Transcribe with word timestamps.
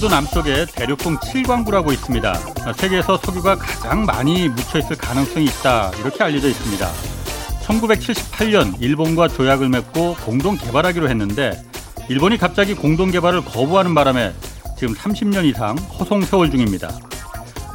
제주도 0.00 0.14
남쪽에 0.14 0.64
대륙봉 0.64 1.18
7광구라고 1.18 1.92
있습니다. 1.92 2.34
세계에서 2.74 3.18
석유가 3.18 3.56
가장 3.56 4.06
많이 4.06 4.48
묻혀 4.48 4.78
있을 4.78 4.96
가능성이 4.96 5.44
있다. 5.44 5.90
이렇게 6.00 6.24
알려져 6.24 6.48
있습니다. 6.48 6.90
1978년 7.66 8.80
일본과 8.80 9.28
조약을 9.28 9.68
맺고 9.68 10.16
공동 10.24 10.56
개발하기로 10.56 11.06
했는데 11.10 11.62
일본이 12.08 12.38
갑자기 12.38 12.72
공동 12.72 13.10
개발을 13.10 13.44
거부하는 13.44 13.94
바람에 13.94 14.32
지금 14.78 14.94
30년 14.94 15.44
이상 15.44 15.76
허송 15.76 16.22
세월 16.22 16.50
중입니다. 16.50 16.88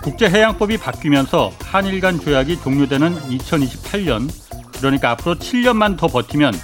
국제해양법이 0.01 0.77
바뀌면서 0.77 1.51
한일 1.61 2.01
간 2.01 2.19
조약이 2.19 2.59
종료되는 2.61 3.19
2028년 3.19 4.31
그러니까 4.77 5.11
앞으로 5.11 5.35
7년만 5.35 5.95
더 5.95 6.07
버티면 6.07 6.55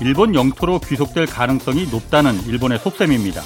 일본 0.00 0.34
영토로 0.34 0.78
귀속될 0.78 1.26
가능성이 1.26 1.88
높다는 1.88 2.42
일본의 2.46 2.78
속셈입니다. 2.78 3.42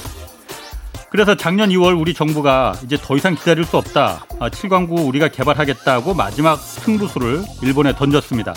그래서 1.15 1.37
작년 1.37 1.69
2월 1.69 1.97
우리 1.97 2.13
정부가 2.13 2.75
이제 2.83 2.97
더 3.01 3.17
이상 3.17 3.37
기다릴 3.37 3.63
수 3.63 3.77
없다. 3.77 4.27
7광구 4.41 4.99
아, 4.99 5.03
우리가 5.03 5.29
개발하겠다고 5.29 6.13
마지막 6.13 6.57
승부수를 6.57 7.45
일본에 7.63 7.95
던졌습니다. 7.95 8.53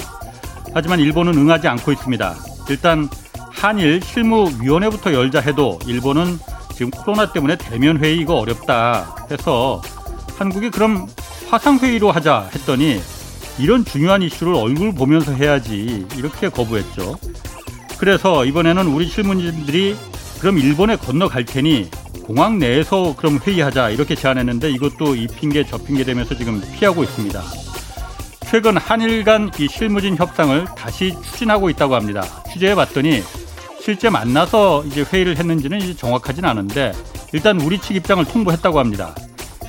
하지만 0.74 1.00
일본은 1.00 1.38
응하지 1.38 1.68
않고 1.68 1.92
있습니다. 1.92 2.36
일단 2.72 3.10
한일 3.52 4.02
실무위원회부터 4.02 5.14
열자 5.14 5.42
해도 5.42 5.78
일본은 5.86 6.40
지금 6.74 6.90
코로나 6.90 7.32
때문에 7.32 7.58
대면 7.58 8.04
회의 8.04 8.18
이거 8.18 8.34
어렵다 8.38 9.28
해서 9.30 9.80
한국이 10.40 10.72
그럼 10.72 11.06
화상 11.52 11.78
회의로 11.78 12.10
하자 12.10 12.50
했더니 12.56 13.00
이런 13.60 13.86
중요한 13.86 14.24
이슈를 14.24 14.56
얼굴 14.56 14.96
보면서 14.96 15.32
해야지 15.32 16.08
이렇게 16.18 16.50
거부했죠. 16.50 17.20
그래서 18.00 18.46
이번에는 18.46 18.88
우리 18.88 19.06
실무진들이 19.06 19.96
그럼 20.40 20.58
일본에 20.60 20.96
건너갈 20.96 21.46
테니 21.46 21.90
공항 22.24 22.60
내에서 22.60 23.16
그럼 23.18 23.40
회의하자 23.40 23.90
이렇게 23.90 24.16
제안했는데 24.16 24.70
이것도 24.72 25.16
이 25.16 25.28
핑계 25.28 25.66
저 25.66 25.78
핑계 25.78 26.04
되면서 26.04 26.36
지금 26.36 26.62
피하고 26.78 27.04
있습니다. 27.04 27.42
최근 28.50 28.78
한일 28.78 29.24
간 29.24 29.52
이 29.60 29.68
실무진 29.68 30.16
협상을 30.16 30.66
다시 30.78 31.14
추진하고 31.24 31.70
있다고 31.70 31.96
합니다. 31.96 32.24
취재해 32.52 32.76
봤더니 32.76 33.22
실제 33.82 34.10
만나서 34.10 34.84
이제 34.86 35.02
회의를 35.04 35.38
했는지는 35.38 35.80
이제 35.80 35.96
정확하진 35.96 36.46
않은데 36.46 36.92
일단 37.34 37.60
우리 37.60 37.80
측 37.80 37.96
입장을 37.96 38.24
통보했다고 38.26 38.80
합니다. 38.80 39.16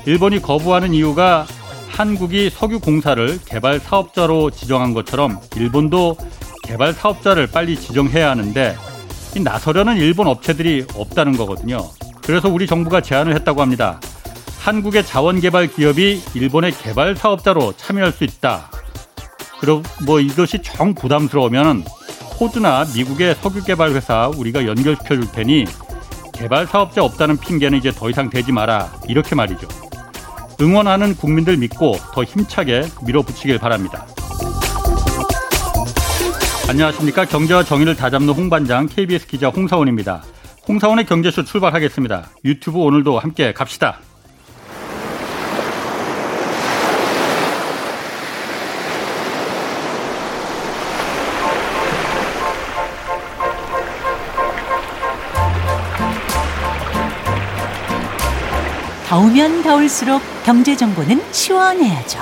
일본이 0.06 0.40
거부하는 0.40 0.94
이유가 0.94 1.46
한국이 1.88 2.50
석유 2.50 2.78
공사를 2.78 3.38
개발 3.44 3.80
사업자로 3.80 4.50
지정한 4.50 4.94
것처럼 4.94 5.38
일본도 5.56 6.16
개발 6.64 6.92
사업자를 6.92 7.48
빨리 7.48 7.76
지정해야 7.76 8.30
하는데 8.30 8.76
나서려는 9.36 9.96
일본 9.96 10.26
업체들이 10.26 10.86
없다는 10.94 11.36
거거든요. 11.36 11.88
그래서 12.22 12.48
우리 12.48 12.66
정부가 12.66 13.00
제안을 13.00 13.34
했다고 13.34 13.62
합니다. 13.62 14.00
한국의 14.60 15.06
자원개발 15.06 15.68
기업이 15.68 16.22
일본의 16.34 16.72
개발 16.72 17.16
사업자로 17.16 17.74
참여할 17.76 18.12
수 18.12 18.24
있다. 18.24 18.70
그리고 19.60 19.82
뭐 20.04 20.20
이것이 20.20 20.62
정 20.62 20.94
부담스러우면 20.94 21.84
호주나 22.40 22.86
미국의 22.94 23.36
석유 23.36 23.64
개발 23.64 23.90
회사 23.92 24.30
우리가 24.36 24.66
연결시켜 24.66 25.14
줄 25.16 25.32
테니 25.32 25.64
개발 26.34 26.66
사업자 26.66 27.02
없다는 27.02 27.38
핑계는 27.38 27.78
이제 27.78 27.90
더 27.90 28.10
이상 28.10 28.30
되지 28.30 28.52
마라. 28.52 28.92
이렇게 29.08 29.34
말이죠. 29.34 29.66
응원하는 30.60 31.16
국민들 31.16 31.56
믿고 31.56 31.96
더 32.12 32.24
힘차게 32.24 32.84
밀어붙이길 33.04 33.58
바랍니다. 33.58 34.06
안녕하십니까. 36.68 37.24
경제와 37.24 37.64
정의를 37.64 37.96
다잡는 37.96 38.28
홍반장 38.34 38.88
KBS 38.88 39.26
기자 39.26 39.48
홍사원입니다. 39.48 40.22
홍사원의 40.68 41.06
경제쇼 41.06 41.44
출발하겠습니다. 41.44 42.28
유튜브 42.44 42.78
오늘도 42.80 43.18
함께 43.18 43.54
갑시다. 43.54 44.00
더우면 59.08 59.62
더울수록 59.62 60.20
경제 60.44 60.76
정보는 60.76 61.22
시원해야죠. 61.32 62.20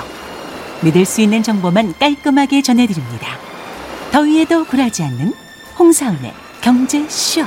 믿을 0.83 1.03
수 1.03 1.19
있는 1.19 1.43
정보만 1.43 1.93
깔끔하게 1.99 2.61
전해드립니다. 2.61 3.47
더위에도 4.17 4.65
굴하지 4.65 5.03
않는 5.03 5.31
홍사훈의 5.77 6.33
경제쇼. 6.61 7.43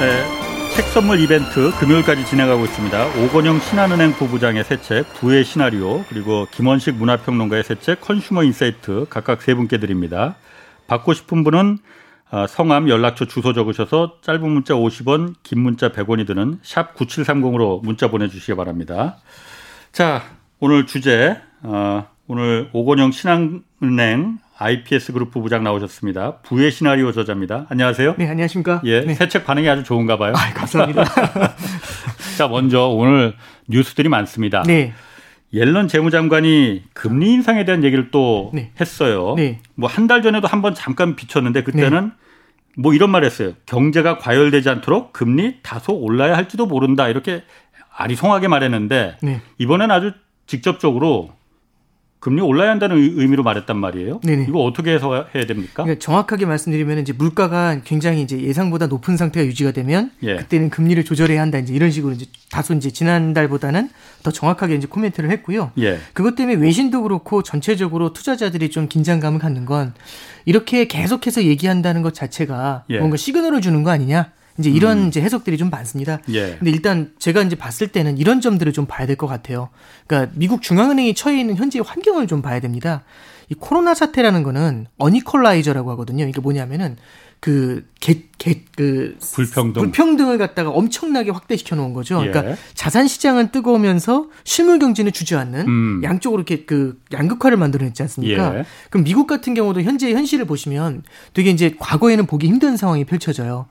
네, 0.00 0.24
책 0.74 0.84
선물 0.86 1.20
이벤트 1.20 1.70
금요일까지 1.78 2.26
진행하고 2.26 2.64
있습니다. 2.64 3.06
오건영 3.24 3.60
신한은행 3.60 4.12
부부장의 4.14 4.64
새 4.64 4.80
책 4.80 5.12
부의 5.14 5.44
시나리오 5.44 6.04
그리고 6.08 6.48
김원식 6.50 6.96
문화평론가의 6.96 7.62
새 7.62 7.76
책 7.76 8.00
Consumer 8.00 8.42
Insight 8.42 9.06
각각 9.08 9.42
세 9.42 9.54
분께 9.54 9.78
드립니다. 9.78 10.34
받고 10.88 11.14
싶은 11.14 11.44
분은 11.44 11.78
어, 11.78 11.82
성함, 12.48 12.88
연락처, 12.88 13.26
주소 13.26 13.52
적으셔서 13.52 14.18
짧은 14.22 14.48
문자 14.48 14.74
50원, 14.74 15.34
긴 15.42 15.60
문자 15.60 15.90
100원이 15.90 16.26
드는 16.26 16.58
샵 16.62 16.94
9730으로 16.94 17.82
문자 17.82 18.10
보내주시기 18.10 18.54
바랍니다. 18.54 19.18
자, 19.92 20.22
오늘 20.58 20.86
주제, 20.86 21.36
어, 21.62 22.06
오늘 22.26 22.70
오건영 22.72 23.12
신한은행 23.12 24.38
IPS 24.56 25.12
그룹 25.12 25.30
부부장 25.30 25.64
나오셨습니다. 25.64 26.36
부의 26.38 26.70
시나리오 26.70 27.12
저자입니다. 27.12 27.66
안녕하세요. 27.68 28.14
네, 28.16 28.28
안녕하십니까. 28.28 28.80
예, 28.84 29.00
네. 29.00 29.14
새책 29.14 29.44
반응이 29.44 29.68
아주 29.68 29.82
좋은가 29.82 30.16
봐요. 30.16 30.32
아, 30.36 30.54
감사합니다. 30.54 31.04
자, 32.38 32.48
먼저 32.48 32.86
오늘 32.86 33.34
뉴스들이 33.68 34.08
많습니다. 34.08 34.62
네. 34.62 34.94
옐런 35.54 35.86
재무장관이 35.88 36.84
금리 36.94 37.32
인상에 37.32 37.64
대한 37.64 37.84
얘기를 37.84 38.10
또 38.10 38.50
네. 38.54 38.70
했어요. 38.80 39.34
네. 39.36 39.60
뭐한 39.74 40.06
달 40.06 40.22
전에도 40.22 40.48
한 40.48 40.62
번 40.62 40.74
잠깐 40.74 41.14
비쳤는데 41.16 41.62
그때는 41.62 42.04
네. 42.06 42.10
뭐 42.78 42.94
이런 42.94 43.10
말 43.10 43.24
했어요. 43.24 43.52
경제가 43.66 44.18
과열되지 44.18 44.68
않도록 44.70 45.12
금리 45.12 45.56
다소 45.62 45.92
올라야 45.94 46.36
할지도 46.36 46.66
모른다. 46.66 47.08
이렇게 47.08 47.42
아리송하게 47.94 48.48
말했는데 48.48 49.18
네. 49.22 49.40
이번엔 49.58 49.90
아주 49.90 50.12
직접적으로 50.46 51.30
금리 52.22 52.40
올라야 52.40 52.70
한다는 52.70 52.96
의미로 52.98 53.42
말했단 53.42 53.76
말이에요. 53.76 54.20
네네. 54.22 54.46
이거 54.48 54.60
어떻게 54.60 54.92
해서 54.92 55.26
해야 55.34 55.44
됩니까? 55.44 55.82
그러니까 55.82 55.98
정확하게 55.98 56.46
말씀드리면 56.46 57.00
이제 57.00 57.12
물가가 57.12 57.80
굉장히 57.82 58.22
이제 58.22 58.40
예상보다 58.40 58.86
높은 58.86 59.16
상태가 59.16 59.44
유지가 59.44 59.72
되면 59.72 60.12
예. 60.22 60.36
그때는 60.36 60.70
금리를 60.70 61.04
조절해야 61.04 61.42
한다. 61.42 61.58
이제 61.58 61.74
이런 61.74 61.90
식으로 61.90 62.12
이제 62.12 62.26
다소 62.48 62.74
이제 62.74 62.92
지난달보다는 62.92 63.90
더 64.22 64.30
정확하게 64.30 64.76
이제 64.76 64.86
코멘트를 64.86 65.32
했고요. 65.32 65.72
예. 65.78 65.98
그것 66.12 66.36
때문에 66.36 66.58
외신도 66.62 67.02
그렇고 67.02 67.42
전체적으로 67.42 68.12
투자자들이 68.12 68.70
좀 68.70 68.86
긴장감을 68.86 69.40
갖는 69.40 69.64
건 69.64 69.92
이렇게 70.44 70.84
계속해서 70.84 71.42
얘기한다는 71.42 72.02
것 72.02 72.14
자체가 72.14 72.84
예. 72.90 72.98
뭔가 72.98 73.16
시그널을 73.16 73.60
주는 73.60 73.82
거 73.82 73.90
아니냐. 73.90 74.30
이제 74.58 74.70
이런 74.70 74.98
음. 75.04 75.08
이제 75.08 75.20
해석들이 75.20 75.56
좀 75.56 75.70
많습니다. 75.70 76.18
예. 76.30 76.56
근데 76.58 76.70
일단 76.70 77.12
제가 77.18 77.42
이제 77.42 77.56
봤을 77.56 77.88
때는 77.88 78.18
이런 78.18 78.40
점들을 78.40 78.72
좀 78.72 78.86
봐야 78.86 79.06
될 79.06 79.16
것 79.16 79.26
같아요. 79.26 79.68
그러니까 80.06 80.32
미국 80.36 80.62
중앙은행이 80.62 81.14
처해 81.14 81.38
있는 81.38 81.56
현재의 81.56 81.82
환경을 81.86 82.26
좀 82.26 82.42
봐야 82.42 82.60
됩니다. 82.60 83.02
이 83.48 83.54
코로나 83.54 83.94
사태라는 83.94 84.42
거는 84.42 84.86
어니컬라이저라고 84.98 85.90
하거든요. 85.92 86.26
이게 86.26 86.40
뭐냐면은 86.40 86.96
그, 87.40 87.84
개, 87.98 88.22
개, 88.38 88.62
그. 88.76 89.16
불평등. 89.34 89.82
불평등을 89.82 90.38
갖다가 90.38 90.70
엄청나게 90.70 91.32
확대시켜 91.32 91.74
놓은 91.74 91.92
거죠. 91.92 92.18
그러니까 92.18 92.52
예. 92.52 92.56
자산 92.74 93.08
시장은 93.08 93.50
뜨거우면서 93.50 94.28
실물 94.44 94.78
경제는 94.78 95.12
주저앉는 95.12 95.66
음. 95.66 96.00
양쪽으로 96.04 96.42
이렇게 96.42 96.64
그 96.64 97.00
양극화를 97.12 97.56
만들어냈지 97.58 98.00
않습니까? 98.02 98.58
예. 98.60 98.64
그럼 98.90 99.02
미국 99.04 99.26
같은 99.26 99.54
경우도 99.54 99.82
현재 99.82 100.12
현실을 100.12 100.44
보시면 100.44 101.02
되게 101.34 101.50
이제 101.50 101.74
과거에는 101.80 102.26
보기 102.26 102.46
힘든 102.46 102.76
상황이 102.76 103.04
펼쳐져요. 103.04 103.66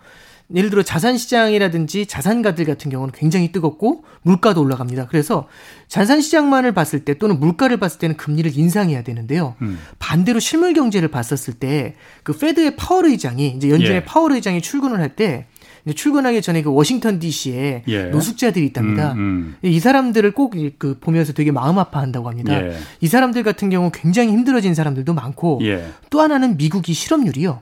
예를 0.55 0.69
들어 0.69 0.83
자산 0.83 1.17
시장이라든지 1.17 2.05
자산가들 2.05 2.65
같은 2.65 2.91
경우는 2.91 3.13
굉장히 3.15 3.51
뜨겁고 3.51 4.03
물가도 4.23 4.61
올라갑니다. 4.61 5.07
그래서 5.07 5.47
자산 5.87 6.21
시장만을 6.21 6.73
봤을 6.73 7.05
때 7.05 7.13
또는 7.17 7.39
물가를 7.39 7.77
봤을 7.77 7.99
때는 7.99 8.17
금리를 8.17 8.55
인상해야 8.57 9.03
되는데요. 9.03 9.55
음. 9.61 9.79
반대로 9.99 10.39
실물 10.39 10.73
경제를 10.73 11.07
봤었을 11.09 11.53
때 11.55 11.95
그 12.23 12.37
페드의 12.37 12.75
파월 12.75 13.05
의장이 13.05 13.53
이제 13.57 13.69
연준의 13.69 13.95
예. 13.95 14.03
파월 14.05 14.33
의장이 14.33 14.61
출근을 14.61 14.99
할때 14.99 15.47
출근하기 15.95 16.41
전에 16.43 16.61
그 16.61 16.71
워싱턴 16.71 17.17
D.C.에 17.19 17.83
예. 17.87 18.03
노숙자들이 18.05 18.65
있답니다. 18.67 19.13
음, 19.13 19.17
음. 19.17 19.55
이 19.63 19.79
사람들을 19.79 20.31
꼭 20.31 20.51
그 20.77 20.97
보면서 20.99 21.33
되게 21.33 21.51
마음 21.51 21.79
아파한다고 21.79 22.29
합니다. 22.29 22.53
예. 22.61 22.75
이 22.99 23.07
사람들 23.07 23.43
같은 23.43 23.69
경우 23.69 23.89
굉장히 23.93 24.31
힘들어진 24.31 24.75
사람들도 24.75 25.13
많고 25.13 25.59
예. 25.63 25.87
또 26.09 26.21
하나는 26.21 26.57
미국이 26.57 26.93
실업률이요. 26.93 27.61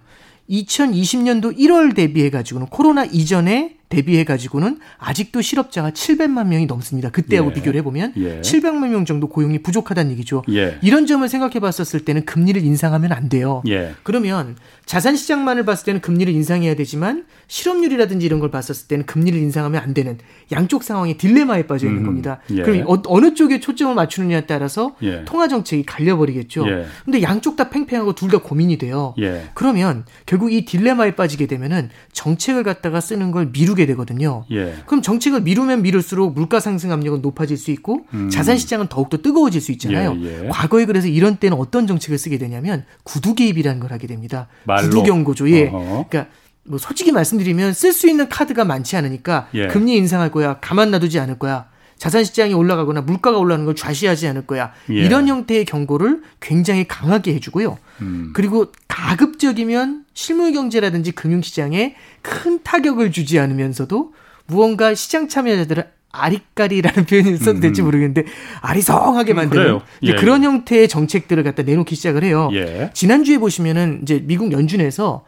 2020년도 0.49 1.57
1월 1.57 1.95
대비해 1.95 2.29
가지고는 2.29 2.67
코로나 2.67 3.05
이전에 3.05 3.78
대비해 3.89 4.23
가지고는 4.23 4.79
아직도 4.97 5.41
실업자가 5.41 5.89
700만 5.91 6.47
명이 6.47 6.67
넘습니다. 6.67 7.09
그때하고 7.09 7.49
예. 7.49 7.53
비교를 7.55 7.79
해보면 7.79 8.13
예. 8.17 8.41
700만 8.41 8.89
명 8.89 9.03
정도 9.05 9.27
고용이 9.27 9.63
부족하다는 9.63 10.11
얘기죠. 10.13 10.43
예. 10.51 10.77
이런 10.81 11.07
점을 11.07 11.27
생각해 11.27 11.59
봤었을 11.59 12.01
때는 12.05 12.25
금리를 12.25 12.63
인상하면 12.63 13.11
안 13.11 13.29
돼요. 13.29 13.63
예. 13.67 13.93
그러면 14.03 14.55
자산 14.85 15.15
시장만을 15.15 15.65
봤을 15.65 15.85
때는 15.85 16.01
금리를 16.01 16.31
인상해야 16.33 16.75
되지만 16.75 17.25
실업률이라든지 17.47 18.25
이런 18.25 18.39
걸 18.39 18.51
봤었을 18.51 18.87
때는 18.87 19.05
금리를 19.07 19.37
인상하면 19.39 19.81
안 19.81 19.93
되는 19.93 20.17
양쪽 20.51 20.83
상황이 20.83 21.17
딜레마에 21.17 21.65
빠져 21.67 21.87
있는 21.87 22.01
음. 22.01 22.05
겁니다. 22.05 22.39
예. 22.51 22.61
그럼 22.61 22.83
어, 22.87 23.19
느 23.19 23.33
쪽에 23.33 23.59
초점을 23.59 23.95
맞추느냐에 23.95 24.45
따라서 24.45 24.95
예. 25.01 25.25
통화 25.25 25.47
정책이 25.47 25.83
갈려버리겠죠. 25.85 26.65
근데 27.05 27.21
양쪽 27.21 27.55
다 27.55 27.69
팽팽하고 27.69 28.13
둘 28.13 28.29
다 28.29 28.37
고민이 28.37 28.77
돼요. 28.77 29.15
그러면 29.55 30.05
결국 30.27 30.53
이 30.53 30.63
딜레마에 30.63 31.15
빠지게 31.15 31.47
되면은 31.47 31.89
정책을 32.13 32.61
갖다가 32.63 33.01
쓰는 33.01 33.31
걸 33.31 33.49
미루게 33.51 33.78
되거든요. 33.85 34.45
예. 34.51 34.75
그럼 34.85 35.01
정책을 35.01 35.41
미루면 35.41 35.81
미룰수록 35.81 36.33
물가 36.33 36.59
상승 36.59 36.91
압력은 36.91 37.21
높아질 37.21 37.57
수 37.57 37.71
있고 37.71 38.05
음. 38.13 38.29
자산 38.29 38.57
시장은 38.57 38.87
더욱더 38.87 39.17
뜨거워질 39.17 39.61
수 39.61 39.71
있잖아요. 39.73 40.15
예, 40.21 40.45
예. 40.45 40.47
과거에 40.49 40.85
그래서 40.85 41.07
이런 41.07 41.37
때는 41.37 41.57
어떤 41.57 41.87
정책을 41.87 42.17
쓰게 42.17 42.37
되냐면 42.37 42.85
구두 43.03 43.35
개입이라는 43.35 43.79
걸 43.79 43.91
하게 43.91 44.07
됩니다. 44.07 44.47
말로. 44.65 44.89
구두 44.89 45.03
경고죠. 45.03 45.49
예. 45.51 45.67
어허. 45.67 46.05
그러니까 46.09 46.27
뭐 46.63 46.77
솔직히 46.77 47.11
말씀드리면 47.11 47.73
쓸 47.73 47.93
수 47.93 48.07
있는 48.07 48.29
카드가 48.29 48.63
많지 48.65 48.95
않으니까 48.95 49.49
예. 49.55 49.67
금리 49.67 49.97
인상할 49.97 50.31
거야. 50.31 50.59
가만 50.59 50.91
놔두지 50.91 51.19
않을 51.19 51.39
거야. 51.39 51.67
자산 51.99 52.23
시장이 52.23 52.53
올라가거나 52.53 53.01
물가가 53.01 53.37
올라가는 53.37 53.65
걸 53.65 53.75
좌시하지 53.75 54.27
않을 54.29 54.47
거야. 54.47 54.71
예. 54.89 54.95
이런 54.95 55.27
형태의 55.27 55.65
경고를 55.65 56.21
굉장히 56.39 56.87
강하게 56.87 57.35
해주고요. 57.35 57.77
음. 58.01 58.31
그리고 58.33 58.71
가급적이면 58.87 60.05
실물 60.13 60.53
경제라든지 60.53 61.11
금융 61.11 61.41
시장에 61.41 61.95
큰 62.21 62.63
타격을 62.63 63.11
주지 63.11 63.37
않으면서도 63.37 64.13
무언가 64.47 64.95
시장 64.95 65.27
참여자들을 65.27 65.85
아리까리라는 66.11 67.05
표현이 67.05 67.37
써도 67.37 67.59
될지 67.59 67.81
음. 67.81 67.85
모르겠는데 67.85 68.23
아리성하게 68.61 69.33
만드는 69.33 69.79
예. 70.03 70.15
그런 70.15 70.43
형태의 70.43 70.87
정책들을 70.87 71.43
갖다 71.43 71.63
내놓기 71.63 71.95
시작을 71.95 72.23
해요. 72.23 72.49
예. 72.53 72.91
지난주에 72.93 73.37
보시면은 73.37 73.99
이제 74.03 74.23
미국 74.25 74.51
연준에서 74.53 75.25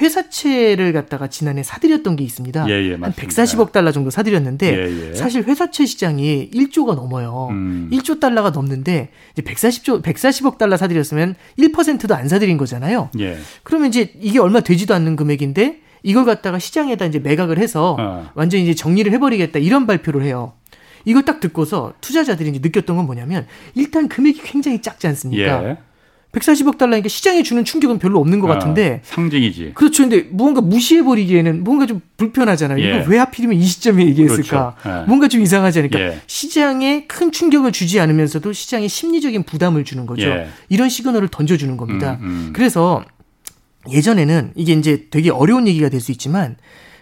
회사채를 0.00 0.92
갖다가 0.92 1.28
지난해 1.28 1.62
사들였던 1.62 2.16
게 2.16 2.24
있습니다. 2.24 2.66
예, 2.68 2.72
예, 2.72 2.94
한 2.94 3.12
140억 3.12 3.72
달러 3.72 3.92
정도 3.92 4.10
사들였는데 4.10 4.66
예, 4.66 5.10
예, 5.10 5.14
사실 5.14 5.42
회사채 5.44 5.84
시장이 5.84 6.50
1조가 6.52 6.94
넘어요. 6.94 7.48
음. 7.50 7.90
1조 7.92 8.18
달러가 8.18 8.50
넘는데 8.50 9.10
이제 9.32 9.42
140조 9.42 10.02
140억 10.02 10.58
달러 10.58 10.76
사들였으면 10.76 11.34
1%도 11.58 12.14
안 12.14 12.28
사들인 12.28 12.56
거잖아요. 12.56 13.10
예. 13.20 13.36
그러면 13.62 13.88
이제 13.88 14.12
이게 14.20 14.38
얼마 14.38 14.60
되지도 14.60 14.94
않는 14.94 15.16
금액인데 15.16 15.80
이걸 16.02 16.24
갖다가 16.24 16.58
시장에다 16.58 17.04
이제 17.06 17.18
매각을 17.18 17.58
해서 17.58 17.96
어. 17.98 18.30
완전히 18.34 18.64
이제 18.64 18.74
정리를 18.74 19.12
해버리겠다 19.12 19.58
이런 19.58 19.86
발표를 19.86 20.22
해요. 20.22 20.54
이걸 21.04 21.24
딱 21.24 21.40
듣고서 21.40 21.92
투자자들이 22.00 22.50
이제 22.50 22.60
느꼈던 22.62 22.96
건 22.96 23.06
뭐냐면 23.06 23.46
일단 23.74 24.08
금액이 24.08 24.40
굉장히 24.42 24.80
작지 24.80 25.06
않습니까? 25.08 25.76
예. 26.34 26.38
140억 26.38 26.78
달러니까 26.78 27.08
시장에 27.08 27.42
주는 27.42 27.64
충격은 27.64 27.98
별로 27.98 28.18
없는 28.20 28.40
것 28.40 28.50
아, 28.50 28.54
같은데 28.54 29.00
상징이지. 29.04 29.72
그렇죠. 29.74 30.02
근데 30.04 30.22
무언가 30.30 30.60
무시해 30.60 31.02
버리기에는 31.04 31.62
뭔가 31.64 31.86
좀 31.86 32.00
불편하잖아요. 32.16 32.82
예. 32.82 33.00
이거 33.00 33.10
왜 33.10 33.18
하필이면 33.18 33.58
이 33.58 33.62
시점에 33.64 34.06
얘기했을까? 34.06 34.74
그렇죠. 34.80 35.00
예. 35.02 35.04
뭔가 35.06 35.28
좀 35.28 35.42
이상하지 35.42 35.80
않을까? 35.80 36.00
예. 36.00 36.18
시장에 36.26 37.06
큰 37.06 37.32
충격을 37.32 37.72
주지 37.72 38.00
않으면서도 38.00 38.52
시장에 38.52 38.88
심리적인 38.88 39.42
부담을 39.42 39.84
주는 39.84 40.06
거죠. 40.06 40.26
예. 40.28 40.48
이런 40.68 40.88
시그널을 40.88 41.28
던져 41.28 41.56
주는 41.56 41.76
겁니다. 41.76 42.18
음, 42.22 42.26
음. 42.26 42.50
그래서 42.54 43.04
예전에는 43.90 44.52
이게 44.54 44.72
이제 44.72 45.06
되게 45.10 45.30
어려운 45.30 45.66
얘기가 45.66 45.88
될 45.88 46.00
수 46.00 46.12
있지만 46.12 46.56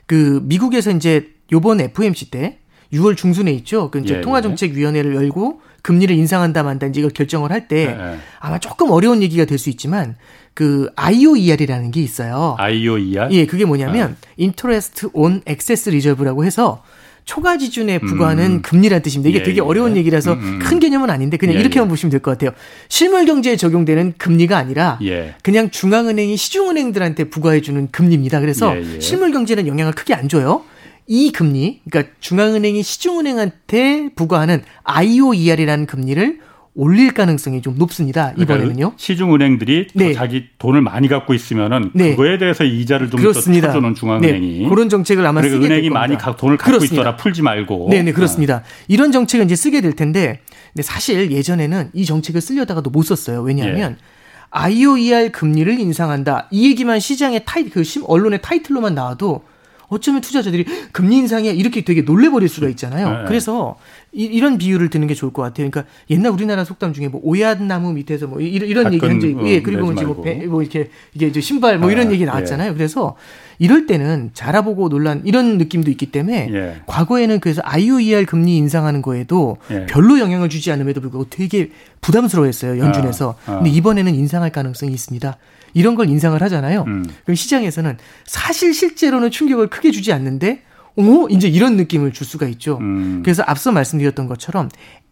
그 0.07 0.41
미국에서 0.45 0.91
이제 0.91 1.29
요번 1.53 1.81
FOMC 1.81 2.31
때 2.31 2.59
6월 2.93 3.17
중순에 3.17 3.53
있죠. 3.53 3.91
그 3.91 4.01
이제 4.01 4.17
예, 4.17 4.21
통화정책위원회를 4.23 5.15
열고 5.15 5.61
금리를 5.83 6.15
인상한다 6.17 6.63
만다 6.63 6.87
이제 6.87 7.01
이걸 7.01 7.11
결정을 7.13 7.51
할때 7.51 7.87
네, 7.87 7.95
네. 7.97 8.19
아마 8.41 8.59
조금 8.59 8.91
어려운 8.91 9.23
얘기가 9.23 9.45
될 9.45 9.59
수 9.59 9.69
있지만 9.71 10.17
그 10.55 10.89
IOER이라는 10.97 11.91
게 11.91 12.01
있어요. 12.03 12.57
IOER? 12.59 13.29
예, 13.31 13.47
그게 13.47 13.65
뭐냐면 13.65 14.17
아. 14.21 14.27
Interest 14.41 15.09
on 15.13 15.43
Excess 15.49 15.89
Reserve라고 15.89 16.45
해서 16.45 16.83
초과 17.27 17.59
지준에 17.59 17.99
부과하는 17.99 18.45
음. 18.45 18.63
금리라는 18.63 19.03
뜻입니다. 19.03 19.29
이게 19.29 19.41
예, 19.41 19.43
되게 19.43 19.61
어려운 19.61 19.95
예. 19.95 20.01
얘기라서 20.01 20.33
음, 20.33 20.39
음. 20.43 20.59
큰 20.59 20.81
개념은 20.81 21.11
아닌데 21.11 21.37
그냥 21.37 21.55
예, 21.57 21.61
이렇게만 21.61 21.87
예. 21.87 21.89
보시면 21.89 22.11
될 22.11 22.21
것 22.21 22.31
같아요. 22.33 22.51
실물 22.89 23.27
경제에 23.27 23.57
적용되는 23.57 24.15
금리가 24.19 24.57
아니라 24.57 24.99
예. 25.03 25.35
그냥 25.43 25.71
중앙은행이 25.71 26.37
시중은행들한테 26.37 27.25
부과해주는 27.25 27.89
금리입니다. 27.93 28.41
그래서 28.41 28.75
실물 28.99 29.33
경제는 29.33 29.67
영향을 29.69 29.93
크게 29.93 30.15
안 30.15 30.29
줘요. 30.29 30.63
이 31.07 31.33
금리, 31.33 31.81
그러니까 31.89 32.13
중앙은행이 32.21 32.83
시중은행한테 32.83 34.11
부과하는 34.15 34.63
IOER이라는 34.85 35.87
금리를 35.87 36.39
올릴 36.75 37.13
가능성이 37.13 37.63
좀 37.63 37.77
높습니다. 37.77 38.33
그러니까 38.33 38.55
이번에는요. 38.55 38.93
시중은행들이 38.97 39.89
네. 39.95 40.13
자기 40.13 40.45
돈을 40.59 40.81
많이 40.83 41.09
갖고 41.09 41.35
있으면은 41.35 41.91
네. 41.95 42.11
그거에 42.13 42.39
대해서 42.39 42.65
이자를 42.65 43.11
좀더 43.11 43.33
쳐주는 43.33 43.95
중앙은행이 43.95 44.59
네. 44.61 44.69
그런 44.69 44.89
정책을 44.89 45.27
아마 45.27 45.43
쓰게 45.43 45.57
은행이 45.57 45.83
될 45.83 45.91
많이 45.91 46.17
돈을 46.17 46.57
갖고 46.57 46.65
그렇습니다. 46.65 46.95
있어라 46.95 47.17
풀지 47.17 47.43
말고. 47.43 47.89
네네 47.91 48.03
네, 48.05 48.13
그렇습니다. 48.13 48.59
어. 48.59 48.63
이런 48.87 49.11
정책을 49.11 49.45
이제 49.47 49.57
쓰게 49.57 49.81
될 49.81 49.95
텐데, 49.95 50.41
근데 50.73 50.83
사실 50.83 51.33
예전에는 51.33 51.91
이 51.93 52.05
정책을 52.05 52.41
쓰려다가도 52.41 52.91
못 52.91 53.03
썼어요. 53.03 53.43
왜냐하면 53.43 53.97
예. 53.99 54.05
IOER 54.51 55.33
금리를 55.33 55.79
인상한다. 55.79 56.49
이 56.51 56.71
얘기만 56.71 57.01
시장의 57.01 57.43
타이 57.45 57.69
그 57.69 57.83
언론의 58.07 58.43
타이틀로만 58.43 58.95
나와도 58.95 59.43
어쩌면 59.91 60.21
투자자들이 60.21 60.65
금리 60.93 61.17
인상에 61.17 61.51
이렇게 61.51 61.83
되게 61.83 62.03
놀래버릴 62.03 62.49
수가 62.49 62.69
있잖아요. 62.69 63.11
네. 63.11 63.25
그래서 63.27 63.77
이, 64.13 64.41
런 64.41 64.59
비유를 64.59 64.89
드는 64.91 65.07
게 65.07 65.15
좋을 65.15 65.33
것 65.33 65.43
같아요. 65.43 65.69
그러니까 65.71 65.85
옛날 66.09 66.33
우리나라 66.33 66.65
속담 66.65 66.93
중에 66.93 67.09
뭐 67.09 67.21
오얏나무 67.23 67.93
밑에서 67.93 68.27
뭐 68.27 68.41
이런, 68.41 68.69
이런 68.69 68.93
얘기 68.93 69.05
한적 69.05 69.31
있고, 69.31 69.43
어, 69.43 69.49
예, 69.49 69.63
그리고 69.63 69.93
이제 69.93 70.05
뭐, 70.05 70.23
배, 70.23 70.35
뭐 70.47 70.63
이렇게 70.63 70.91
이게 71.15 71.27
이제 71.27 71.41
신발 71.41 71.79
뭐 71.79 71.91
이런 71.91 72.09
아, 72.09 72.13
얘기 72.13 72.25
나왔잖아요. 72.25 72.71
예. 72.71 72.75
그래서 72.75 73.17
이럴 73.59 73.87
때는 73.87 74.31
자라보고 74.33 74.89
논란 74.89 75.23
이런 75.25 75.59
느낌도 75.59 75.91
있기 75.93 76.07
때문에 76.07 76.49
예. 76.53 76.77
과거에는 76.87 77.41
그래서 77.41 77.61
IOER 77.65 78.27
금리 78.27 78.57
인상하는 78.57 79.03
거에도 79.03 79.59
예. 79.71 79.87
별로 79.87 80.19
영향을 80.19 80.49
주지 80.49 80.73
않음에도 80.73 81.01
불구하고 81.01 81.29
되게 81.31 81.71
부담스러워했어요 82.01 82.79
연준에서. 82.79 83.37
아, 83.47 83.53
아. 83.53 83.55
근데 83.57 83.71
이번에는 83.71 84.15
인상할 84.15 84.51
가능성이 84.51 84.93
있습니다. 84.93 85.37
이런 85.75 85.95
걸 85.95 86.09
인상을 86.09 86.41
하잖아요. 86.43 86.85
음. 86.87 87.05
그럼 87.25 87.35
시장에서는 87.35 87.99
사실 88.25 88.75
실제로는 88.75 89.31
충격을 89.31 89.69
크게 89.69 89.91
주지 89.91 90.13
않는데 90.13 90.63
어 90.97 91.27
이제 91.31 91.49
이런 91.49 91.77
느낌을 91.77 92.13
줄 92.13 92.27
수가 92.27 92.47
있죠. 92.49 92.79
음. 92.81 93.23
그래서 93.25 93.43
앞서 93.47 93.73
말씀드렸던 93.73 94.27
것처럼 94.27 94.69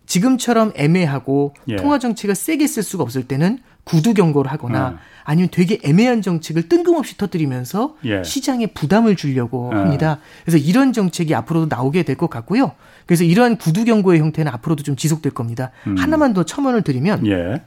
지금처럼 0.06 0.72
애매하고 0.74 1.54
예. 1.68 1.76
통화 1.76 1.98
정책을 1.98 2.34
세게 2.34 2.66
쓸 2.66 2.82
수가 2.82 3.02
없을 3.02 3.24
때는 3.28 3.58
구두 3.84 4.12
경고를 4.14 4.50
하거나 4.50 4.88
음. 4.90 4.96
아니면 5.24 5.48
되게 5.50 5.78
애매한 5.82 6.20
정책을 6.22 6.68
뜬금없이 6.68 7.16
터뜨리면서 7.16 7.96
예. 8.04 8.22
시장에 8.22 8.66
부담을 8.68 9.16
주려고 9.16 9.70
예. 9.72 9.76
합니다. 9.78 10.18
그래서 10.44 10.58
이런 10.58 10.92
정책이 10.92 11.34
앞으로도 11.34 11.74
나오게 11.74 12.02
될 12.02 12.16
것 12.16 12.28
같고요. 12.28 12.72
그래서 13.06 13.24
이러한 13.24 13.56
구두 13.56 13.84
경고의 13.84 14.20
형태는 14.20 14.50
앞으로도 14.52 14.82
좀 14.82 14.96
지속될 14.96 15.32
겁니다. 15.32 15.70
음. 15.86 15.96
하나만 15.96 16.32
더 16.34 16.42
첨언을 16.44 16.82
드리면 16.82 17.26
예. 17.26 17.62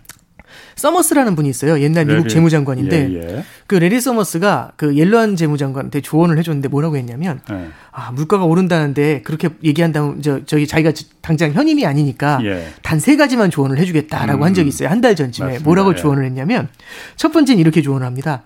서머스라는 0.76 1.36
분이 1.36 1.50
있어요. 1.50 1.80
옛날 1.82 2.06
미국 2.06 2.22
래리, 2.24 2.30
재무장관인데 2.30 3.10
예, 3.12 3.16
예. 3.38 3.44
그 3.68 3.76
래리 3.76 4.00
서머스가 4.02 4.72
그 4.76 4.96
옐런 4.96 5.36
재무장관한테 5.36 6.02
조언을 6.02 6.38
해줬는데 6.38 6.70
뭐라고 6.70 6.98
했냐면 6.98 7.42
예. 7.52 7.68
아 7.92 8.12
물가가 8.12 8.46
오른다는데 8.46 9.22
그렇게 9.24 9.50
얘기한다면 9.64 10.22
저 10.22 10.44
저기 10.46 10.68
자기가 10.68 10.92
당장 11.22 11.52
현임이 11.54 11.86
아니니까 11.86 12.40
예. 12.44 12.68
단세 12.82 13.16
가지만 13.18 13.50
조언을 13.52 13.78
해주겠다라고 13.78 14.40
음, 14.40 14.44
한 14.44 14.54
적이 14.54 14.70
있어요. 14.70 14.90
한 14.90 15.02
달 15.02 15.16
전쯤에 15.16 15.46
맞습니다. 15.46 15.64
뭐라고 15.66 15.92
예. 15.94 15.96
조언을 15.96 16.26
했냐면 16.26 16.68
첫 17.16 17.32
번째는 17.32 17.60
이렇게 17.60 17.82
조언을 17.82 18.06
합니다. 18.06 18.44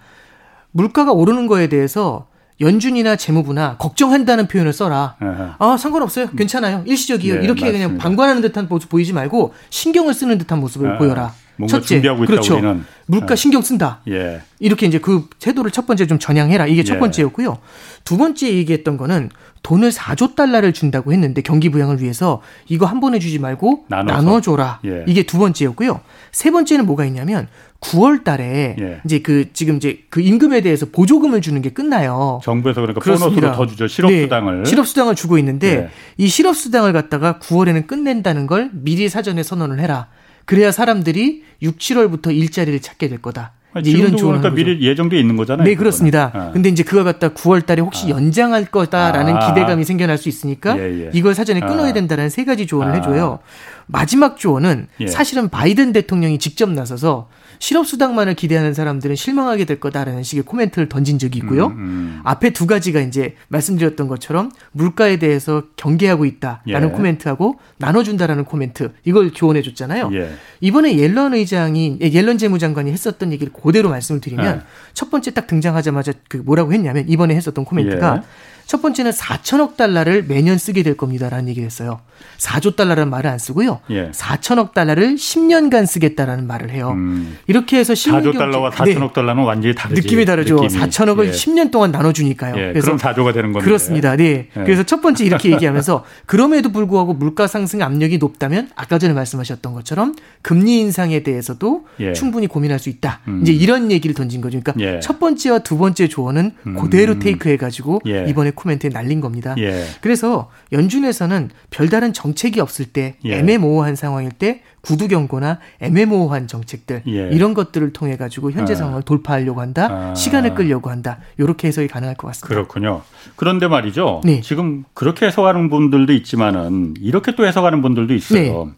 물가가 0.72 1.12
오르는 1.12 1.48
거에 1.48 1.68
대해서 1.68 2.28
연준이나 2.62 3.18
재무부나 3.18 3.76
걱정한다는 3.78 4.48
표현을 4.48 4.72
써라. 4.72 5.18
아, 5.60 5.76
상관없어요. 5.78 6.28
괜찮아요. 6.38 6.84
일시적이에요. 6.86 7.36
네, 7.40 7.44
이렇게 7.44 7.66
맞습니다. 7.66 7.86
그냥 7.88 7.98
방관하는 7.98 8.42
듯한 8.42 8.68
모습 8.70 8.90
보이지 8.90 9.12
말고 9.12 9.54
신경을 9.70 10.14
쓰는 10.14 10.38
듯한 10.38 10.60
모습을 10.62 10.94
아, 10.94 10.98
보여라. 10.98 11.34
첫째, 11.68 12.02
그렇죠. 12.02 12.56
우리는. 12.56 12.84
물가 13.08 13.34
아. 13.34 13.36
신경 13.36 13.62
쓴다. 13.62 14.02
예. 14.08 14.42
이렇게 14.60 14.86
이제 14.88 15.00
그 15.00 15.28
태도를 15.40 15.72
첫 15.72 15.86
번째 15.86 16.08
좀 16.08 16.20
전향해라. 16.20 16.68
이게 16.68 16.84
첫 16.84 16.96
예. 16.96 17.00
번째였고요. 17.00 17.58
두 18.04 18.18
번째 18.18 18.52
얘기했던 18.54 18.98
거는 18.98 19.30
돈을 19.64 19.92
4조 19.92 20.36
달러를 20.36 20.74
준다고 20.74 21.12
했는데 21.14 21.42
경기 21.42 21.70
부양을 21.70 22.02
위해서 22.02 22.42
이거 22.68 22.86
한 22.86 23.00
번에 23.00 23.20
주지 23.20 23.40
말고 23.40 23.86
나눠서. 23.88 24.16
나눠 24.16 24.42
줘라. 24.42 24.80
예. 24.86 25.04
이게 25.08 25.24
두 25.24 25.38
번째였고요. 25.40 26.02
세 26.32 26.52
번째는 26.52 26.86
뭐가 26.86 27.06
있냐면 27.06 27.48
9월 27.82 28.24
달에 28.24 28.76
예. 28.80 29.02
이제 29.06 29.20
그 29.20 29.52
지금 29.54 29.78
이제 29.78 30.00
그 30.10 30.22
임금에 30.22 30.62
대해서 30.62 30.88
보조금을 30.92 31.42
주는 31.42 31.62
게 31.62 31.70
끝나요. 31.70 32.40
정부에서 32.44 32.82
그러니까 32.82 33.02
그렇습니다. 33.02 33.42
보너스로 33.42 33.56
더 33.56 33.68
주죠. 33.70 33.88
실업 33.88 34.12
수당을. 34.12 34.64
네, 34.64 34.70
실업 34.70 34.88
수당을 34.88 35.16
주고 35.16 35.38
있는데 35.38 35.68
예. 35.68 35.90
이 36.18 36.28
실업 36.28 36.56
수당을 36.56 36.94
갖다가 36.94 37.40
9월에는 37.40 37.86
끝낸다는 37.88 38.48
걸 38.48 38.70
미리 38.74 39.10
사전에 39.10 39.44
선언을 39.44 39.80
해라. 39.80 40.08
그래야 40.46 40.72
사람들이 40.72 41.44
6, 41.62 41.78
7월부터 41.78 42.36
일자리를 42.36 42.80
찾게 42.80 43.10
될 43.10 43.22
거다. 43.22 43.54
이제 43.82 43.92
이런 43.92 44.16
조언을 44.16 44.40
그러니까 44.40 44.56
미리 44.56 44.82
예정돼 44.82 45.20
있는 45.20 45.36
거잖아요. 45.36 45.66
네, 45.66 45.76
그렇습니다. 45.76 46.32
아. 46.34 46.52
근데 46.52 46.70
이제 46.70 46.84
그거 46.84 47.04
갖다 47.04 47.30
9월 47.30 47.66
달에 47.66 47.82
혹시 47.82 48.06
아. 48.06 48.10
연장할 48.12 48.66
거다라는 48.66 49.36
아. 49.36 49.48
기대감이 49.48 49.84
생겨날 49.84 50.18
수 50.18 50.30
있으니까 50.30 50.78
예, 50.80 51.06
예. 51.08 51.10
이걸 51.14 51.36
사전에 51.36 51.60
끊어야 51.60 51.90
아. 51.90 51.94
된다는 51.94 52.30
세 52.30 52.46
가지 52.46 52.68
조언을 52.68 52.94
아. 52.94 52.96
해줘요. 52.96 53.40
마지막 53.88 54.38
조언은 54.38 54.88
예. 55.02 55.08
사실은 55.08 55.50
바이든 55.50 55.92
대통령이 55.92 56.40
직접 56.40 56.70
나서서 56.70 57.28
실업수당만을 57.60 58.36
기대하는 58.36 58.74
사람들은 58.74 59.16
실망하게 59.16 59.66
될 59.66 59.80
거다라는 59.80 60.24
식의 60.24 60.44
코멘트를 60.44 60.90
던진 60.90 61.20
적이 61.20 61.40
있고요. 61.40 61.68
음, 61.68 61.72
음. 61.78 62.22
앞에 62.24 62.52
두 62.52 62.68
가지가 62.68 63.00
이제 63.02 63.36
말씀드렸던 63.50 64.08
것처럼 64.08 64.52
물가에 64.72 65.18
대해서 65.18 65.64
경계하고 65.76 66.26
있다라는 66.26 66.90
예. 66.90 66.92
코멘트하고 66.92 67.60
나눠준다라는 67.78 68.46
코멘트 68.46 68.92
이걸 69.04 69.32
교원해 69.34 69.62
줬잖아요. 69.62 70.10
예. 70.14 70.32
이번에 70.62 70.98
옐런 70.98 71.34
의장이 71.34 72.00
예, 72.02 72.12
옐런 72.12 72.38
재무장관이 72.38 72.92
했었던 72.92 73.32
얘기를 73.32 73.52
그대로 73.54 73.90
말씀을 73.90 74.22
드리면 74.22 74.58
예. 74.58 74.62
첫 74.94 75.12
번째 75.12 75.32
딱 75.32 75.48
등장하자마자 75.48 76.14
그 76.28 76.38
뭐라고 76.38 76.74
했냐면 76.74 77.08
이번에 77.08 77.36
했었던 77.36 77.66
코멘트가 77.66 78.22
예. 78.24 78.55
첫 78.66 78.82
번째는 78.82 79.12
4천억 79.12 79.78
달러를 79.78 80.26
매년 80.28 80.58
쓰게 80.58 80.84
될 80.84 80.98
겁니다라는 80.98 81.48
얘기를 81.50 81.66
했어요. 81.66 82.00
4조 82.38 82.76
달러라는 82.76 83.10
말을 83.10 83.30
안 83.30 83.38
쓰고요. 83.38 83.80
예. 83.92 84.10
4천억 84.12 84.74
달러를 84.74 85.16
10년간 85.16 85.86
쓰겠다라는 85.86 86.48
말을 86.48 86.72
해요. 86.72 86.92
음. 86.96 87.38
이렇게 87.48 87.78
해서 87.78 87.94
4조 87.94 88.38
달러와 88.38 88.72
4천억 88.72 89.08
네. 89.08 89.14
달러는 89.14 89.44
완전히 89.44 89.76
다르지. 89.76 90.02
느낌이 90.02 90.26
다르죠. 90.26 90.56
느낌이. 90.56 90.82
4천억을 90.82 91.28
예. 91.28 91.32
10년 91.32 91.72
동안 91.72 91.92
나눠주니까요. 91.92 92.56
예. 92.56 92.70
그래서 92.70 92.86
그럼 92.86 92.98
4조가 92.98 93.34
되는 93.34 93.52
겁니다. 93.52 93.64
그렇습니다. 93.66 94.16
네. 94.16 94.50
예. 94.56 94.64
그래서 94.64 94.84
첫 94.84 95.02
번째 95.02 95.26
이렇게 95.26 95.52
얘기하면서 95.54 96.06
그럼에도 96.26 96.72
불구하고 96.72 97.14
물가 97.14 97.48
상승 97.48 97.82
압력이 97.82 98.18
높다면 98.18 98.70
아까 98.76 98.98
전에 98.98 99.14
말씀하셨던 99.14 99.74
것처럼 99.74 100.16
금리 100.42 100.80
인상에 100.80 101.22
대해서도 101.24 101.86
예. 102.00 102.14
충분히 102.14 102.48
고민할 102.48 102.80
수 102.80 102.90
있다. 102.90 103.20
음. 103.28 103.42
이제 103.44 103.52
이런 103.52 103.92
얘기를 103.92 104.14
던진 104.16 104.42
거죠. 104.42 104.60
그러니까 104.62 104.74
예. 104.96 105.00
첫 105.00 105.20
번째와 105.20 105.60
두 105.60 105.78
번째 105.78 106.08
조언은 106.08 106.52
음. 106.68 106.76
그대로 106.76 107.20
테이크해가지고 107.20 108.02
이번에 108.28 108.52
코멘트에 108.56 108.90
날린 108.90 109.22
겁니다. 109.22 109.56
예. 109.58 109.86
그래서 110.02 110.50
연준에서는 110.72 111.50
별다른 111.70 112.14
정책이 112.14 112.60
없을 112.60 112.86
때 112.86 113.16
예. 113.26 113.38
애매모호한 113.38 113.96
상황일 113.96 114.32
때 114.32 114.62
구두 114.82 115.08
경고나 115.08 115.60
애매모호한 115.82 116.48
정책들 116.48 117.04
예. 117.08 117.30
이런 117.32 117.54
것들을 117.54 117.92
통해 117.94 118.18
가지고 118.18 118.52
현재 118.52 118.74
아. 118.74 118.76
상황을 118.76 119.02
돌파하려고 119.02 119.62
한다. 119.62 119.88
아. 119.90 120.16
시간을 120.16 120.56
끌려고 120.56 120.90
한다. 120.90 121.20
이렇게 121.38 121.68
해석이 121.68 121.88
가능할 121.88 122.16
것 122.16 122.28
같습니다. 122.28 122.48
그렇군요. 122.48 123.02
그런데 123.36 123.68
말이죠. 123.68 124.22
네. 124.24 124.42
지금 124.42 124.84
그렇게 124.94 125.26
해석하는 125.26 125.70
분들도 125.70 126.14
있지만은 126.14 126.94
이렇게 127.00 127.36
또 127.36 127.46
해석하는 127.46 127.82
분들도 127.82 128.14
있어요. 128.14 128.66
네. 128.66 128.72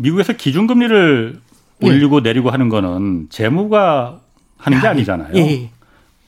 미국에서 0.00 0.32
기준금리를 0.32 1.40
네. 1.80 1.88
올리고 1.88 2.20
내리고 2.20 2.50
하는 2.50 2.68
거는 2.68 3.26
재무가 3.30 4.20
하는 4.56 4.80
게 4.80 4.86
아, 4.86 4.90
예. 4.90 4.94
아니잖아요. 4.94 5.36
예. 5.36 5.70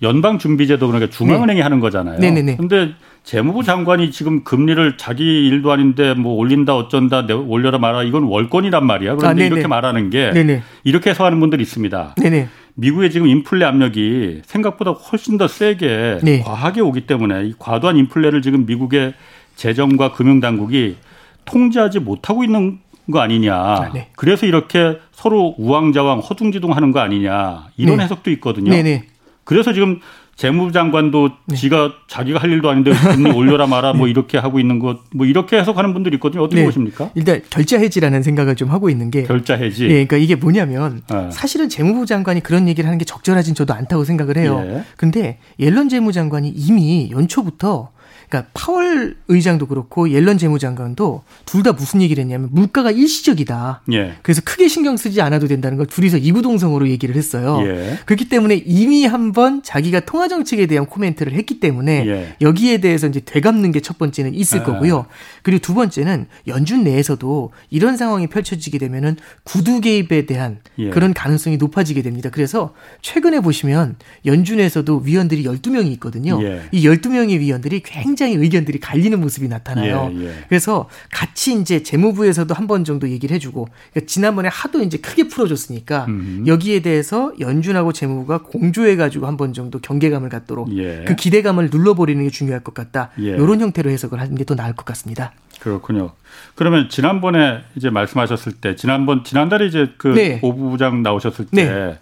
연방준비제도 0.05 0.87
그러니까 0.87 1.11
중앙은행이 1.11 1.59
네. 1.59 1.63
하는 1.63 1.81
거잖아요. 1.81 2.21
네네네. 2.21 2.57
근데 2.57 2.93
재무부 3.25 3.65
장관이 3.65 4.11
지금 4.11 4.45
금리를 4.45 4.97
자기 4.99 5.47
일도 5.49 5.73
아닌데 5.73 6.15
뭐 6.15 6.35
올린다 6.35 6.77
어쩐다 6.77 7.27
올려라 7.35 7.79
말아 7.79 8.03
이건 8.05 8.25
월권이란 8.25 8.87
말이야. 8.87 9.17
그런데 9.17 9.43
아, 9.43 9.47
이렇게 9.47 9.67
말하는 9.67 10.11
게 10.11 10.31
네네. 10.31 10.63
이렇게 10.85 11.11
해서 11.11 11.25
하는 11.25 11.41
분들이 11.41 11.63
있습니다. 11.63 12.15
네네. 12.17 12.49
미국의 12.75 13.11
지금 13.11 13.27
인플레 13.27 13.65
압력이 13.65 14.43
생각보다 14.45 14.93
훨씬 14.93 15.39
더 15.39 15.49
세게 15.49 16.19
네. 16.23 16.41
과하게 16.41 16.81
오기 16.83 17.07
때문에 17.07 17.47
이 17.47 17.55
과도한 17.59 17.97
인플레를 17.97 18.43
지금 18.43 18.67
미국의 18.67 19.15
재정과 19.57 20.13
금융 20.13 20.41
당국이 20.41 20.97
통제하지 21.45 22.01
못하고 22.01 22.45
있는 22.45 22.81
거 23.11 23.21
아니냐. 23.21 23.55
아, 23.55 23.91
네. 23.93 24.09
그래서 24.17 24.47
이렇게 24.47 24.99
서로 25.13 25.55
우왕좌왕 25.59 26.21
허둥지둥하는 26.21 26.93
거 26.93 27.01
아니냐. 27.01 27.69
이런 27.77 27.99
네. 27.99 28.05
해석도 28.05 28.31
있거든요. 28.33 28.71
네네. 28.71 29.05
그래서 29.45 29.73
지금 29.73 30.01
재무부 30.37 30.73
장관도 30.73 31.31
네. 31.47 31.55
지가 31.57 31.93
자기가 32.09 32.41
할 32.41 32.51
일도 32.51 32.69
아닌데 32.69 32.91
금리 32.93 33.31
올려라 33.31 33.69
마라 33.69 33.93
뭐 33.93 34.07
네. 34.07 34.11
이렇게 34.11 34.37
하고 34.37 34.59
있는 34.59 34.81
것 34.81 34.99
뭐 35.15 35.27
이렇게 35.27 35.59
해석하는 35.59 35.95
분들이 35.95 36.17
있거든요. 36.17 36.43
어떻게 36.43 36.61
네. 36.61 36.67
보십니까? 36.67 37.11
일단 37.15 37.41
결자 37.51 37.79
해지라는 37.79 38.23
생각을 38.25 38.57
좀 38.57 38.71
하고 38.71 38.91
있는 38.91 39.11
게 39.13 39.23
결자 39.23 39.55
해지. 39.55 39.83
네, 39.83 39.89
그러니까 40.07 40.17
이게 40.17 40.35
뭐냐면 40.35 41.03
네. 41.09 41.31
사실은 41.31 41.69
재무부 41.69 42.05
장관이 42.07 42.41
그런 42.43 42.67
얘기를 42.69 42.89
하는 42.89 42.99
게 42.99 43.05
적절하진 43.05 43.55
저도 43.55 43.75
않다고 43.75 44.05
생각을 44.05 44.37
해요. 44.37 44.65
예. 44.67 44.85
근데 44.97 45.39
옐런 45.61 45.89
재무장관이 45.89 46.49
이미 46.49 47.11
연초부터 47.13 47.91
그러니까 48.29 48.51
파월 48.55 49.17
의장도 49.29 49.67
그렇고 49.67 50.11
옐런 50.11 50.39
재무장관도 50.39 51.23
둘 51.47 51.65
다 51.65 51.73
무슨 51.73 52.03
얘기를 52.03 52.21
했냐면 52.23 52.51
물가가 52.53 52.91
일시적이다. 52.91 53.83
예. 53.93 54.17
그래서 54.23 54.43
크게 54.45 54.69
신경 54.69 54.99
쓰지 54.99 55.23
않아도 55.23 55.47
된다는 55.47 55.79
걸 55.79 55.87
둘이서 55.87 56.19
이구동성으로 56.19 56.89
얘기를 56.89 57.17
했어요. 57.17 57.61
예. 57.65 57.99
그렇기 58.05 58.29
때문에 58.29 58.57
이미 58.67 59.07
한번 59.07 59.63
자기가 59.63 60.01
통화 60.01 60.29
정책에 60.29 60.67
대한 60.67 60.85
코멘트를 60.85 61.33
했기 61.33 61.61
때문에 61.61 62.07
예. 62.07 62.37
여기에 62.43 62.79
대해서 62.79 63.07
이제 63.07 63.21
되갚는 63.25 63.73
게 63.73 63.81
첫 63.85 63.99
번째는 63.99 64.35
있을 64.35 64.61
아. 64.61 64.65
거고요. 64.65 65.07
그리고 65.43 65.61
두 65.61 65.75
번째는 65.75 66.27
연준 66.47 66.85
내에서도 66.85 67.53
이런 67.71 67.97
상황이 67.97 68.27
펼쳐지게 68.27 68.79
되면은 68.79 69.17
구두 69.45 69.81
개입에 69.81 70.27
대한 70.27 70.59
예. 70.79 70.89
그런 70.91 71.13
가능성이 71.15 71.57
높아지게 71.59 72.01
됩니다. 72.03 72.31
그래서 72.33 72.75
최근에 73.03 73.41
보시면 73.41 73.97
연준에서도 74.27 75.03
위원들이 75.05 75.45
12명이 75.45 75.93
있거든요. 75.93 76.43
예. 76.43 76.63
이 76.73 76.87
12명의 76.87 77.39
위원들이 77.39 77.81
굉장히 77.85 78.14
굉장히 78.15 78.35
의견들이 78.37 78.79
갈리는 78.79 79.21
모습이 79.21 79.49
나타나요. 79.49 80.13
예, 80.15 80.27
예. 80.27 80.33
그래서 80.49 80.89
같이 81.11 81.59
이제 81.61 81.83
재무부에서도 81.83 82.55
한 82.55 82.65
번 82.65 82.83
정도 82.85 83.11
얘기를 83.11 83.35
해주고 83.35 83.69
그러니까 83.93 84.09
지난번에 84.11 84.49
하도 84.49 84.81
이제 84.83 84.97
크게 84.97 85.29
풀어줬으니까 85.29 86.07
음흠. 86.09 86.47
여기에 86.47 86.81
대해서 86.81 87.33
연준하고 87.39 87.93
재무부가 87.93 88.39
공조해가지고 88.39 89.27
한 89.27 89.37
번 89.37 89.53
정도 89.53 89.81
경계감을 89.81 90.29
갖도록 90.31 90.75
예. 90.79 91.05
그 91.07 91.15
기대감을 91.17 91.69
눌러버리는 91.73 92.23
게 92.23 92.31
중요할 92.31 92.63
것 92.63 92.73
같다. 92.73 93.11
이런 93.19 93.59
예. 93.61 93.65
형태로 93.65 93.91
해석을 93.91 94.21
하는 94.21 94.37
게 94.37 94.45
더 94.45 94.55
나을 94.55 94.75
것 94.75 94.85
같습니다. 94.85 95.33
그렇군요. 95.61 96.13
그러면 96.55 96.89
지난번에 96.89 97.61
이제 97.75 97.91
말씀하셨을 97.91 98.53
때 98.53 98.77
지난번 98.77 99.25
지난달에 99.25 99.67
이제 99.67 99.91
그 99.99 100.09
네. 100.09 100.39
오부장 100.43 101.03
나오셨을 101.03 101.47
때. 101.47 101.65
네. 101.65 101.99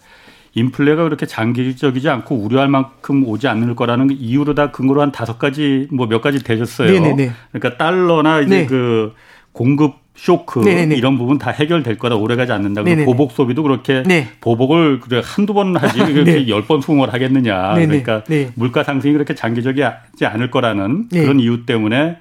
인플레가 0.55 1.03
그렇게 1.03 1.25
장기적이지 1.25 2.09
않고 2.09 2.35
우려할 2.35 2.67
만큼 2.67 3.25
오지 3.27 3.47
않을 3.47 3.75
거라는 3.75 4.11
이유로 4.11 4.53
다 4.53 4.71
근거로 4.71 5.01
한 5.01 5.11
다섯 5.11 5.39
가지 5.39 5.87
뭐 5.91 6.05
몇 6.07 6.21
가지 6.21 6.43
되셨어요. 6.43 6.91
네네네. 6.91 7.31
그러니까 7.51 7.77
달러나 7.77 8.39
이제 8.41 8.57
네. 8.59 8.65
그 8.67 9.13
공급 9.51 9.95
쇼크 10.15 10.59
네네네. 10.59 10.95
이런 10.95 11.17
부분 11.17 11.39
다 11.39 11.49
해결될 11.49 11.97
거다 11.97 12.15
오래가지 12.15 12.51
않는다. 12.51 12.83
그리고 12.83 13.05
보복 13.05 13.31
소비도 13.31 13.63
그렇게 13.63 14.03
네. 14.03 14.29
보복을 14.41 14.99
그래 14.99 15.23
한두 15.25 15.55
번 15.55 15.75
하지 15.75 15.97
그렇게 16.05 16.33
네. 16.33 16.47
열번 16.47 16.81
수긍을 16.81 17.11
하겠느냐. 17.11 17.73
네네. 17.73 17.87
그러니까 17.87 18.23
네. 18.25 18.51
물가 18.53 18.83
상승이 18.83 19.11
그렇게 19.13 19.33
장기적이지 19.33 20.25
않을 20.25 20.51
거라는 20.51 21.07
네. 21.09 21.21
그런 21.23 21.39
이유 21.39 21.65
때문에 21.65 22.17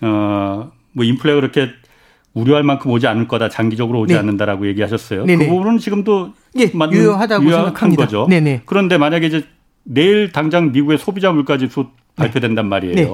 어뭐 0.00 0.70
인플레가 1.04 1.40
그렇게 1.40 1.68
우려할 2.36 2.62
만큼 2.64 2.90
오지 2.90 3.06
않을 3.06 3.28
거다, 3.28 3.48
장기적으로 3.48 4.00
오지 4.00 4.12
네. 4.12 4.18
않는다라고 4.18 4.68
얘기하셨어요. 4.68 5.22
그 5.22 5.26
네네. 5.26 5.46
그 5.46 5.50
부분은 5.50 5.78
지금도 5.78 6.34
예, 6.58 6.70
맞는, 6.72 6.94
유효하다고 6.94 7.50
생각합니다. 7.50 8.04
거죠. 8.04 8.26
네네. 8.28 8.62
그런데 8.66 8.98
만약에 8.98 9.26
이제 9.26 9.44
내일 9.84 10.32
당장 10.32 10.70
미국의 10.70 10.98
소비자 10.98 11.32
물가 11.32 11.56
지수 11.56 11.86
발표된단 12.14 12.68
말이에요. 12.68 12.94
네. 12.94 13.10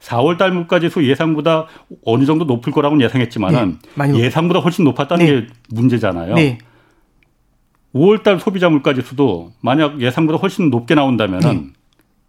4월 0.00 0.38
달 0.38 0.50
물가 0.50 0.80
지수 0.80 1.08
예상보다 1.08 1.66
어느 2.04 2.24
정도 2.24 2.44
높을 2.44 2.72
거라고는 2.72 3.04
예상했지만은 3.04 3.78
네. 3.94 4.18
예상보다 4.18 4.58
훨씬 4.58 4.84
높았다는 4.84 5.24
네. 5.24 5.32
게 5.32 5.46
문제잖아요. 5.70 6.34
네. 6.34 6.58
5월 7.94 8.24
달 8.24 8.40
소비자 8.40 8.68
물가 8.68 8.92
지수도 8.92 9.52
만약 9.60 10.00
예상보다 10.00 10.38
훨씬 10.38 10.68
높게 10.70 10.96
나온다면은 10.96 11.54
네. 11.54 11.66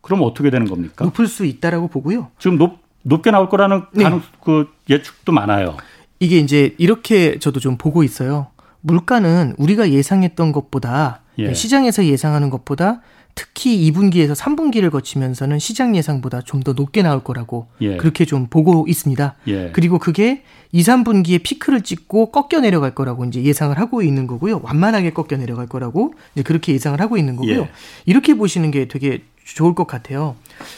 그럼 0.01 0.21
어떻게 0.21 0.51
되는 0.51 0.67
겁니까? 0.67 1.05
높을 1.05 1.25
수 1.25 1.43
있다라고 1.43 1.87
보고요. 1.87 2.29
지금 2.37 2.59
높 2.59 2.86
높게 3.07 3.31
나올 3.31 3.49
거라는 3.49 3.83
네. 3.93 4.03
가능 4.03 4.21
그 4.43 4.69
예측도 4.89 5.31
많아요. 5.31 5.77
이게 6.19 6.37
이제 6.39 6.75
이렇게 6.77 7.39
저도 7.39 7.59
좀 7.59 7.77
보고 7.77 8.03
있어요. 8.03 8.47
물가는 8.81 9.53
우리가 9.57 9.91
예상했던 9.91 10.51
것보다 10.51 11.21
예. 11.39 11.53
시장에서 11.53 12.05
예상하는 12.05 12.49
것보다 12.49 13.01
특히 13.35 13.91
2분기에서 13.91 14.35
3분기를 14.35 14.89
거치면서는 14.89 15.59
시장 15.59 15.95
예상보다 15.95 16.41
좀 16.41 16.61
더 16.63 16.73
높게 16.73 17.03
나올 17.03 17.23
거라고 17.23 17.67
예. 17.81 17.97
그렇게 17.97 18.25
좀 18.25 18.47
보고 18.47 18.85
있습니다. 18.87 19.35
예. 19.47 19.69
그리고 19.73 19.99
그게 19.99 20.43
2, 20.71 20.81
3분기에 20.81 21.43
피크를 21.43 21.81
찍고 21.81 22.31
꺾여 22.31 22.61
내려갈 22.61 22.95
거라고 22.95 23.25
이제 23.25 23.43
예상을 23.43 23.77
하고 23.77 24.01
있는 24.01 24.25
거고요. 24.25 24.61
완만하게 24.63 25.11
꺾여 25.11 25.37
내려갈 25.37 25.67
거라고 25.67 26.13
이제 26.33 26.43
그렇게 26.43 26.73
예상을 26.73 26.99
하고 26.99 27.15
있는 27.15 27.35
거고요. 27.35 27.61
예. 27.61 27.69
이렇게 28.05 28.33
보시는 28.33 28.71
게 28.71 28.87
되게 28.87 29.21
좋을 29.55 29.75
것 29.75 29.87
같아요. 29.87 30.35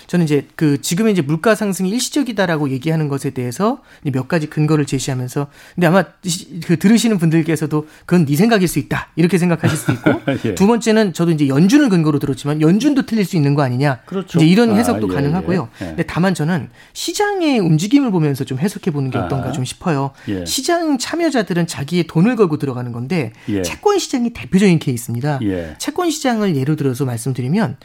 저는 0.08 0.26
이제 0.26 0.48
그 0.56 0.82
지금의 0.82 1.14
이제 1.14 1.22
물가 1.22 1.56
상승이 1.56 1.90
일시적이다라고 1.90 2.70
얘기하는 2.70 3.08
것에 3.08 3.32
대해서 3.32 3.82
몇 4.04 4.28
가지 4.28 4.48
근거를 4.48 4.86
제시하면서 4.86 5.48
근데 5.76 5.88
아마 5.88 6.04
그 6.66 6.78
들으시는 6.78 7.18
분들께서도 7.18 7.88
그건 8.06 8.26
네 8.26 8.36
생각일 8.36 8.68
수 8.68 8.78
있다 8.80 9.10
이렇게 9.16 9.38
생각하실 9.38 9.78
수 9.78 9.92
있고 9.94 10.12
예. 10.46 10.56
두 10.56 10.68
번째는 10.68 11.14
저도 11.14 11.32
이제 11.32 11.48
연준을 11.48 11.90
근거로 11.90 12.20
들었지만 12.20 12.62
연준도 12.62 13.06
틀릴 13.06 13.26
수 13.26 13.36
있는 13.36 13.56
거 13.56 13.64
아니냐 13.64 14.02
그렇죠. 14.06 14.38
이제 14.38 14.46
이런 14.46 14.72
아, 14.72 14.76
해석도 14.76 15.08
아, 15.08 15.10
예, 15.10 15.16
가능하고요. 15.16 15.70
예, 15.82 15.86
예. 15.86 15.90
근데 15.90 16.04
다만 16.04 16.34
저는 16.36 16.70
시장의 16.94 17.60
움직임을 17.60 18.12
보면서 18.12 18.44
좀 18.44 18.60
해석해 18.60 18.92
보는 18.92 19.10
게 19.10 19.18
아, 19.18 19.26
어떤가 19.26 19.50
아, 19.50 19.52
좀 19.52 19.66
싶어요. 19.66 20.12
예. 20.28 20.46
시장 20.46 20.98
참여자들은 20.98 21.66
자기의 21.68 22.06
돈을 22.08 22.36
걸고 22.36 22.58
들어가는 22.58 22.92
건데 22.92 23.34
예. 23.48 23.62
채권 23.62 23.98
시장이 23.98 24.34
대표적인 24.34 24.80
케이스입니다. 24.80 25.40
채권 25.78 26.12
시장을 26.12 26.56
예로 26.56 26.76
들어서 26.76 27.06
말씀드리면 27.06 27.78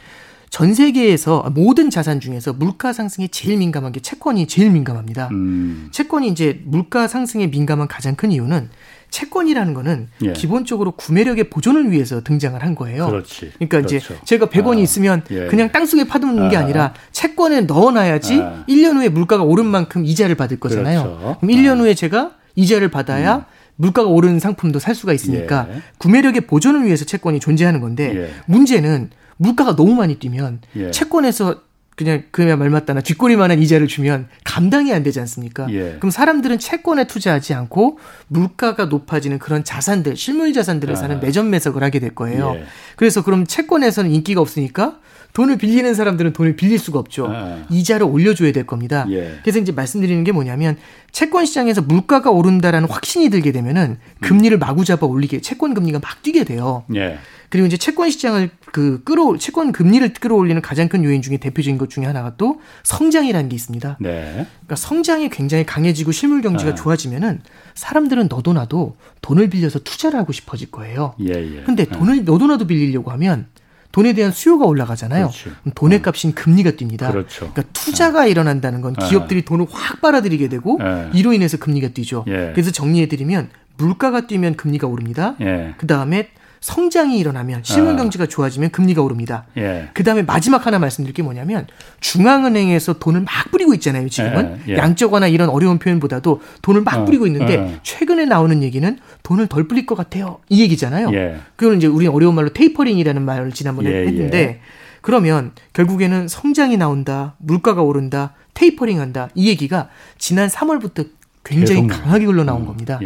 전 0.55 0.73
세계에서 0.73 1.51
모든 1.53 1.89
자산 1.89 2.21
중에서 2.21 2.53
물가 2.53 2.93
상승에 2.93 3.27
제일 3.27 3.57
민감한 3.57 3.91
게 3.91 3.99
채권이 3.99 4.47
제일 4.47 4.71
민감합니다. 4.71 5.27
음. 5.33 5.89
채권이 5.91 6.29
이제 6.29 6.61
물가 6.63 7.09
상승에 7.09 7.47
민감한 7.47 7.89
가장 7.89 8.15
큰 8.15 8.31
이유는 8.31 8.69
채권이라는 9.09 9.73
거는 9.73 10.07
예. 10.23 10.31
기본적으로 10.31 10.91
구매력의 10.91 11.49
보존을 11.49 11.91
위해서 11.91 12.23
등장을 12.23 12.63
한 12.63 12.73
거예요. 12.73 13.07
그렇지. 13.07 13.51
그러니까 13.55 13.79
그렇죠. 13.79 13.97
이제 13.97 14.19
제가 14.23 14.45
100원이 14.45 14.77
아, 14.77 14.79
있으면 14.79 15.23
예. 15.31 15.47
그냥 15.47 15.73
땅속에 15.73 16.05
파두는 16.05 16.43
아, 16.43 16.47
게 16.47 16.55
아니라 16.55 16.93
채권에 17.11 17.61
넣어놔야지 17.63 18.39
아. 18.41 18.63
1년 18.69 18.95
후에 18.95 19.09
물가가 19.09 19.43
오른 19.43 19.65
만큼 19.65 20.05
이자를 20.05 20.35
받을 20.35 20.57
거잖아요. 20.57 21.03
그렇죠. 21.03 21.37
그럼 21.41 21.53
1년 21.53 21.79
아. 21.79 21.81
후에 21.81 21.93
제가 21.95 22.31
이자를 22.55 22.89
받아야 22.89 23.35
음. 23.35 23.43
물가가 23.75 24.07
오르는 24.07 24.39
상품도 24.39 24.79
살 24.79 24.95
수가 24.95 25.11
있으니까 25.11 25.67
예. 25.69 25.81
구매력의 25.97 26.47
보존을 26.47 26.85
위해서 26.85 27.03
채권이 27.03 27.41
존재하는 27.41 27.81
건데 27.81 28.15
예. 28.15 28.33
문제는 28.45 29.09
물가가 29.37 29.75
너무 29.75 29.95
많이 29.95 30.15
뛰면 30.15 30.61
예. 30.75 30.91
채권에서 30.91 31.61
그냥 31.95 32.23
그냥 32.31 32.59
말 32.59 32.69
맞다나 32.69 32.99
뒷꼬리만한 32.99 33.61
이자를 33.61 33.87
주면 33.87 34.27
감당이 34.43 34.93
안 34.93 35.01
되지 35.01 35.19
않습니까? 35.21 35.67
예. 35.71 35.95
그럼 35.97 36.11
사람들은 36.11 36.59
채권에 36.59 37.07
투자하지 37.07 37.53
않고 37.53 37.99
물가가 38.27 38.85
높아지는 38.85 39.39
그런 39.39 39.63
자산들, 39.63 40.17
실물 40.17 40.51
자산들을 40.51 40.93
아. 40.93 40.97
사는 40.97 41.19
매점 41.21 41.49
매석을 41.49 41.83
하게 41.83 41.99
될 41.99 42.13
거예요. 42.13 42.55
예. 42.55 42.65
그래서 42.97 43.23
그럼 43.23 43.45
채권에서는 43.45 44.11
인기가 44.11 44.41
없으니까 44.41 44.99
돈을 45.35 45.57
빌리는 45.57 45.93
사람들은 45.93 46.31
돈을 46.31 46.55
빌릴 46.55 46.79
수가 46.79 46.97
없죠. 46.97 47.27
아. 47.29 47.65
이자를 47.69 48.07
올려줘야 48.07 48.53
될 48.53 48.65
겁니다. 48.65 49.05
예. 49.09 49.37
그래서 49.43 49.59
이제 49.59 49.73
말씀드리는 49.73 50.23
게 50.23 50.31
뭐냐면 50.31 50.77
채권 51.11 51.45
시장에서 51.45 51.81
물가가 51.81 52.31
오른다라는 52.31 52.89
확신이 52.89 53.29
들게 53.29 53.51
되면은 53.51 53.97
금리를 54.21 54.57
마구 54.57 54.85
잡아 54.85 55.05
올리게 55.05 55.41
채권 55.41 55.73
금리가 55.73 55.99
막 55.99 56.23
뛰게 56.23 56.45
돼요. 56.45 56.85
예. 56.95 57.19
그리고 57.49 57.67
이제 57.67 57.75
채권 57.75 58.09
시장을 58.09 58.49
그 58.71 59.03
끌어 59.03 59.37
채권 59.37 59.73
금리를 59.73 60.13
끌어올리는 60.13 60.61
가장 60.61 60.87
큰 60.87 61.03
요인 61.03 61.21
중에 61.21 61.35
대표적인 61.37 61.77
것 61.77 61.89
중에 61.89 62.05
하나가 62.05 62.35
또 62.37 62.61
성장이라는 62.83 63.49
게 63.49 63.55
있습니다. 63.55 63.97
네. 63.99 64.47
그러니까 64.47 64.75
성장이 64.77 65.29
굉장히 65.29 65.65
강해지고 65.65 66.13
실물 66.13 66.41
경제가 66.41 66.71
아. 66.71 66.75
좋아지면은 66.75 67.41
사람들은 67.73 68.29
너도 68.29 68.53
나도 68.53 68.95
돈을 69.21 69.49
빌려서 69.49 69.79
투자를 69.79 70.17
하고 70.17 70.31
싶어질 70.31 70.71
거예요. 70.71 71.13
예, 71.19 71.33
예. 71.33 71.63
근데 71.63 71.83
돈을 71.83 72.19
예. 72.19 72.21
너도 72.21 72.47
나도 72.47 72.67
빌리려고 72.67 73.11
하면 73.11 73.47
돈에 73.95 74.11
대한 74.11 74.33
수요가 74.33 74.65
올라가잖아요. 74.65 75.31
돈의 75.73 75.99
어. 75.99 76.01
값인 76.01 76.33
금리가 76.33 76.71
뜁니다. 76.71 77.09
그렇죠. 77.11 77.49
그러니까 77.53 77.63
투자가 77.71 78.23
어. 78.23 78.27
일어난다는 78.27 78.81
건 78.81 78.93
어. 78.99 79.07
기업들이 79.07 79.45
돈을 79.45 79.67
확 79.71 80.01
빨아들이게 80.01 80.49
되고 80.49 80.77
이로 81.13 81.31
인해서 81.31 81.55
금리가 81.55 81.87
뛰죠. 81.93 82.25
예. 82.27 82.51
그래서 82.53 82.71
정리해드리면 82.71 83.51
물가가 83.77 84.27
뛰면 84.27 84.57
금리가 84.57 84.85
오릅니다. 84.87 85.37
예. 85.39 85.75
그 85.77 85.87
다음에 85.87 86.27
성장이 86.65 87.19
일어나면 87.19 87.59
실물 87.61 87.93
아. 87.93 87.95
경제가 87.97 88.25
좋아지면 88.25 88.71
금리가 88.71 88.99
오릅니다. 89.03 89.45
예. 89.55 89.89
그다음에 89.93 90.23
마지막 90.23 90.65
하나 90.65 90.79
말씀드릴 90.79 91.13
게 91.13 91.21
뭐냐면 91.21 91.67
중앙은행에서 91.99 92.93
돈을 92.93 93.21
막 93.21 93.51
뿌리고 93.51 93.75
있잖아요. 93.75 94.09
지금은 94.09 94.61
예. 94.67 94.71
예. 94.71 94.77
양적완화 94.77 95.27
이런 95.27 95.49
어려운 95.49 95.77
표현보다도 95.77 96.41
돈을 96.63 96.81
막 96.81 97.01
어. 97.01 97.05
뿌리고 97.05 97.27
있는데 97.27 97.57
어. 97.57 97.71
최근에 97.83 98.25
나오는 98.25 98.63
얘기는 98.63 98.97
돈을 99.21 99.45
덜 99.45 99.67
뿌릴 99.67 99.85
것 99.85 99.93
같아요. 99.93 100.39
이 100.49 100.59
얘기잖아요. 100.63 101.13
예. 101.13 101.37
그거는 101.55 101.77
이제 101.77 101.85
우리 101.85 102.07
어려운 102.07 102.33
말로 102.33 102.49
테이퍼링이라는 102.51 103.21
말을 103.21 103.51
지난번에 103.51 103.91
예, 103.91 104.07
했는데 104.07 104.59
그러면 105.01 105.51
결국에는 105.73 106.27
성장이 106.27 106.77
나온다, 106.77 107.35
물가가 107.37 107.83
오른다, 107.83 108.33
테이퍼링한다 108.55 109.29
이 109.35 109.49
얘기가 109.49 109.89
지난 110.17 110.49
3월부터 110.49 111.09
굉장히 111.43 111.85
강하게 111.85 112.25
흘러나온 112.25 112.63
음. 112.63 112.65
겁니다. 112.65 112.99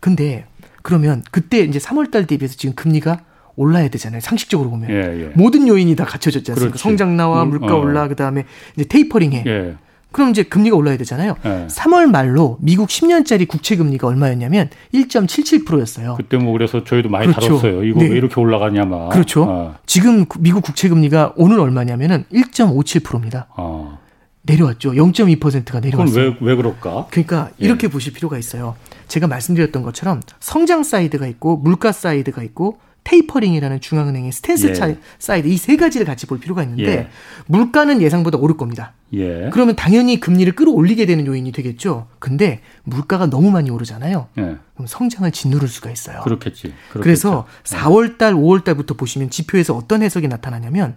근데 0.00 0.46
그러면 0.86 1.24
그때 1.32 1.58
이제 1.58 1.80
3월 1.80 2.12
달 2.12 2.28
대비해서 2.28 2.54
지금 2.56 2.76
금리가 2.76 3.18
올라야 3.56 3.88
되잖아요. 3.88 4.20
상식적으로 4.20 4.70
보면. 4.70 4.88
예, 4.90 4.94
예. 4.94 5.32
모든 5.34 5.66
요인이 5.66 5.96
다 5.96 6.04
갖춰졌지 6.04 6.52
않습니까? 6.52 6.70
그렇지. 6.74 6.80
성장 6.80 7.16
나와, 7.16 7.42
음, 7.42 7.48
물가 7.48 7.74
어. 7.74 7.80
올라, 7.80 8.06
그다음에 8.06 8.44
이제 8.76 8.84
테이퍼링해. 8.84 9.42
예. 9.48 9.74
그럼 10.12 10.30
이제 10.30 10.44
금리가 10.44 10.76
올라야 10.76 10.96
되잖아요. 10.98 11.34
예. 11.44 11.66
3월 11.68 12.06
말로 12.08 12.58
미국 12.60 12.88
10년짜리 12.88 13.48
국채 13.48 13.74
금리가 13.74 14.06
얼마였냐면 14.06 14.70
1.77%였어요. 14.94 16.14
그때 16.18 16.36
뭐 16.36 16.52
그래서 16.52 16.84
저희도 16.84 17.08
많이 17.08 17.26
그렇죠. 17.26 17.58
다뤘어요. 17.58 17.82
이거 17.82 17.98
네. 17.98 18.08
왜 18.10 18.16
이렇게 18.18 18.40
올라가냐 18.40 18.84
막. 18.84 19.08
그렇죠. 19.08 19.42
어. 19.42 19.74
지금 19.86 20.24
미국 20.38 20.62
국채 20.62 20.88
금리가 20.88 21.32
오늘 21.34 21.58
얼마냐면은 21.58 22.26
1.57%입니다. 22.32 23.48
어. 23.56 23.98
내려왔죠. 24.42 24.92
0.2%가 24.92 25.80
내려왔어요. 25.80 26.14
그럼 26.14 26.36
왜, 26.42 26.50
왜 26.50 26.54
그럴까? 26.54 27.08
그러니까 27.10 27.50
예. 27.60 27.64
이렇게 27.66 27.88
보실 27.88 28.12
필요가 28.12 28.38
있어요. 28.38 28.76
제가 29.08 29.26
말씀드렸던 29.26 29.82
것처럼 29.82 30.22
성장 30.40 30.82
사이드가 30.82 31.26
있고 31.28 31.56
물가 31.56 31.92
사이드가 31.92 32.42
있고 32.44 32.80
tapering이라는 33.04 33.80
중앙은행의 33.80 34.32
stance 34.32 34.66
예. 34.66 34.98
사이드 35.20 35.46
이 35.46 35.56
세 35.58 35.76
가지를 35.76 36.04
같이 36.06 36.26
볼 36.26 36.40
필요가 36.40 36.64
있는데 36.64 36.84
예. 36.90 37.08
물가는 37.46 38.02
예상보다 38.02 38.36
오를 38.38 38.56
겁니다. 38.56 38.94
예. 39.12 39.48
그러면 39.52 39.76
당연히 39.76 40.18
금리를 40.18 40.52
끌어올리게 40.56 41.06
되는 41.06 41.24
요인이 41.24 41.52
되겠죠. 41.52 42.08
근데 42.18 42.62
물가가 42.82 43.26
너무 43.26 43.52
많이 43.52 43.70
오르잖아요. 43.70 44.26
예. 44.38 44.56
그럼 44.74 44.86
성장을 44.88 45.30
짓누를 45.30 45.68
수가 45.68 45.92
있어요. 45.92 46.20
그렇겠지. 46.22 46.74
그렇겠죠. 46.90 47.00
그래서 47.00 47.46
4월 47.62 48.18
달, 48.18 48.34
5월 48.34 48.64
달부터 48.64 48.94
보시면 48.94 49.30
지표에서 49.30 49.76
어떤 49.76 50.02
해석이 50.02 50.26
나타나냐면 50.26 50.96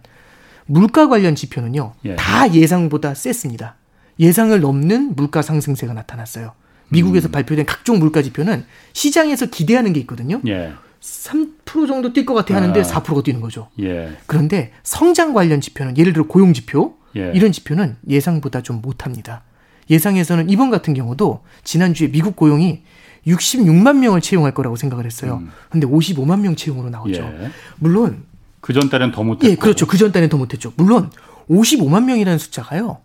물가 0.66 1.08
관련 1.10 1.36
지표는요. 1.36 1.94
예. 2.06 2.16
다 2.16 2.52
예상보다 2.52 3.14
셌습니다. 3.14 3.76
예상을 4.20 4.60
넘는 4.60 5.16
물가 5.16 5.44
상승세가 5.44 5.94
나타났어요. 5.94 6.54
미국에서 6.90 7.30
음. 7.30 7.32
발표된 7.32 7.66
각종 7.66 8.00
물가 8.00 8.22
지표는 8.22 8.66
시장에서 8.94 9.46
기대하는 9.48 9.94
게 9.94 10.00
있거든요. 10.02 10.42
예. 10.48 10.74
3% 11.02 11.88
정도 11.88 12.12
뛸 12.14 12.26
것 12.26 12.34
같아 12.34 12.56
하는데 12.56 12.80
아. 12.80 12.84
4%가 12.84 13.22
뛰는 13.22 13.42
거죠. 13.42 13.70
예. 13.80 14.18
그런데 14.26 14.72
성장 14.84 15.34
관련 15.34 15.62
지표는 15.62 15.98
예를 15.98 16.14
들어 16.14 16.26
고용 16.28 16.54
지표 16.54 16.96
예. 17.16 17.32
이런 17.34 17.52
지표는 17.52 17.96
예상보다 18.08 18.62
좀 18.62 18.82
못합니다. 18.82 19.44
예상에서는 19.90 20.50
이번 20.50 20.70
같은 20.70 20.94
경우도 20.94 21.42
지난주에 21.64 22.10
미국 22.12 22.36
고용이 22.36 22.82
66만 23.28 23.98
명을 23.98 24.22
채용할 24.22 24.54
거라고 24.54 24.76
생각을 24.76 25.06
했어요. 25.06 25.40
음. 25.42 25.52
근데 25.70 25.88
55만 25.88 26.42
명 26.42 26.56
채용으로 26.56 26.90
나오죠. 26.90 27.22
예. 27.22 27.50
물론 27.78 28.24
그 28.62 28.74
전 28.74 28.90
달엔 28.90 29.12
더 29.12 29.24
못했고. 29.24 29.48
예, 29.50 29.56
그렇죠. 29.56 29.88
그 29.88 29.98
전 29.98 30.12
달엔 30.12 30.30
더 30.30 30.38
못했죠. 30.38 30.74
물론 30.76 31.10
55만 31.50 32.04
명이라는 32.06 32.38
숫자가요. 32.38 33.00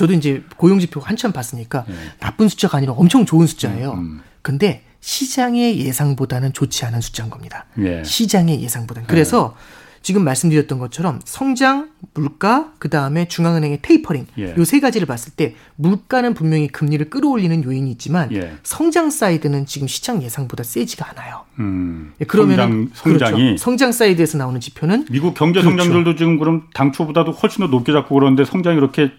저도 0.00 0.14
이제 0.14 0.42
고용지표 0.56 0.98
한참 1.00 1.30
봤으니까 1.30 1.84
네. 1.86 1.94
나쁜 2.20 2.48
숫자가 2.48 2.78
아니라 2.78 2.94
엄청 2.94 3.26
좋은 3.26 3.46
숫자예요. 3.46 3.92
음, 3.92 3.98
음. 3.98 4.20
근데 4.40 4.82
시장의 5.00 5.78
예상보다는 5.78 6.54
좋지 6.54 6.86
않은 6.86 7.02
숫자인 7.02 7.28
겁니다. 7.28 7.66
예. 7.78 8.02
시장의 8.02 8.62
예상보다는. 8.62 9.06
그래서 9.06 9.54
예. 9.54 10.00
지금 10.02 10.24
말씀드렸던 10.24 10.78
것처럼 10.78 11.20
성장, 11.26 11.90
물가, 12.14 12.72
그 12.78 12.88
다음에 12.88 13.28
중앙은행의 13.28 13.80
테이퍼링 13.82 14.26
예. 14.38 14.54
요 14.56 14.68
세 14.68 14.80
가지를 14.80 15.06
봤을 15.06 15.34
때 15.34 15.54
물가는 15.76 16.32
분명히 16.32 16.68
금리를 16.68 17.10
끌어올리는 17.10 17.62
요인이 17.62 17.90
있지만 17.90 18.32
예. 18.32 18.54
성장 18.62 19.10
사이드는 19.10 19.66
지금 19.66 19.86
시장 19.86 20.22
예상보다 20.22 20.62
세지가 20.62 21.10
않아요. 21.10 21.44
음, 21.58 22.14
예, 22.22 22.24
그러면 22.24 22.90
성장, 22.94 23.34
이 23.36 23.42
그렇죠. 23.42 23.56
성장 23.58 23.92
사이드에서 23.92 24.38
나오는 24.38 24.58
지표는 24.58 25.08
미국 25.10 25.34
경제 25.34 25.60
성장률도 25.60 26.04
그렇죠. 26.04 26.18
지금 26.18 26.38
그럼 26.38 26.68
당초보다도 26.72 27.32
훨씬 27.32 27.66
더 27.66 27.70
높게 27.70 27.92
잡고 27.92 28.14
그러는데 28.14 28.46
성장이 28.46 28.78
이렇게 28.78 29.12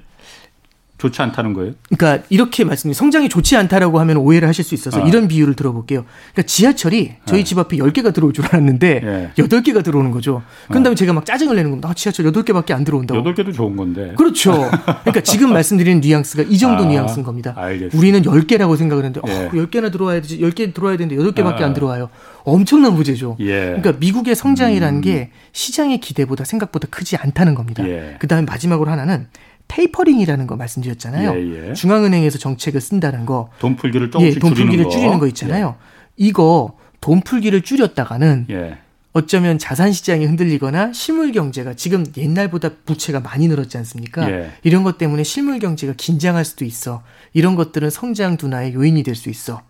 좋지 1.01 1.19
않다는 1.23 1.53
거예요? 1.53 1.73
그러니까 1.89 2.23
이렇게 2.29 2.63
말씀드린 2.63 2.93
성장이 2.93 3.27
좋지 3.27 3.57
않다라고 3.57 3.99
하면 4.01 4.17
오해를 4.17 4.47
하실 4.47 4.63
수 4.63 4.75
있어서 4.75 5.01
어. 5.01 5.07
이런 5.07 5.27
비유를 5.27 5.55
들어볼게요. 5.55 6.05
그러니까 6.31 6.43
지하철이 6.43 7.13
저희 7.25 7.39
네. 7.39 7.43
집 7.43 7.57
앞에 7.57 7.77
10개가 7.77 8.13
들어올 8.13 8.33
줄 8.33 8.45
알았는데 8.45 8.99
네. 8.99 9.31
8개가 9.35 9.83
들어오는 9.83 10.11
거죠. 10.11 10.43
그런 10.67 10.83
다음에 10.83 10.93
어. 10.93 10.95
제가 10.95 11.13
막 11.13 11.25
짜증을 11.25 11.55
내는 11.55 11.71
겁니다. 11.71 11.89
아, 11.89 11.95
지하철 11.95 12.31
8개밖에 12.31 12.73
안 12.73 12.83
들어온다고. 12.83 13.19
8개도 13.23 13.51
좋은 13.51 13.75
건데. 13.75 14.13
그렇죠. 14.15 14.69
그러니까 15.01 15.21
지금 15.21 15.51
말씀드리는 15.53 16.01
뉘앙스가 16.01 16.43
이 16.43 16.57
정도 16.59 16.83
아, 16.83 16.87
뉘앙스인 16.87 17.25
겁니다. 17.25 17.53
알겠습니다. 17.57 17.97
우리는 17.97 18.21
10개라고 18.21 18.77
생각을 18.77 19.03
했는데 19.03 19.21
예. 19.27 19.45
어, 19.47 19.49
10개나 19.49 19.91
들어와야 19.91 20.21
되지. 20.21 20.39
10개 20.39 20.71
들어와야 20.71 20.97
되는데 20.97 21.21
8개밖에 21.23 21.61
아. 21.61 21.65
안 21.65 21.73
들어와요. 21.73 22.09
엄청난 22.43 22.95
부재죠. 22.95 23.37
예. 23.39 23.75
그러니까 23.77 23.93
미국의 23.93 24.35
성장이라는 24.35 24.99
음. 24.99 25.01
게 25.01 25.31
시장의 25.51 25.99
기대보다 25.99 26.43
생각보다 26.43 26.87
크지 26.91 27.17
않다는 27.17 27.55
겁니다. 27.55 27.87
예. 27.87 28.17
그다음에 28.19 28.45
마지막으로 28.45 28.91
하나는 28.91 29.27
테이퍼링이라는 29.71 30.47
거 30.47 30.57
말씀드렸잖아요. 30.57 31.33
예, 31.33 31.69
예. 31.69 31.73
중앙은행에서 31.73 32.37
정책을 32.37 32.81
쓴다는 32.81 33.25
거. 33.25 33.49
돈 33.59 33.77
풀기를 33.77 34.11
조금씩 34.11 34.35
예, 34.35 34.39
돈 34.39 34.53
풀기를 34.53 34.69
줄이는 34.69 34.83
거, 34.83 34.89
줄이는 34.89 35.19
거 35.19 35.27
있잖아요. 35.27 35.75
예. 35.79 35.85
이거 36.17 36.77
돈 36.99 37.21
풀기를 37.21 37.61
줄였다가는 37.61 38.47
예. 38.49 38.77
어쩌면 39.13 39.57
자산 39.57 39.91
시장이 39.93 40.25
흔들리거나 40.25 40.91
실물 40.93 41.31
경제가 41.31 41.73
지금 41.73 42.05
옛날보다 42.17 42.69
부채가 42.85 43.21
많이 43.21 43.47
늘었지 43.47 43.77
않습니까? 43.77 44.29
예. 44.29 44.51
이런 44.63 44.83
것 44.83 44.97
때문에 44.97 45.23
실물 45.23 45.59
경제가 45.59 45.93
긴장할 45.95 46.43
수도 46.43 46.65
있어. 46.65 47.01
이런 47.33 47.55
것들은 47.55 47.89
성장 47.89 48.35
둔화의 48.37 48.73
요인이 48.73 49.03
될 49.03 49.15
수 49.15 49.29
있어. 49.29 49.61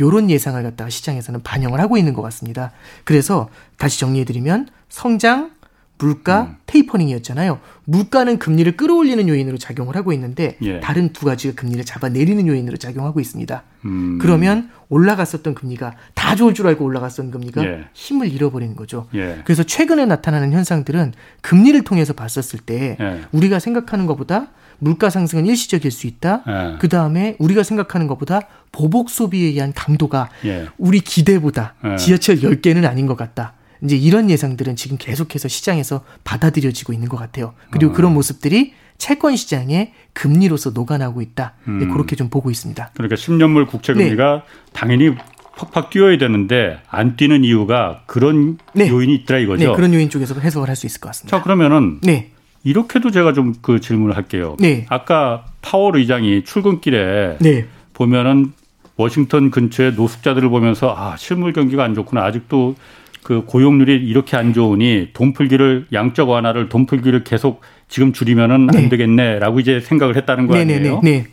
요런 0.00 0.30
예상을 0.30 0.62
갖다가 0.62 0.88
시장에서는 0.88 1.42
반영을 1.42 1.80
하고 1.80 1.98
있는 1.98 2.14
것 2.14 2.22
같습니다. 2.22 2.70
그래서 3.04 3.50
다시 3.76 4.00
정리해 4.00 4.24
드리면 4.24 4.68
성장 4.88 5.50
물가 6.00 6.42
음. 6.42 6.56
테이퍼닝이었잖아요. 6.66 7.60
물가는 7.84 8.38
금리를 8.38 8.76
끌어올리는 8.76 9.28
요인으로 9.28 9.58
작용을 9.58 9.96
하고 9.96 10.12
있는데 10.14 10.56
예. 10.62 10.80
다른 10.80 11.12
두 11.12 11.26
가지가 11.26 11.54
금리를 11.54 11.84
잡아내리는 11.84 12.46
요인으로 12.46 12.78
작용하고 12.78 13.20
있습니다. 13.20 13.62
음. 13.84 14.18
그러면 14.20 14.70
올라갔었던 14.88 15.54
금리가 15.54 15.94
다 16.14 16.34
좋을 16.36 16.54
줄 16.54 16.66
알고 16.68 16.84
올라갔던 16.84 17.30
금리가 17.30 17.64
예. 17.64 17.84
힘을 17.92 18.32
잃어버리는 18.32 18.74
거죠. 18.76 19.08
예. 19.14 19.42
그래서 19.44 19.62
최근에 19.62 20.06
나타나는 20.06 20.52
현상들은 20.52 21.12
금리를 21.42 21.82
통해서 21.84 22.14
봤었을 22.14 22.60
때 22.60 22.96
예. 22.98 23.20
우리가 23.32 23.58
생각하는 23.58 24.06
것보다 24.06 24.48
물가 24.78 25.10
상승은 25.10 25.44
일시적일 25.44 25.90
수 25.90 26.06
있다. 26.06 26.44
예. 26.48 26.78
그 26.78 26.88
다음에 26.88 27.36
우리가 27.38 27.62
생각하는 27.62 28.06
것보다 28.06 28.40
보복 28.72 29.10
소비에 29.10 29.48
의한 29.48 29.74
강도가 29.74 30.30
예. 30.46 30.66
우리 30.78 31.00
기대보다 31.00 31.74
지하철 31.98 32.36
10개는 32.36 32.86
아닌 32.86 33.06
것 33.06 33.18
같다. 33.18 33.52
이제 33.82 33.96
이런 33.96 34.30
예상들은 34.30 34.76
지금 34.76 34.96
계속해서 34.98 35.48
시장에서 35.48 36.04
받아들여지고 36.24 36.92
있는 36.92 37.08
것 37.08 37.16
같아요. 37.16 37.54
그리고 37.70 37.92
어. 37.92 37.94
그런 37.94 38.14
모습들이 38.14 38.72
채권 38.98 39.36
시장에 39.36 39.92
금리로서 40.12 40.70
녹아나고 40.70 41.22
있다. 41.22 41.54
네, 41.64 41.72
음. 41.72 41.92
그렇게 41.92 42.16
좀 42.16 42.28
보고 42.28 42.50
있습니다. 42.50 42.90
그러니까 42.94 43.16
10년물 43.16 43.66
국채 43.66 43.94
금리가 43.94 44.34
네. 44.34 44.42
당연히 44.72 45.14
팍팍 45.56 45.90
뛰어야 45.90 46.16
되는데 46.18 46.78
안 46.88 47.16
뛰는 47.16 47.44
이유가 47.44 48.02
그런 48.06 48.58
네. 48.74 48.88
요인이 48.88 49.14
있더라 49.16 49.40
이거죠. 49.40 49.70
네, 49.70 49.74
그런 49.76 49.92
요인 49.94 50.10
쪽에서 50.10 50.38
해석을 50.38 50.68
할 50.68 50.76
수 50.76 50.86
있을 50.86 51.00
것 51.00 51.08
같습니다. 51.10 51.36
자, 51.38 51.42
그러면은 51.42 51.98
네. 52.02 52.30
이렇게도 52.64 53.10
제가 53.10 53.32
좀 53.32 53.54
그 53.62 53.80
질문을 53.80 54.16
할게요. 54.16 54.56
네. 54.58 54.84
아까 54.90 55.46
파월 55.62 55.96
의장이 55.96 56.44
출근길에 56.44 57.38
네. 57.40 57.66
보면은 57.94 58.52
워싱턴 58.96 59.50
근처에 59.50 59.92
노숙자들을 59.92 60.48
보면서 60.50 60.94
아 60.96 61.16
실물 61.16 61.54
경기가 61.54 61.82
안 61.84 61.94
좋구나 61.94 62.22
아직도 62.24 62.76
그 63.22 63.44
고용률이 63.44 63.94
이렇게 63.96 64.36
안 64.36 64.52
좋으니 64.52 65.10
돈풀기를 65.12 65.88
양적 65.92 66.28
완화를 66.28 66.68
돈풀기를 66.68 67.24
계속 67.24 67.60
지금 67.88 68.12
줄이면은 68.12 68.66
네. 68.68 68.78
안 68.78 68.88
되겠네라고 68.88 69.60
이제 69.60 69.80
생각을 69.80 70.16
했다는 70.16 70.46
거 70.46 70.54
네네네. 70.54 70.78
아니에요? 70.78 71.00
네. 71.02 71.26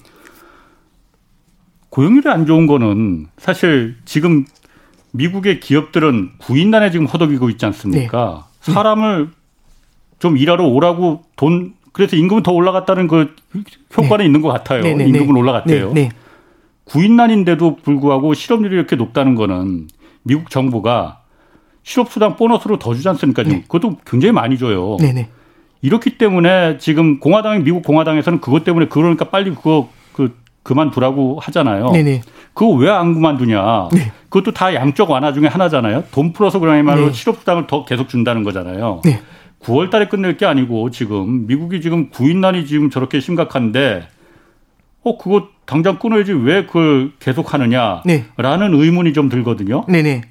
고용률이 1.89 2.29
안 2.29 2.45
좋은 2.45 2.67
거는 2.67 3.27
사실 3.37 3.95
지금 4.05 4.45
미국의 5.11 5.59
기업들은 5.59 6.31
구인단에 6.39 6.91
지금 6.91 7.05
허덕이고 7.05 7.49
있지 7.51 7.65
않습니까? 7.65 8.47
네. 8.63 8.73
사람을 8.73 9.29
좀 10.19 10.37
일하러 10.37 10.65
오라고 10.65 11.23
돈 11.35 11.73
그래서 11.93 12.15
임금은 12.15 12.43
더 12.43 12.51
올라갔다는 12.51 13.07
그 13.07 13.33
효과는 13.95 14.17
네. 14.17 14.25
있는 14.25 14.41
것 14.41 14.49
같아요. 14.49 14.85
임금은 14.85 15.35
올라갔대요. 15.35 15.93
네. 15.93 16.01
네. 16.03 16.09
구인난인데도 16.83 17.77
불구하고 17.77 18.33
실업률이 18.33 18.75
이렇게 18.75 18.95
높다는 18.95 19.35
거는 19.35 19.87
미국 20.23 20.49
정부가 20.49 21.21
실업수당 21.91 22.35
보너스로 22.35 22.77
더 22.79 22.93
주지 22.93 23.07
않습니까? 23.07 23.43
네. 23.43 23.61
그것도 23.61 23.95
굉장히 24.05 24.33
많이 24.33 24.57
줘요. 24.57 24.97
네네. 24.99 25.29
이렇기 25.81 26.17
때문에 26.17 26.79
지금 26.79 27.21
공화당이 27.21 27.63
미국 27.63 27.81
공화당에서는 27.85 28.41
그것 28.41 28.65
때문에 28.65 28.87
그러니까 28.89 29.29
빨리 29.29 29.51
그거 29.51 29.87
그 30.11 30.35
그만두라고 30.63 31.39
하잖아요. 31.39 31.91
네네. 31.91 32.23
그거 32.53 32.71
왜 32.71 32.89
안 32.89 33.13
그만두냐? 33.13 33.87
네. 33.93 34.11
그것도 34.27 34.51
다 34.51 34.73
양적 34.73 35.09
완화 35.09 35.31
중에 35.31 35.47
하나잖아요. 35.47 36.03
돈 36.11 36.33
풀어서 36.33 36.59
그야말로 36.59 37.05
네. 37.05 37.13
실업수당을 37.13 37.67
더 37.67 37.85
계속 37.85 38.09
준다는 38.09 38.43
거잖아요. 38.43 39.01
네. 39.05 39.21
9월 39.61 39.89
달에 39.89 40.09
끝낼 40.09 40.35
게 40.35 40.45
아니고 40.45 40.91
지금 40.91 41.47
미국이 41.47 41.79
지금 41.79 42.09
구인난이 42.09 42.65
지금 42.65 42.89
저렇게 42.89 43.21
심각한데 43.21 44.09
어 45.03 45.17
그거 45.17 45.47
당장 45.65 45.99
끊어야지 45.99 46.33
왜 46.33 46.65
그걸 46.65 47.13
계속 47.19 47.53
하느냐라는 47.53 48.03
네. 48.05 48.25
의문이 48.37 49.13
좀 49.13 49.29
들거든요. 49.29 49.85
네네. 49.87 50.23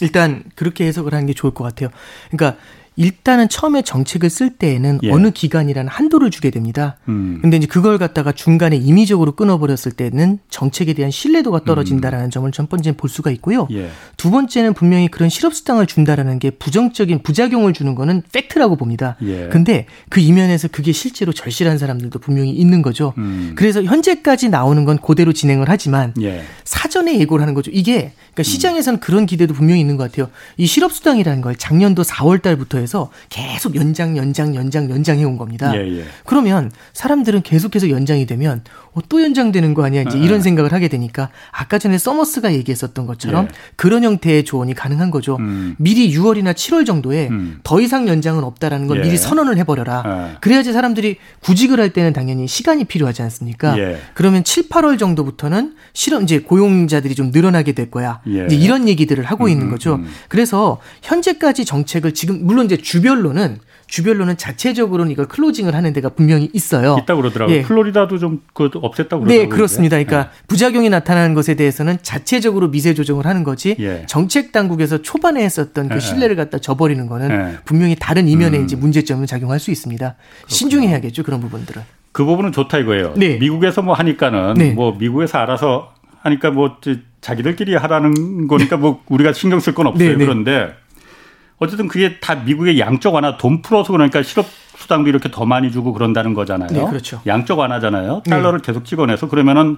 일단 0.00 0.44
그렇게 0.54 0.86
해석을 0.86 1.12
하는 1.12 1.26
게 1.26 1.34
좋을 1.34 1.54
것 1.54 1.64
같아요. 1.64 1.90
그러니까 2.30 2.58
일단은 2.98 3.48
처음에 3.48 3.82
정책을 3.82 4.28
쓸 4.28 4.50
때에는 4.50 4.98
예. 5.04 5.12
어느 5.12 5.30
기간이라는 5.30 5.88
한도를 5.88 6.32
주게 6.32 6.50
됩니다. 6.50 6.96
음. 7.08 7.38
근데 7.40 7.56
이제 7.56 7.68
그걸 7.68 7.96
갖다가 7.96 8.32
중간에 8.32 8.76
임의적으로 8.76 9.32
끊어버렸을 9.32 9.92
때는 9.92 10.40
정책에 10.50 10.94
대한 10.94 11.12
신뢰도가 11.12 11.62
떨어진다라는 11.62 12.26
음. 12.26 12.30
점을 12.30 12.50
첫 12.50 12.68
번째는 12.68 12.96
볼 12.96 13.08
수가 13.08 13.30
있고요. 13.30 13.68
예. 13.70 13.88
두 14.16 14.32
번째는 14.32 14.74
분명히 14.74 15.06
그런 15.06 15.28
실업수당을 15.28 15.86
준다라는 15.86 16.40
게 16.40 16.50
부정적인 16.50 17.22
부작용을 17.22 17.72
주는 17.72 17.94
거는 17.94 18.22
팩트라고 18.32 18.74
봅니다. 18.74 19.16
예. 19.22 19.46
근데 19.46 19.86
그 20.08 20.18
이면에서 20.18 20.66
그게 20.66 20.90
실제로 20.90 21.32
절실한 21.32 21.78
사람들도 21.78 22.18
분명히 22.18 22.50
있는 22.50 22.82
거죠. 22.82 23.14
음. 23.18 23.52
그래서 23.54 23.80
현재까지 23.84 24.48
나오는 24.48 24.84
건 24.84 24.98
그대로 24.98 25.32
진행을 25.32 25.68
하지만 25.68 26.14
예. 26.20 26.42
사전에 26.64 27.16
예고를 27.20 27.42
하는 27.42 27.54
거죠. 27.54 27.70
이게 27.72 28.12
그러니까 28.38 28.42
시장에서는 28.44 29.00
그런 29.00 29.26
기대도 29.26 29.52
분명히 29.52 29.80
있는 29.80 29.96
것 29.96 30.10
같아요. 30.10 30.30
이 30.56 30.66
실업수당이라는 30.66 31.40
걸 31.42 31.56
작년도 31.56 32.02
4월 32.02 32.40
달부터 32.40 32.78
해서 32.78 33.10
계속 33.28 33.74
연장, 33.74 34.16
연장, 34.16 34.54
연장, 34.54 34.88
연장해 34.88 35.24
온 35.24 35.36
겁니다. 35.36 35.74
예, 35.74 35.98
예. 35.98 36.04
그러면 36.24 36.70
사람들은 36.92 37.42
계속해서 37.42 37.90
연장이 37.90 38.26
되면 38.26 38.62
어, 38.98 39.02
또 39.08 39.22
연장되는 39.22 39.74
거 39.74 39.84
아니야? 39.84 40.02
이제 40.02 40.18
아, 40.18 40.20
이런 40.20 40.40
아. 40.40 40.42
생각을 40.42 40.72
하게 40.72 40.88
되니까 40.88 41.30
아까 41.52 41.78
전에 41.78 41.98
서머스가 41.98 42.52
얘기했었던 42.52 43.06
것처럼 43.06 43.44
예. 43.44 43.48
그런 43.76 44.02
형태의 44.02 44.44
조언이 44.44 44.74
가능한 44.74 45.10
거죠. 45.10 45.36
음. 45.38 45.76
미리 45.78 46.12
6월이나 46.12 46.52
7월 46.52 46.84
정도에 46.84 47.28
음. 47.28 47.60
더 47.62 47.80
이상 47.80 48.08
연장은 48.08 48.42
없다라는 48.42 48.88
걸 48.88 48.98
예. 48.98 49.02
미리 49.02 49.16
선언을 49.16 49.56
해버려라. 49.58 50.02
아. 50.04 50.36
그래야지 50.40 50.72
사람들이 50.72 51.16
구직을 51.40 51.78
할 51.78 51.92
때는 51.92 52.12
당연히 52.12 52.48
시간이 52.48 52.84
필요하지 52.84 53.22
않습니까? 53.22 53.78
예. 53.78 53.98
그러면 54.14 54.42
7, 54.42 54.68
8월 54.68 54.98
정도부터는 54.98 55.74
실험 55.92 56.24
이제 56.24 56.40
고용자들이 56.40 57.14
좀 57.14 57.30
늘어나게 57.30 57.72
될 57.72 57.90
거야. 57.90 58.20
예. 58.28 58.46
이제 58.46 58.56
이런 58.56 58.88
얘기들을 58.88 59.22
하고 59.24 59.44
음, 59.44 59.50
있는 59.50 59.70
거죠. 59.70 59.94
음, 59.94 60.00
음. 60.00 60.08
그래서 60.28 60.80
현재까지 61.02 61.64
정책을 61.64 62.14
지금 62.14 62.44
물론 62.44 62.66
이제 62.66 62.76
주별로는 62.76 63.58
주별로는 63.88 64.36
자체적으로는 64.36 65.10
이걸 65.10 65.26
클로징을 65.26 65.74
하는 65.74 65.92
데가 65.92 66.10
분명히 66.10 66.50
있어요. 66.52 66.98
있다고 67.02 67.22
그러더라고요. 67.22 67.56
예. 67.56 67.62
플로리다도 67.62 68.18
좀 68.18 68.38
그 68.52 68.70
없앴다고 68.70 68.90
그러더라고요. 69.20 69.28
네, 69.28 69.46
그렇습니다. 69.48 69.96
그러니까 69.96 70.30
네. 70.30 70.44
부작용이 70.48 70.90
나타나는 70.90 71.34
것에 71.34 71.54
대해서는 71.54 71.98
자체적으로 72.02 72.70
미세 72.70 72.94
조정을 72.94 73.26
하는 73.26 73.44
거지 73.44 73.76
예. 73.78 74.04
정책 74.06 74.52
당국에서 74.52 75.00
초반에 75.02 75.42
했었던 75.42 75.88
그 75.88 75.96
예. 75.96 76.00
신뢰를 76.00 76.36
갖다 76.36 76.58
저버리는 76.58 77.06
거는 77.06 77.30
예. 77.30 77.58
분명히 77.64 77.96
다른 77.98 78.28
이면에 78.28 78.58
음. 78.58 78.64
이제 78.64 78.76
문제점을 78.76 79.26
작용할 79.26 79.58
수 79.60 79.70
있습니다. 79.70 80.14
그렇구나. 80.14 80.46
신중해야겠죠. 80.48 81.22
그런 81.22 81.40
부분들은. 81.40 81.82
그 82.12 82.24
부분은 82.24 82.52
좋다 82.52 82.78
이거예요. 82.78 83.14
네. 83.16 83.36
미국에서 83.38 83.82
뭐 83.82 83.94
하니까는 83.94 84.54
네. 84.54 84.72
뭐 84.72 84.96
미국에서 84.98 85.38
알아서 85.38 85.92
하니까 86.22 86.50
뭐 86.50 86.78
자기들끼리 87.20 87.74
하라는 87.76 88.48
거니까 88.48 88.76
뭐 88.76 89.02
우리가 89.08 89.32
신경 89.32 89.60
쓸 89.60 89.74
건 89.74 89.86
없어요. 89.86 90.08
네, 90.10 90.16
네. 90.16 90.24
그런데 90.24 90.74
어쨌든 91.58 91.88
그게 91.88 92.20
다 92.20 92.36
미국의 92.36 92.78
양적 92.78 93.14
완화 93.14 93.36
돈 93.36 93.62
풀어서 93.62 93.92
그러니까 93.92 94.22
실업 94.22 94.46
수당도 94.76 95.08
이렇게 95.08 95.30
더 95.30 95.44
많이 95.44 95.72
주고 95.72 95.92
그런다는 95.92 96.34
거잖아요. 96.34 96.68
네, 96.70 96.84
그렇죠. 96.84 97.20
양적 97.26 97.58
완화잖아요. 97.58 98.22
네. 98.24 98.30
달러를 98.30 98.60
네. 98.60 98.66
계속 98.66 98.84
찍어내서 98.84 99.28
그러면은 99.28 99.76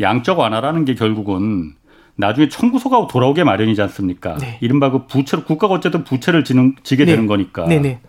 양적 0.00 0.38
완화라는 0.38 0.84
게 0.84 0.94
결국은 0.94 1.72
나중에 2.16 2.48
청구서가 2.48 3.06
돌아오게 3.06 3.44
마련이지 3.44 3.80
않습니까? 3.82 4.36
네. 4.36 4.58
이른바 4.60 4.90
그 4.90 5.06
부채를 5.06 5.44
국가가 5.44 5.74
어쨌든 5.74 6.04
부채를 6.04 6.44
지는 6.44 6.76
지게 6.82 7.06
네. 7.06 7.12
되는 7.12 7.26
거니까. 7.26 7.64
네, 7.66 7.78
네. 7.78 8.00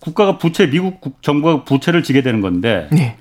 국가가 0.00 0.38
부채 0.38 0.70
미국 0.70 1.00
정부가 1.20 1.64
부채를 1.64 2.02
지게 2.02 2.22
되는 2.22 2.40
건데 2.40 2.88
네. 2.92 3.16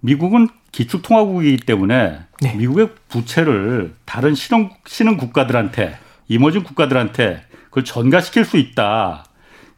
미국은 0.00 0.48
기축통화국이기 0.72 1.64
때문에 1.64 2.18
네. 2.42 2.54
미국의 2.56 2.90
부채를 3.08 3.94
다른 4.04 4.34
신흥 4.34 4.70
신흥 4.86 5.16
국가들한테 5.16 5.96
이머징 6.28 6.62
국가들한테 6.62 7.47
그걸 7.70 7.84
전가시킬 7.84 8.44
수 8.44 8.56
있다. 8.56 9.24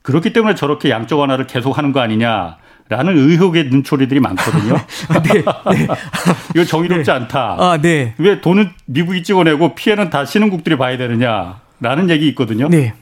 그렇기 0.03 0.33
때문에 0.33 0.55
저렇게 0.55 0.91
양적 0.91 1.19
완화를 1.19 1.47
계속하는 1.47 1.93
거 1.93 2.01
아니냐. 2.01 2.57
라는 2.89 3.17
의혹의 3.17 3.67
눈초리들이 3.67 4.19
많거든요. 4.19 4.75
네, 5.23 5.33
네. 5.33 5.87
이거 6.57 6.65
정의롭지 6.65 7.05
네. 7.05 7.13
않다. 7.13 7.57
아, 7.57 7.79
네. 7.81 8.15
왜 8.19 8.41
돈은 8.41 8.71
미국이 8.87 9.23
찍어내고 9.23 9.77
피해는 9.77 10.11
다 10.11 10.25
신흥국들이 10.25 10.77
봐야 10.77 10.97
되느냐 10.97 11.61
라는 11.79 12.11
얘기 12.11 12.27
있거든요. 12.31 12.69
네. 12.69 12.95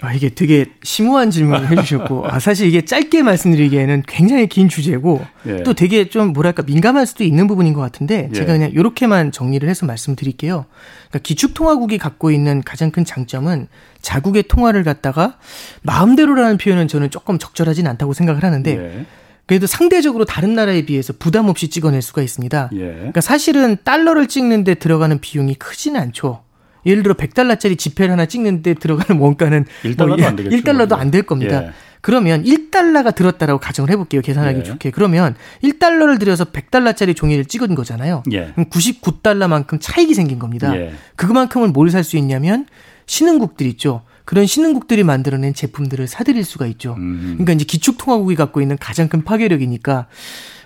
아, 0.00 0.12
이게 0.12 0.28
되게 0.28 0.66
심오한 0.82 1.30
질문을 1.30 1.70
해주셨고, 1.70 2.26
아, 2.26 2.40
사실 2.40 2.66
이게 2.66 2.84
짧게 2.84 3.22
말씀드리기에는 3.22 4.02
굉장히 4.08 4.48
긴 4.48 4.68
주제고, 4.68 5.24
예. 5.46 5.62
또 5.62 5.72
되게 5.72 6.08
좀 6.08 6.32
뭐랄까 6.32 6.62
민감할 6.64 7.06
수도 7.06 7.22
있는 7.22 7.46
부분인 7.46 7.74
것 7.74 7.80
같은데, 7.80 8.28
예. 8.28 8.34
제가 8.34 8.54
그냥 8.54 8.70
이렇게만 8.72 9.30
정리를 9.30 9.66
해서 9.68 9.86
말씀드릴게요. 9.86 10.66
그러니까 11.08 11.18
기축통화국이 11.20 11.98
갖고 11.98 12.32
있는 12.32 12.60
가장 12.62 12.90
큰 12.90 13.04
장점은 13.04 13.68
자국의 14.02 14.44
통화를 14.48 14.82
갖다가 14.82 15.38
마음대로라는 15.82 16.58
표현은 16.58 16.88
저는 16.88 17.10
조금 17.10 17.38
적절하진 17.38 17.86
않다고 17.86 18.14
생각을 18.14 18.42
하는데, 18.42 18.76
예. 18.76 19.06
그래도 19.46 19.66
상대적으로 19.66 20.24
다른 20.24 20.54
나라에 20.54 20.86
비해서 20.86 21.12
부담 21.18 21.48
없이 21.48 21.68
찍어낼 21.68 22.02
수가 22.02 22.22
있습니다. 22.22 22.70
예. 22.72 22.78
그러니까 22.78 23.20
사실은 23.20 23.76
달러를 23.84 24.26
찍는데 24.26 24.74
들어가는 24.74 25.20
비용이 25.20 25.54
크지는 25.54 26.00
않죠. 26.00 26.42
예를 26.86 27.02
들어 27.02 27.14
100달러짜리 27.14 27.78
지폐를 27.78 28.12
하나 28.12 28.26
찍는데 28.26 28.74
들어가는 28.74 29.20
원가는 29.20 29.64
1달러도 29.82 30.18
뭐 30.18 30.26
안 30.26 30.36
되겠죠. 30.36 30.56
1달러도 30.56 30.92
안 30.98 31.10
될 31.10 31.22
겁니다. 31.22 31.64
예. 31.64 31.70
그러면 32.00 32.44
1달러가 32.44 33.14
들었다라고 33.14 33.58
가정을 33.60 33.90
해볼게요. 33.90 34.20
계산하기 34.20 34.58
예. 34.58 34.62
좋게. 34.62 34.90
그러면 34.90 35.34
1달러를 35.62 36.18
들여서 36.20 36.46
100달러짜리 36.46 37.16
종이를 37.16 37.46
찍은 37.46 37.74
거잖아요. 37.74 38.22
예. 38.32 38.52
그럼 38.54 38.68
99달러만큼 38.68 39.78
차익이 39.80 40.12
생긴 40.14 40.38
겁니다. 40.38 40.76
예. 40.76 40.92
그만큼을 41.16 41.68
뭘살 41.68 42.04
수 42.04 42.16
있냐면 42.18 42.66
신흥국들 43.06 43.66
있죠. 43.68 44.02
그런 44.26 44.46
신흥국들이 44.46 45.02
만들어낸 45.02 45.52
제품들을 45.54 46.06
사들일 46.06 46.44
수가 46.44 46.66
있죠. 46.66 46.94
음. 46.98 47.34
그러니까 47.36 47.52
이제 47.52 47.64
기축통화국이 47.64 48.34
갖고 48.36 48.60
있는 48.62 48.76
가장 48.78 49.08
큰 49.08 49.22
파괴력이니까 49.22 50.06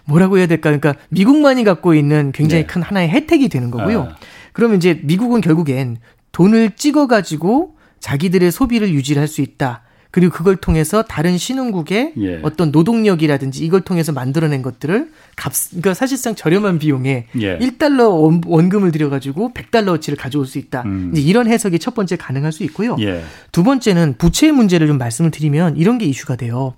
뭐라고 0.05 0.39
해야 0.39 0.47
될까? 0.47 0.71
그러니까 0.71 0.95
미국만이 1.11 1.65
갖고 1.65 1.95
있는 1.95 2.33
굉장히 2.33 2.63
네. 2.63 2.67
큰 2.67 2.83
하나의 2.83 3.11
혜택이 3.11 3.49
되는 3.49 3.71
거고요. 3.71 4.09
아. 4.13 4.17
그러면 4.59 4.79
이제 4.79 4.99
미국은 5.05 5.41
결국엔 5.41 5.99
돈을 6.33 6.73
찍어가지고 6.73 7.77
자기들의 8.01 8.51
소비를 8.51 8.93
유지할 8.93 9.29
수 9.29 9.41
있다. 9.41 9.83
그리고 10.11 10.33
그걸 10.33 10.57
통해서 10.57 11.05
다른 11.05 11.39
신흥국의 11.39 12.15
예. 12.21 12.41
어떤 12.43 12.73
노동력이라든지 12.73 13.65
이걸 13.65 13.83
통해서 13.83 14.11
만들어낸 14.11 14.63
것들을 14.63 15.13
값, 15.37 15.53
그러니까 15.69 15.95
사실상 15.95 16.35
저렴한 16.35 16.81
비용에 16.81 17.27
예. 17.41 17.59
1달러 17.59 18.43
원, 18.49 18.69
금을 18.69 18.91
들여가지고 18.91 19.53
100달러어치를 19.55 20.19
가져올 20.19 20.45
수 20.45 20.59
있다. 20.59 20.83
음. 20.87 21.13
이제 21.13 21.23
이런 21.23 21.47
해석이 21.47 21.79
첫 21.79 21.95
번째 21.95 22.17
가능할 22.17 22.51
수 22.51 22.65
있고요. 22.65 22.97
예. 22.99 23.23
두 23.53 23.63
번째는 23.63 24.17
부채의 24.19 24.51
문제를 24.51 24.89
좀 24.89 24.99
말씀을 24.99 25.31
드리면 25.31 25.77
이런 25.77 25.99
게 25.99 26.07
이슈가 26.07 26.35
돼요. 26.35 26.75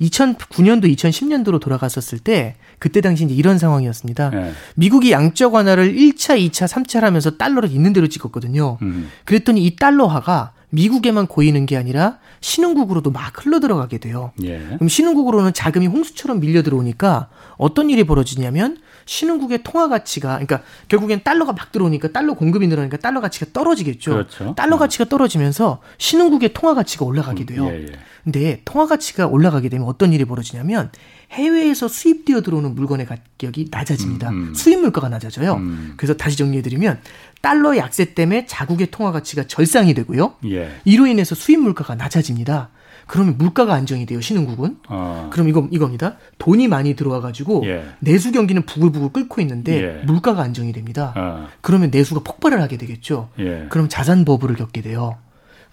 2009년도, 0.00 0.94
2010년도로 0.94 1.60
돌아갔었을 1.60 2.20
때 2.20 2.54
그때 2.78 3.00
당시 3.00 3.24
이제 3.24 3.34
이런 3.34 3.58
상황이었습니다. 3.58 4.30
네. 4.30 4.52
미국이 4.74 5.12
양적 5.12 5.54
완화를 5.54 5.94
1차, 5.94 6.38
2차, 6.38 6.68
3차 6.68 7.00
하면서 7.00 7.36
달러를 7.36 7.70
있는 7.70 7.92
대로 7.92 8.06
찍었거든요. 8.06 8.78
음. 8.82 9.08
그랬더니 9.24 9.64
이 9.64 9.76
달러화가 9.76 10.52
미국에만 10.70 11.26
고이는 11.26 11.64
게 11.66 11.76
아니라 11.76 12.18
신흥국으로도 12.40 13.10
막 13.10 13.32
흘러 13.44 13.60
들어가게 13.60 13.98
돼요. 13.98 14.32
예. 14.42 14.58
그럼 14.58 14.88
신흥국으로는 14.88 15.52
자금이 15.52 15.86
홍수처럼 15.86 16.40
밀려 16.40 16.62
들어오니까 16.62 17.28
어떤 17.56 17.88
일이 17.88 18.04
벌어지냐면 18.04 18.78
신흥국의 19.06 19.60
통화 19.62 19.88
가치가 19.88 20.30
그러니까 20.30 20.62
결국엔 20.88 21.22
달러가 21.22 21.52
막 21.52 21.72
들어오니까 21.72 22.08
달러 22.08 22.34
공급이 22.34 22.66
늘어나니까 22.66 22.98
달러 22.98 23.20
가치가 23.20 23.46
떨어지겠죠. 23.52 24.10
그렇죠. 24.10 24.54
달러 24.56 24.76
음. 24.76 24.78
가치가 24.78 25.04
떨어지면서 25.04 25.80
신흥국의 25.98 26.52
통화 26.52 26.74
가치가 26.74 27.04
올라가게 27.04 27.44
음, 27.44 27.46
돼요. 27.46 27.66
음, 27.66 27.70
예, 27.70 27.82
예. 27.84 27.92
근데 28.24 28.60
통화 28.64 28.86
가치가 28.86 29.26
올라가게 29.26 29.68
되면 29.68 29.86
어떤 29.86 30.12
일이 30.12 30.24
벌어지냐면 30.24 30.90
해외에서 31.30 31.88
수입되어 31.88 32.42
들어오는 32.42 32.74
물건의 32.74 33.06
가격이 33.06 33.68
낮아집니다. 33.70 34.30
음, 34.30 34.48
음. 34.48 34.54
수입 34.54 34.80
물가가 34.80 35.08
낮아져요. 35.08 35.54
음. 35.54 35.94
그래서 35.96 36.14
다시 36.14 36.36
정리해드리면 36.36 37.00
달러 37.42 37.76
약세 37.76 38.14
때문에 38.14 38.46
자국의 38.46 38.90
통화 38.90 39.12
가치가 39.12 39.44
절상이 39.46 39.94
되고요. 39.94 40.34
예. 40.46 40.70
이로 40.84 41.06
인해서 41.06 41.34
수입 41.34 41.60
물가가 41.60 41.94
낮아집니다. 41.94 42.70
그러면 43.06 43.38
물가가 43.38 43.74
안정이 43.74 44.04
돼요 44.06 44.20
신흥국은. 44.20 44.78
어. 44.88 45.30
그럼 45.32 45.48
이거 45.48 45.68
이겁니다. 45.70 46.16
돈이 46.38 46.68
많이 46.68 46.94
들어와 46.96 47.20
가지고 47.20 47.62
예. 47.66 47.84
내수 48.00 48.32
경기는 48.32 48.62
부글부글 48.62 49.12
끓고 49.12 49.40
있는데 49.42 50.00
예. 50.00 50.04
물가가 50.04 50.42
안정이 50.42 50.72
됩니다. 50.72 51.12
어. 51.16 51.48
그러면 51.60 51.90
내수가 51.90 52.22
폭발을 52.24 52.60
하게 52.60 52.76
되겠죠. 52.76 53.28
예. 53.38 53.66
그럼 53.68 53.88
자산 53.88 54.24
버블을 54.24 54.56
겪게 54.56 54.82
돼요. 54.82 55.18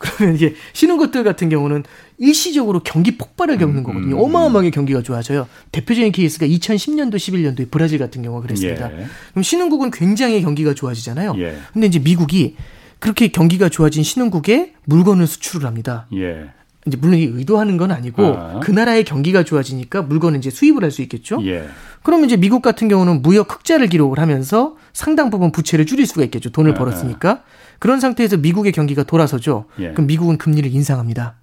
그러면 0.04 0.36
이게 0.36 0.54
쉬는 0.74 0.98
것들 0.98 1.24
같은 1.24 1.48
경우는 1.48 1.84
일시적으로 2.18 2.82
경기 2.82 3.18
폭발을 3.18 3.58
겪는 3.58 3.80
음, 3.80 3.84
거거든요. 3.84 4.16
음, 4.16 4.20
음. 4.20 4.26
어마어마하게 4.26 4.70
경기가 4.70 5.02
좋아져요. 5.02 5.48
대표적인 5.72 6.12
케이스가 6.12 6.46
2010년도, 6.46 7.16
11년도에 7.16 7.72
브라질 7.72 8.00
같은 8.00 8.22
경우가 8.22 8.44
그랬습니다. 8.44 8.92
예. 8.92 9.06
그럼 9.32 9.44
신흥국은 9.44 9.92
굉장히 9.92 10.42
경기가 10.42 10.74
좋아지잖아요. 10.74 11.36
예. 11.38 11.58
근데 11.72 11.88
이제 11.88 12.00
미국이 12.00 12.56
그렇게 13.00 13.30
경기가 13.30 13.70
좋아진 13.70 14.04
신흥국에 14.04 14.74
물건을 14.86 15.26
수출을 15.26 15.66
합니다. 15.66 16.08
예. 16.14 16.50
이제 16.86 16.98
물론 16.98 17.18
이 17.20 17.24
의도하는 17.24 17.78
건 17.78 17.92
아니고 17.92 18.26
아. 18.26 18.60
그 18.62 18.72
나라의 18.72 19.04
경기가 19.06 19.44
좋아지니까 19.44 20.02
물건을 20.02 20.40
이제 20.40 20.50
수입을 20.50 20.84
할 20.84 20.92
수 20.92 21.02
있겠죠. 21.02 21.40
예. 21.46 21.68
그러면 22.04 22.26
이제 22.26 22.38
미국 22.38 22.62
같은 22.62 22.88
경우는 22.88 23.22
무역 23.22 23.52
흑자를 23.52 23.88
기록을 23.88 24.20
하면서 24.20 24.76
상당 24.92 25.30
부분 25.30 25.52
부채를 25.52 25.86
줄일 25.86 26.06
수가 26.06 26.24
있겠죠. 26.26 26.52
돈을 26.52 26.72
아. 26.72 26.74
벌었으니까. 26.76 27.44
그런 27.80 28.00
상태에서 28.00 28.38
미국의 28.38 28.72
경기가 28.74 29.04
돌아서죠. 29.04 29.66
예. 29.80 29.92
그럼 29.94 30.08
미국은 30.08 30.38
금리를 30.38 30.70
인상합니다. 30.72 31.36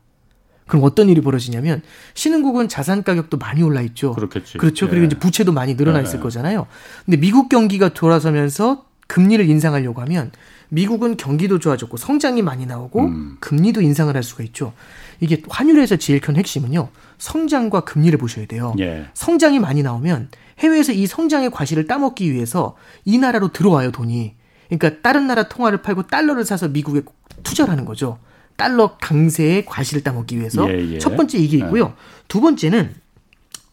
그럼 0.69 0.85
어떤 0.85 1.09
일이 1.09 1.21
벌어지냐면 1.21 1.83
신흥국은 2.15 2.69
자산 2.69 3.03
가격도 3.03 3.39
많이 3.39 3.63
올라 3.63 3.81
있죠. 3.81 4.13
그렇겠지. 4.13 4.59
그렇죠. 4.59 4.87
예. 4.87 4.91
그리고 4.91 5.07
이제 5.07 5.19
부채도 5.19 5.53
많이 5.53 5.75
늘어나 5.75 5.99
예. 5.99 6.03
있을 6.05 6.21
거잖아요. 6.21 6.67
근데 7.05 7.17
미국 7.17 7.49
경기가 7.49 7.89
돌아서면서 7.89 8.85
금리를 9.09 9.45
인상하려고 9.49 10.01
하면 10.03 10.31
미국은 10.69 11.17
경기도 11.17 11.59
좋아졌고 11.59 11.97
성장이 11.97 12.43
많이 12.43 12.65
나오고 12.67 13.01
음. 13.01 13.37
금리도 13.41 13.81
인상을 13.81 14.15
할 14.15 14.23
수가 14.23 14.45
있죠. 14.45 14.73
이게 15.21 15.43
환율에서 15.49 15.97
제일 15.97 16.21
큰 16.21 16.37
핵심은요. 16.37 16.89
성장과 17.19 17.83
금리를 17.83 18.19
보셔야 18.19 18.47
돼요. 18.47 18.75
예. 18.81 19.07
성장이 19.15 19.59
많이 19.59 19.83
나오면 19.83 20.31
해외에서 20.59 20.93
이 20.93 21.07
성장의 21.07 21.51
과실을 21.51 21.87
따먹기 21.87 22.33
위해서 22.33 22.77
이 23.05 23.19
나라로 23.19 23.53
들어와요, 23.53 23.93
돈이. 23.93 24.35
그러니까 24.69 25.03
다른 25.03 25.27
나라 25.27 25.49
통화를 25.49 25.83
팔고 25.83 26.07
달러를 26.07 26.45
사서 26.45 26.69
미국에 26.69 27.03
투자를 27.43 27.71
하는 27.71 27.85
거죠. 27.85 28.19
달러 28.57 28.97
강세의 28.99 29.65
과실을 29.65 30.03
따먹기 30.03 30.39
위해서 30.39 30.71
예, 30.71 30.95
예. 30.95 30.99
첫 30.99 31.17
번째 31.17 31.39
이게 31.39 31.57
있고요. 31.59 31.89
네. 31.89 31.95
두 32.29 32.41
번째는 32.41 32.95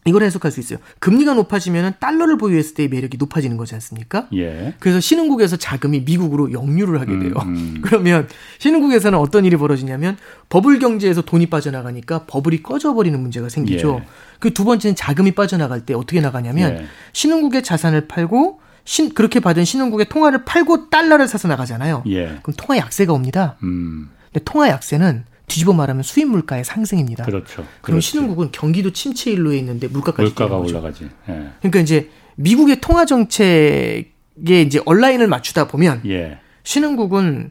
이걸 0.08 0.22
해석할 0.22 0.50
수 0.50 0.60
있어요. 0.60 0.78
금리가 0.98 1.34
높아지면 1.34 1.94
달러를 2.00 2.38
보유했을 2.38 2.74
때의 2.74 2.88
매력이 2.88 3.16
높아지는 3.18 3.56
거지 3.56 3.74
않습니까? 3.74 4.28
예. 4.34 4.74
그래서 4.78 5.00
신흥국에서 5.00 5.56
자금이 5.56 6.00
미국으로 6.00 6.52
역류를 6.52 7.00
하게 7.00 7.18
돼요. 7.18 7.34
음, 7.42 7.54
음. 7.54 7.78
그러면 7.84 8.28
신흥국에서는 8.58 9.18
어떤 9.18 9.44
일이 9.44 9.56
벌어지냐면 9.56 10.16
버블 10.48 10.78
경제에서 10.78 11.22
돈이 11.22 11.46
빠져나가니까 11.46 12.24
버블이 12.26 12.62
꺼져버리는 12.62 13.18
문제가 13.20 13.48
생기죠. 13.48 14.00
예. 14.02 14.08
그두 14.40 14.64
번째는 14.64 14.96
자금이 14.96 15.32
빠져나갈 15.32 15.84
때 15.84 15.94
어떻게 15.94 16.20
나가냐면 16.20 16.72
예. 16.72 16.86
신흥국의 17.12 17.62
자산을 17.62 18.08
팔고 18.08 18.60
신, 18.84 19.12
그렇게 19.12 19.38
받은 19.38 19.66
신흥국의 19.66 20.08
통화를 20.08 20.46
팔고 20.46 20.88
달러를 20.88 21.28
사서 21.28 21.46
나가잖아요. 21.46 22.04
예. 22.06 22.38
그럼 22.42 22.54
통화 22.56 22.78
약세가 22.78 23.12
옵니다. 23.12 23.56
음. 23.62 24.08
근데 24.32 24.42
통화 24.44 24.68
약세는 24.70 25.24
뒤집어 25.48 25.72
말하면 25.72 26.02
수입 26.02 26.28
물가의 26.28 26.64
상승입니다. 26.64 27.24
그렇죠. 27.24 27.66
그럼 27.80 28.00
신흥국은 28.00 28.50
경기도 28.52 28.92
침체 28.92 29.30
일로에 29.32 29.58
있는데 29.58 29.88
물가까지 29.88 30.22
물가가 30.22 30.56
올라가지. 30.58 31.08
예. 31.28 31.48
그러니까 31.58 31.80
이제 31.80 32.10
미국의 32.36 32.80
통화 32.80 33.04
정책에 33.04 34.04
이제 34.36 34.80
얼라인을 34.84 35.26
맞추다 35.26 35.68
보면 35.68 36.02
예. 36.06 36.38
신흥국은 36.62 37.50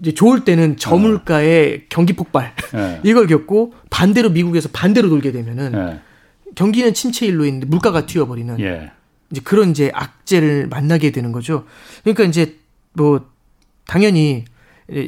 이제 0.00 0.12
좋을 0.12 0.44
때는 0.44 0.76
저물가의 0.76 1.74
어. 1.74 1.86
경기 1.88 2.12
폭발 2.12 2.54
예. 2.74 3.00
이걸 3.04 3.26
겪고 3.26 3.74
반대로 3.90 4.30
미국에서 4.30 4.68
반대로 4.72 5.08
돌게 5.08 5.32
되면은 5.32 5.72
예. 5.74 6.00
경기는 6.54 6.94
침체 6.94 7.26
일로에 7.26 7.48
있는데 7.48 7.66
물가가 7.66 8.06
튀어버리는 8.06 8.60
예. 8.60 8.92
이제 9.30 9.40
그런 9.42 9.70
이제 9.70 9.90
악재를 9.92 10.68
만나게 10.68 11.10
되는 11.10 11.32
거죠. 11.32 11.64
그러니까 12.02 12.24
이제 12.24 12.58
뭐 12.92 13.28
당연히 13.86 14.44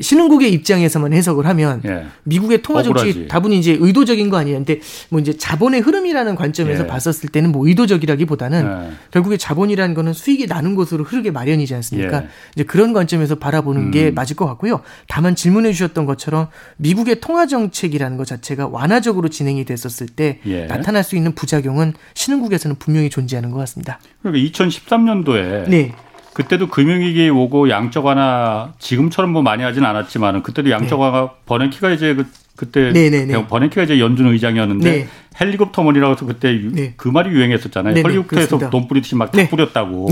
신흥국의 0.00 0.52
입장에서만 0.52 1.12
해석을 1.12 1.46
하면 1.46 1.82
예. 1.84 2.06
미국의 2.22 2.62
통화 2.62 2.82
정책이 2.82 3.28
다분히 3.28 3.58
이제 3.58 3.76
의도적인 3.78 4.30
거 4.30 4.38
아니에요. 4.38 4.58
근데 4.58 4.80
뭐 5.10 5.20
이제 5.20 5.36
자본의 5.36 5.80
흐름이라는 5.80 6.34
관점에서 6.34 6.84
예. 6.84 6.86
봤었을 6.86 7.28
때는 7.28 7.52
뭐 7.52 7.66
의도적이라기보다는 7.68 8.64
예. 8.64 8.92
결국에 9.10 9.36
자본이라는 9.36 9.94
거는 9.94 10.14
수익이 10.14 10.46
나는 10.46 10.74
곳으로 10.76 11.04
흐르게 11.04 11.30
마련이지 11.30 11.74
않습니까? 11.74 12.22
예. 12.22 12.28
이제 12.54 12.64
그런 12.64 12.94
관점에서 12.94 13.34
바라보는 13.34 13.82
음. 13.82 13.90
게 13.90 14.10
맞을 14.10 14.34
것 14.34 14.46
같고요. 14.46 14.80
다만 15.08 15.34
질문해 15.34 15.72
주셨던 15.72 16.06
것처럼 16.06 16.48
미국의 16.78 17.20
통화 17.20 17.46
정책이라는 17.46 18.16
것 18.16 18.26
자체가 18.26 18.68
완화적으로 18.68 19.28
진행이 19.28 19.66
됐었을 19.66 20.06
때 20.06 20.40
예. 20.46 20.64
나타날 20.66 21.04
수 21.04 21.16
있는 21.16 21.34
부작용은 21.34 21.92
신흥국에서는 22.14 22.76
분명히 22.78 23.10
존재하는 23.10 23.50
것 23.50 23.58
같습니다. 23.58 24.00
그러니까 24.22 24.50
2013년도에 24.50 25.68
네. 25.68 25.92
그때도 26.36 26.68
금융위기 26.68 27.30
오고 27.30 27.70
양적 27.70 28.04
완화 28.04 28.74
지금처럼 28.78 29.32
뭐 29.32 29.40
많이 29.40 29.62
하진 29.62 29.86
않았지만은 29.86 30.42
그때도 30.42 30.70
양적 30.70 31.00
완화 31.00 31.22
네. 31.22 31.28
버냉키가 31.46 31.90
이제 31.92 32.14
그 32.14 32.26
그때 32.56 32.92
네네네. 32.92 33.24
네, 33.24 33.32
네. 33.38 33.46
버냉키가 33.46 33.84
이제 33.84 33.98
연준 33.98 34.26
의장이었는데 34.26 34.90
네. 34.90 35.08
헬리콥터 35.40 35.82
머니라고 35.82 36.12
해서 36.12 36.26
그때 36.26 36.52
네. 36.52 36.92
그 36.98 37.08
말이 37.08 37.30
유행했었잖아요. 37.30 37.94
네네. 37.94 38.02
헐리우드에서 38.06 38.68
돈 38.68 38.86
뿌리듯이 38.86 39.14
막 39.14 39.30
다 39.32 39.48
뿌렸다고. 39.48 40.10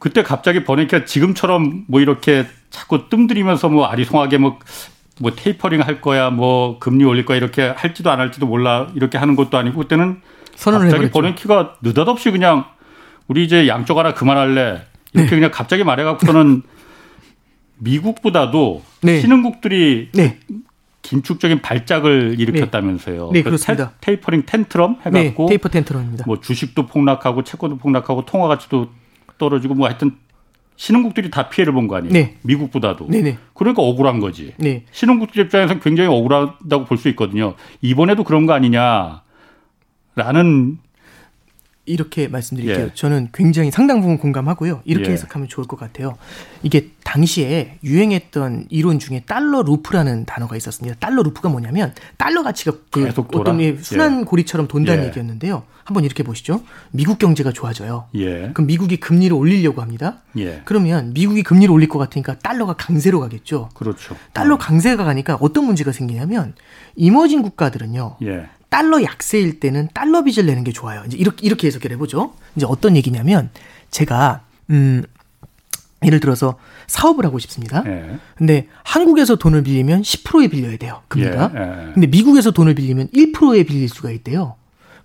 그때 0.00 0.24
갑자기 0.24 0.64
버냉키가 0.64 1.04
지금처럼 1.04 1.84
뭐 1.86 2.00
이렇게 2.00 2.46
자꾸 2.70 3.08
뜸들이면서 3.08 3.68
뭐 3.68 3.86
아리송하게 3.86 4.38
뭐, 4.38 4.58
뭐 5.20 5.30
테이퍼링 5.36 5.82
할 5.82 6.00
거야 6.00 6.30
뭐 6.30 6.80
금리 6.80 7.04
올릴 7.04 7.24
거야 7.24 7.36
이렇게 7.36 7.62
할지도 7.76 8.10
안 8.10 8.18
할지도 8.18 8.46
몰라 8.46 8.88
이렇게 8.96 9.18
하는 9.18 9.36
것도 9.36 9.56
아니고 9.56 9.82
그때는 9.82 10.20
갑자기 10.58 11.10
버냉키가 11.10 11.76
느닷없이 11.80 12.32
그냥 12.32 12.64
우리 13.30 13.44
이제 13.44 13.68
양쪽 13.68 13.96
하나 13.96 14.12
그만할래. 14.12 14.82
이렇게 15.12 15.30
네. 15.30 15.36
그냥 15.36 15.50
갑자기 15.52 15.84
말해갖고는 15.84 16.62
미국보다도 17.78 18.82
네. 19.02 19.20
신흥국들이 19.20 20.08
네. 20.14 20.38
긴축적인 21.02 21.62
발작을 21.62 22.40
일으켰다면서요. 22.40 23.26
네, 23.32 23.38
네그 23.38 23.44
그렇습니다. 23.50 23.92
테, 24.00 24.14
이퍼링 24.14 24.42
텐트럼 24.46 24.98
해갖고 25.06 25.46
테이퍼 25.46 25.68
텐트럼입니다. 25.68 26.24
뭐 26.26 26.40
주식도 26.40 26.86
폭락하고 26.86 27.44
채권도 27.44 27.76
폭락하고 27.76 28.26
통화 28.26 28.48
가치도 28.48 28.88
떨어지고 29.38 29.74
뭐 29.74 29.86
하여튼 29.86 30.16
신흥국들이 30.74 31.30
다 31.30 31.48
피해를 31.48 31.72
본 31.72 31.86
거 31.86 31.96
아니에요? 31.96 32.12
네. 32.12 32.36
미국보다도. 32.42 33.06
네네. 33.08 33.38
그러니까 33.54 33.82
억울한 33.82 34.18
거지. 34.18 34.54
네. 34.56 34.84
신흥국들 34.90 35.44
입장에서는 35.44 35.80
굉장히 35.80 36.10
억울하다고 36.10 36.84
볼 36.86 36.98
수 36.98 37.08
있거든요. 37.10 37.54
이번에도 37.80 38.24
그런 38.24 38.46
거 38.46 38.54
아니냐라는 38.54 39.20
이렇게 41.90 42.28
말씀드릴게요. 42.28 42.86
예. 42.86 42.90
저는 42.94 43.28
굉장히 43.32 43.70
상당 43.70 44.00
부분 44.00 44.18
공감하고요. 44.18 44.82
이렇게 44.84 45.08
예. 45.08 45.12
해석하면 45.12 45.48
좋을 45.48 45.66
것 45.66 45.78
같아요. 45.78 46.16
이게 46.62 46.90
당시에 47.04 47.78
유행했던 47.82 48.66
이론 48.70 48.98
중에 48.98 49.24
달러 49.26 49.62
루프라는 49.62 50.24
단어가 50.26 50.56
있었습니다. 50.56 50.96
달러 51.00 51.22
루프가 51.22 51.48
뭐냐면 51.48 51.94
달러 52.16 52.42
가치가 52.42 52.72
그 52.90 53.12
어떤 53.34 53.60
예. 53.60 53.76
순환 53.76 54.24
고리처럼 54.24 54.68
돈다는 54.68 55.04
예. 55.04 55.08
얘기였는데요. 55.08 55.64
한번 55.84 56.04
이렇게 56.04 56.22
보시죠. 56.22 56.62
미국 56.92 57.18
경제가 57.18 57.50
좋아져요. 57.50 58.06
예. 58.14 58.50
그럼 58.52 58.66
미국이 58.66 58.98
금리를 58.98 59.36
올리려고 59.36 59.82
합니다. 59.82 60.18
예. 60.38 60.62
그러면 60.64 61.12
미국이 61.12 61.42
금리를 61.42 61.72
올릴 61.72 61.88
것 61.88 61.98
같으니까 61.98 62.38
달러가 62.38 62.74
강세로 62.74 63.18
가겠죠. 63.18 63.70
그렇죠. 63.74 64.16
달러 64.32 64.54
어. 64.54 64.58
강세가 64.58 65.02
가니까 65.04 65.36
어떤 65.40 65.64
문제가 65.64 65.90
생기냐면 65.90 66.54
이머진 66.94 67.42
국가들은요. 67.42 68.18
달러 68.70 69.02
약세일 69.02 69.60
때는 69.60 69.88
달러 69.92 70.22
빚을 70.22 70.46
내는 70.46 70.64
게 70.64 70.72
좋아요. 70.72 71.02
이제 71.06 71.16
이렇게 71.16 71.46
이렇게 71.46 71.66
해석을 71.66 71.92
해보죠. 71.92 72.34
이제 72.56 72.66
어떤 72.68 72.96
얘기냐면 72.96 73.50
제가 73.90 74.42
음 74.70 75.02
예를 76.04 76.20
들어서 76.20 76.56
사업을 76.86 77.26
하고 77.26 77.38
싶습니다. 77.38 77.82
예. 77.86 78.18
근데 78.36 78.68
한국에서 78.84 79.36
돈을 79.36 79.62
빌리면 79.62 80.02
10%에 80.02 80.48
빌려야 80.48 80.76
돼요. 80.78 81.02
금리가. 81.08 81.52
예, 81.54 81.60
예. 81.60 81.92
근데 81.92 82.06
미국에서 82.06 82.52
돈을 82.52 82.74
빌리면 82.74 83.08
1%에 83.08 83.64
빌릴 83.64 83.88
수가 83.88 84.10
있대요. 84.10 84.56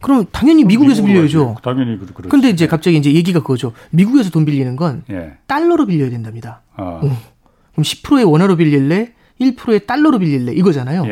그럼 0.01 0.25
당연히 0.31 0.63
미국에서 0.63 1.03
빌려야죠. 1.03 1.57
당연히 1.63 1.97
그렇죠. 1.97 2.29
근데 2.29 2.49
이제 2.49 2.67
갑자기 2.67 2.97
이제 2.97 3.11
얘기가 3.13 3.39
그거죠. 3.41 3.73
미국에서 3.89 4.29
돈 4.29 4.45
빌리는 4.45 4.75
건 4.75 5.03
예. 5.09 5.33
달러로 5.47 5.85
빌려야 5.85 6.09
된답니다. 6.09 6.61
아. 6.75 6.83
어. 6.83 6.99
그럼 7.01 7.83
10%에 7.83 8.23
원화로 8.23 8.55
빌릴래? 8.55 9.13
1%에 9.41 9.79
달러로 9.79 10.19
빌릴래? 10.19 10.53
이거잖아요. 10.53 11.05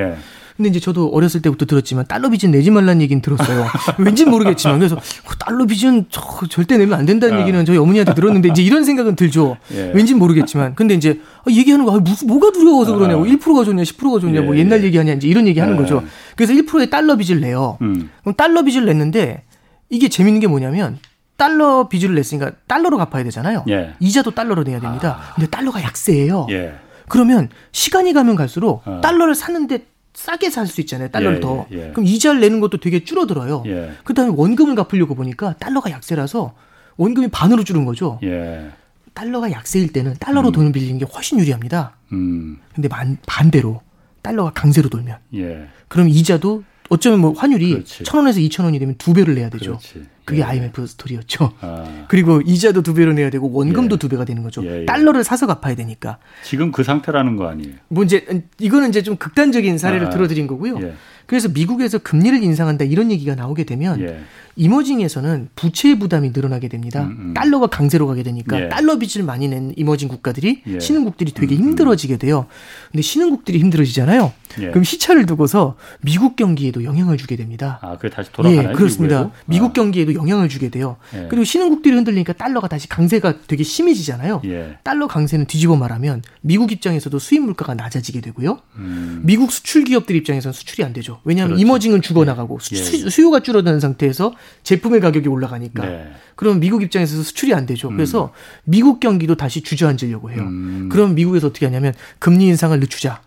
예. 0.53 0.57
근데 0.57 0.69
이제 0.69 0.79
저도 0.79 1.09
어렸을 1.09 1.41
때부터 1.41 1.65
들었지만 1.65 2.05
달러 2.07 2.29
빚은 2.29 2.51
내지 2.51 2.71
말라는 2.71 3.01
얘기는 3.01 3.21
들었어요. 3.21 3.65
왠지 3.97 4.25
모르겠지만 4.25 4.79
그래서 4.79 4.97
그 5.25 5.37
달러 5.37 5.65
빚은 5.65 6.05
저 6.09 6.21
절대 6.49 6.77
내면 6.77 6.99
안 6.99 7.05
된다는 7.05 7.37
아. 7.37 7.41
얘기는 7.41 7.65
저희 7.65 7.77
어머니한테 7.77 8.13
들었는데 8.13 8.49
이제 8.49 8.61
이런 8.61 8.83
생각은 8.83 9.15
들죠. 9.15 9.57
예. 9.73 9.91
왠지 9.93 10.13
모르겠지만 10.13 10.75
근데 10.75 10.93
이제 10.93 11.19
아, 11.39 11.51
얘기하는 11.51 11.85
거 11.85 11.95
아, 11.95 11.99
무슨 11.99 12.27
뭐가 12.27 12.51
두려워서 12.51 12.95
그러냐고 12.95 13.23
아. 13.23 13.27
1%가 13.27 13.63
좋냐 13.63 13.83
10%가 13.83 14.19
좋냐 14.19 14.41
뭐 14.41 14.41
예. 14.41 14.45
뭐 14.45 14.57
옛날 14.57 14.83
얘기하냐 14.83 15.13
이제 15.13 15.27
이런 15.27 15.47
얘기하는 15.47 15.75
예. 15.75 15.77
거죠. 15.79 16.03
그래서 16.35 16.53
1%의 16.53 16.89
달러 16.89 17.15
빚을 17.15 17.41
내요. 17.41 17.77
음. 17.81 18.09
그럼 18.21 18.35
달러 18.35 18.63
빚을 18.63 18.85
냈는데 18.85 19.43
이게 19.89 20.09
재밌는 20.09 20.39
게 20.39 20.47
뭐냐면 20.47 20.99
달러 21.37 21.87
빚을 21.89 22.15
냈으니까 22.15 22.51
달러로 22.67 22.97
갚아야 22.97 23.23
되잖아요. 23.23 23.65
예. 23.69 23.93
이자도 23.99 24.31
달러로 24.31 24.63
내야 24.63 24.79
됩니다. 24.79 25.19
아. 25.19 25.33
근데 25.35 25.49
달러가 25.49 25.81
약세예요. 25.81 26.47
예. 26.51 26.73
그러면 27.07 27.49
시간이 27.71 28.13
가면 28.13 28.35
갈수록 28.35 28.81
어. 28.85 29.01
달러를 29.01 29.35
사는데 29.35 29.85
싸게 30.13 30.49
살 30.49 30.67
수 30.67 30.81
있잖아요. 30.81 31.09
달러를 31.09 31.37
예, 31.37 31.41
더. 31.41 31.65
예, 31.71 31.87
예. 31.87 31.91
그럼 31.91 32.05
이자를 32.05 32.39
내는 32.39 32.59
것도 32.59 32.79
되게 32.79 33.03
줄어들어요. 33.03 33.63
예. 33.65 33.91
그다음에 34.03 34.31
원금을 34.35 34.75
갚으려고 34.75 35.15
보니까 35.15 35.55
달러가 35.57 35.89
약세라서 35.91 36.53
원금이 36.97 37.29
반으로 37.29 37.63
줄은 37.63 37.85
거죠. 37.85 38.19
예. 38.23 38.69
달러가 39.13 39.51
약세일 39.51 39.91
때는 39.93 40.15
달러로 40.19 40.49
음. 40.49 40.51
돈을 40.51 40.71
빌리는 40.71 40.97
게 40.97 41.05
훨씬 41.05 41.39
유리합니다. 41.39 41.97
음. 42.13 42.57
근데 42.73 42.87
반, 42.87 43.17
반대로 43.27 43.81
달러가 44.21 44.51
강세로 44.53 44.89
돌면 44.89 45.17
예. 45.35 45.67
그럼 45.87 46.09
이자도 46.09 46.63
어쩌면 46.89 47.19
뭐 47.19 47.33
환율이 47.33 47.83
천 47.85 48.19
원에서 48.19 48.39
이천 48.39 48.65
원이 48.65 48.79
되면 48.79 48.95
두 48.97 49.13
배를 49.13 49.35
내야 49.35 49.49
되죠. 49.49 49.77
그렇지. 49.77 50.03
그게 50.25 50.39
예. 50.39 50.43
IMF 50.43 50.85
스토리였죠. 50.85 51.53
아. 51.61 52.05
그리고 52.07 52.41
이자도 52.41 52.81
두 52.81 52.93
배로 52.93 53.13
내야 53.13 53.29
되고 53.29 53.51
원금도 53.51 53.95
예. 53.95 53.99
두 53.99 54.09
배가 54.09 54.25
되는 54.25 54.43
거죠. 54.43 54.63
예, 54.65 54.81
예. 54.81 54.85
달러를 54.85 55.23
사서 55.23 55.47
갚아야 55.47 55.75
되니까. 55.75 56.17
지금 56.43 56.71
그 56.71 56.83
상태라는 56.83 57.35
거 57.35 57.47
아니에요? 57.47 57.73
뭐 57.89 58.03
이제 58.03 58.25
이거는 58.59 58.89
이제 58.89 59.01
좀 59.03 59.17
극단적인 59.17 59.77
사례를 59.77 60.07
아. 60.07 60.09
들어드린 60.09 60.47
거고요. 60.47 60.79
예. 60.81 60.93
그래서 61.25 61.47
미국에서 61.49 61.99
금리를 61.99 62.43
인상한다 62.43 62.85
이런 62.85 63.09
얘기가 63.11 63.35
나오게 63.35 63.63
되면 63.63 63.99
예. 64.01 64.19
이머징에서는 64.55 65.49
부채 65.55 65.97
부담이 65.97 66.31
늘어나게 66.33 66.67
됩니다. 66.67 67.03
음, 67.03 67.17
음. 67.19 67.33
달러가 67.33 67.67
강세로 67.67 68.05
가게 68.07 68.23
되니까 68.23 68.61
예. 68.61 68.69
달러 68.69 68.99
빚을 68.99 69.25
많이 69.25 69.47
낸 69.47 69.73
이머징 69.75 70.09
국가들이 70.09 70.61
예. 70.67 70.79
신흥국들이 70.79 71.31
되게 71.31 71.55
음, 71.55 71.57
음. 71.57 71.63
힘들어지게 71.63 72.17
돼요. 72.17 72.45
근데 72.91 73.01
신흥국들이 73.01 73.59
힘들어지잖아요. 73.59 74.31
예. 74.59 74.69
그럼 74.69 74.83
시차를 74.83 75.25
두고서 75.25 75.75
미국 76.01 76.35
경기에도 76.35 76.83
영향을 76.83 77.17
주게 77.17 77.35
됩니다. 77.35 77.79
아, 77.81 77.95
그게 77.97 78.09
다시 78.09 78.31
돌아가나요? 78.31 78.69
예, 78.69 78.73
그렇습니다. 78.73 79.15
미국에도? 79.17 79.41
미국 79.47 79.69
아. 79.69 79.73
경기에도 80.13 80.21
영향을 80.21 80.49
주게 80.49 80.69
돼요. 80.69 80.97
예. 81.13 81.27
그리고 81.29 81.43
신흥국들이 81.43 81.95
흔들리니까 81.95 82.33
달러가 82.33 82.67
다시 82.67 82.87
강세가 82.87 83.41
되게 83.47 83.63
심해지잖아요. 83.63 84.41
예. 84.45 84.77
달러 84.83 85.07
강세는 85.07 85.45
뒤집어 85.45 85.75
말하면 85.75 86.21
미국 86.41 86.71
입장에서도 86.71 87.17
수입 87.19 87.43
물가가 87.43 87.73
낮아지게 87.73 88.21
되고요. 88.21 88.59
음. 88.75 89.21
미국 89.23 89.51
수출 89.51 89.83
기업들 89.83 90.15
입장에서는 90.15 90.53
수출이 90.53 90.83
안 90.83 90.93
되죠. 90.93 91.19
왜냐하면 91.23 91.55
그렇지. 91.55 91.61
이머징은 91.61 92.01
죽어나가고 92.01 92.59
수, 92.59 93.09
수요가 93.09 93.39
줄어드는 93.41 93.79
상태에서 93.79 94.33
제품의 94.63 95.01
가격이 95.01 95.27
올라가니까. 95.27 95.85
네. 95.85 96.11
그럼 96.35 96.59
미국 96.59 96.83
입장에서 96.83 97.21
수출이 97.21 97.53
안 97.53 97.65
되죠. 97.65 97.89
그래서 97.89 98.25
음. 98.25 98.29
미국 98.65 98.99
경기도 98.99 99.35
다시 99.35 99.61
주저앉으려고 99.61 100.31
해요. 100.31 100.41
음. 100.41 100.89
그럼 100.91 101.15
미국에서 101.15 101.47
어떻게 101.47 101.65
하냐면 101.65 101.93
금리 102.19 102.45
인상을 102.45 102.79
늦추자. 102.79 103.21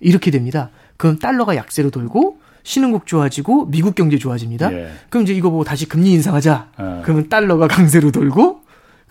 이렇게 0.00 0.30
됩니다. 0.30 0.70
그럼 0.96 1.18
달러가 1.18 1.56
약세로 1.56 1.90
돌고 1.90 2.41
신흥국 2.64 3.06
좋아지고 3.06 3.66
미국 3.66 3.94
경제 3.94 4.18
좋아집니다. 4.18 4.72
예. 4.72 4.88
그럼 5.08 5.24
이제 5.24 5.32
이거 5.34 5.50
보고 5.50 5.64
다시 5.64 5.88
금리 5.88 6.12
인상하자. 6.12 6.68
어. 6.76 7.02
그러면 7.04 7.28
달러가 7.28 7.68
강세로 7.68 8.10
돌고 8.10 8.62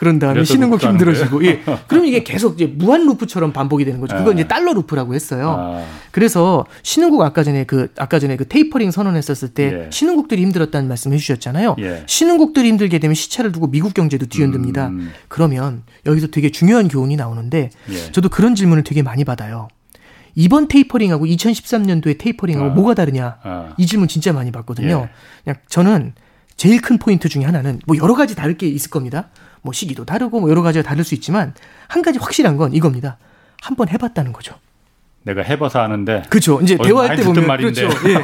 그런 0.01 0.17
다음에 0.17 0.43
신흥국 0.43 0.81
힘들어지고 0.81 1.45
예. 1.45 1.61
그럼 1.85 2.05
이게 2.05 2.23
계속 2.23 2.55
이제 2.55 2.65
무한 2.65 3.05
루프처럼 3.05 3.53
반복이 3.53 3.85
되는 3.85 4.01
거죠. 4.01 4.15
그건 4.15 4.31
아. 4.31 4.33
이제 4.33 4.47
달러 4.47 4.73
루프라고 4.73 5.13
했어요. 5.13 5.55
아. 5.55 5.85
그래서 6.09 6.65
신흥국 6.81 7.21
아까 7.21 7.43
전에 7.43 7.65
그 7.65 7.89
아까 7.97 8.17
전에 8.17 8.35
그 8.35 8.47
테이퍼링 8.47 8.89
선언했었을 8.89 9.49
때 9.49 9.63
예. 9.85 9.89
신흥국들이 9.91 10.41
힘들었다는 10.41 10.87
말씀 10.87 11.13
해 11.13 11.17
주셨잖아요. 11.17 11.75
예. 11.81 12.03
신흥국들이 12.07 12.67
힘들게 12.69 12.97
되면 12.97 13.13
시차를 13.13 13.51
두고 13.51 13.67
미국 13.69 13.93
경제도 13.93 14.25
뒤흔듭니다. 14.25 14.87
음. 14.87 15.11
그러면 15.27 15.83
여기서 16.07 16.27
되게 16.27 16.49
중요한 16.49 16.87
교훈이 16.87 17.15
나오는데 17.15 17.69
예. 17.91 18.11
저도 18.11 18.29
그런 18.29 18.55
질문을 18.55 18.83
되게 18.83 19.03
많이 19.03 19.23
받아요. 19.23 19.67
이번 20.35 20.67
테이퍼링하고 20.67 21.25
2013년도에 21.25 22.17
테이퍼링하고 22.17 22.71
아. 22.71 22.73
뭐가 22.73 22.93
다르냐? 22.93 23.37
아. 23.43 23.73
이 23.77 23.85
질문 23.85 24.07
진짜 24.07 24.31
많이 24.33 24.51
받거든요. 24.51 25.07
예. 25.07 25.43
그냥 25.43 25.55
저는 25.67 26.13
제일 26.57 26.81
큰 26.81 26.97
포인트 26.97 27.27
중에 27.29 27.43
하나는 27.43 27.79
뭐 27.87 27.97
여러 27.97 28.13
가지 28.15 28.35
다를 28.35 28.57
게 28.57 28.67
있을 28.67 28.89
겁니다. 28.89 29.29
뭐 29.61 29.73
시기도 29.73 30.05
다르고 30.05 30.39
뭐 30.39 30.49
여러 30.49 30.61
가지가 30.61 30.87
다를 30.87 31.03
수 31.03 31.13
있지만 31.15 31.53
한 31.87 32.01
가지 32.01 32.19
확실한 32.19 32.57
건 32.57 32.73
이겁니다. 32.73 33.17
한 33.61 33.75
번 33.75 33.89
해봤다는 33.89 34.33
거죠. 34.33 34.55
내가 35.23 35.43
해봐서 35.43 35.79
아는데. 35.81 36.23
그렇죠. 36.29 36.59
이제 36.61 36.75
대화할 36.81 37.15
때 37.15 37.23
보면 37.23 37.45
말인데. 37.45 37.81
그렇죠. 37.87 38.09
예. 38.09 38.15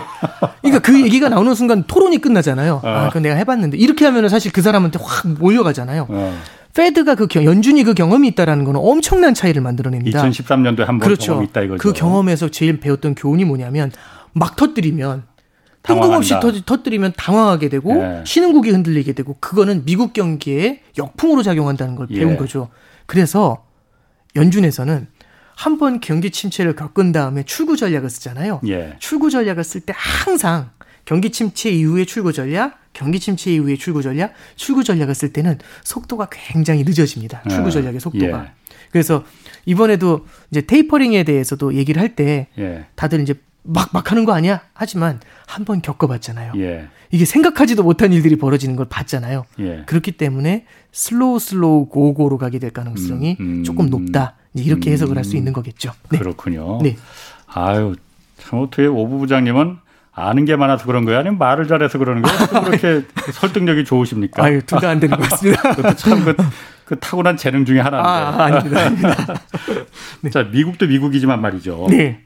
그러니까 0.64 0.80
그 0.80 1.00
얘기가 1.00 1.30
나오는 1.30 1.54
순간 1.54 1.84
토론이 1.84 2.18
끝나잖아요. 2.20 2.82
어. 2.84 2.88
아, 2.88 3.10
그 3.12 3.20
내가 3.20 3.36
해봤는데 3.36 3.78
이렇게 3.78 4.06
하면은 4.06 4.30
사실 4.30 4.52
그 4.52 4.64
사람한테 4.64 4.98
확 5.02 5.28
몰려가잖아요. 5.28 6.08
어. 6.10 6.38
페드가 6.78 7.16
그 7.16 7.28
연준이 7.44 7.84
그 7.84 7.96
경험이 7.96 8.28
있다라는 8.30 8.64
거는 8.64 8.80
엄청난 8.80 9.34
차이를 9.34 9.64
만들어냅니다. 9.64 10.22
2013년도에 10.24 10.86
한번 10.86 11.00
그렇죠. 11.00 11.32
경험이 11.32 11.48
있다 11.48 11.62
이거죠. 11.64 11.80
그 11.80 11.92
경험에서 11.92 12.50
제일 12.50 12.80
배웠던 12.80 13.16
교훈이 13.16 13.46
뭐냐면 13.46 13.92
막 14.34 14.56
터뜨리면 14.56 15.24
뜬금없이 15.82 16.36
터, 16.66 16.84
뜨리면 16.84 17.14
당황하게 17.18 17.70
되고 17.70 17.96
예. 17.96 18.24
신흥국이 18.26 18.70
흔들리게 18.70 19.14
되고 19.14 19.38
그거는 19.40 19.86
미국 19.86 20.14
경기에 20.14 20.82
역풍으로 20.98 21.42
작용한다는 21.42 21.96
걸 21.96 22.08
배운 22.08 22.34
예. 22.34 22.36
거죠. 22.36 22.70
그래서 23.08 23.66
연준에서는 24.36 25.08
한 25.56 25.78
번 25.80 26.00
경기 26.00 26.30
침체를 26.30 26.76
겪은 26.76 27.12
다음에 27.12 27.42
출구 27.42 27.76
전략을 27.78 28.12
쓰잖아요. 28.12 28.62
예. 28.68 28.96
출구 29.00 29.32
전략을 29.32 29.64
쓸 29.64 29.82
때 29.82 29.94
항상 29.96 30.70
경기 31.06 31.32
침체 31.32 31.72
이후의 31.72 32.06
출구 32.06 32.34
전략, 32.34 32.78
경기 32.98 33.20
침체 33.20 33.54
이후의 33.54 33.78
출구 33.78 34.02
전략, 34.02 34.34
출구 34.56 34.84
전략을 34.84 35.14
쓸 35.14 35.32
때는 35.32 35.60
속도가 35.84 36.30
굉장히 36.32 36.84
늦어집니다. 36.84 37.44
출구 37.48 37.68
예. 37.68 37.72
전략의 37.72 38.00
속도가. 38.00 38.26
예. 38.46 38.52
그래서 38.92 39.24
이번에도 39.68 40.26
이제 40.50 40.62
테이퍼링에 40.62 41.24
대해서도 41.24 41.76
얘기를 41.76 42.02
할때 42.02 42.48
예. 42.58 42.86
다들 42.96 43.20
이제 43.22 43.36
막, 43.62 43.90
막 43.94 44.10
하는 44.12 44.26
거 44.26 44.34
아니야? 44.34 44.62
하지만 44.74 45.20
한 45.46 45.64
번 45.66 45.82
겪어봤잖아요. 45.82 46.54
예. 46.58 46.88
이게 47.12 47.26
생각하지도 47.26 47.84
못한 47.84 48.12
일들이 48.14 48.36
벌어지는 48.36 48.76
걸 48.76 48.88
봤잖아요. 48.90 49.46
예. 49.60 49.84
그렇기 49.86 50.14
때문에 50.14 50.66
slow 50.92 51.38
slow 51.40 51.90
go 51.90 52.06
go로 52.06 52.38
가게 52.40 52.58
될 52.60 52.72
가능성이 52.72 53.38
음, 53.40 53.46
음, 53.60 53.64
조금 53.64 53.90
높다. 53.92 54.36
이렇게 54.56 54.92
해석을 54.92 55.16
할 55.18 55.24
수 55.24 55.38
있는 55.38 55.54
거겠죠. 55.54 55.92
네. 56.10 56.18
그렇군요. 56.18 56.80
네. 56.82 56.98
아유, 57.46 57.94
참 58.40 58.60
어떻게 58.60 58.88
오 58.88 59.20
부부장님은 59.20 59.78
아는 60.20 60.46
게 60.46 60.56
많아서 60.56 60.86
그런 60.88 61.06
거예요? 61.06 61.20
아니면 61.20 61.38
말을 61.38 61.68
잘해서 61.68 61.98
그러는 62.00 62.24
거예요? 62.24 62.64
그렇게 62.66 63.06
설득력이 63.32 63.86
좋으십니까? 63.86 64.44
아유, 64.44 64.62
둘 64.66 64.80
다 64.80 64.90
안 64.90 65.00
되는 65.00 65.16
것 65.16 65.30
같습니다. 65.30 65.94
참 65.96 66.26
그, 66.26 66.36
그, 66.86 67.00
타고난 67.00 67.38
재능 67.38 67.66
중에 67.66 67.80
하나인데. 67.80 68.10
아, 68.10 68.44
아닙니다. 68.46 68.82
아닙니다. 68.82 69.16
네. 70.22 70.30
자, 70.32 70.44
미국도 70.44 70.88
미국이지만 70.88 71.40
말이죠. 71.42 71.88
네. 71.92 72.24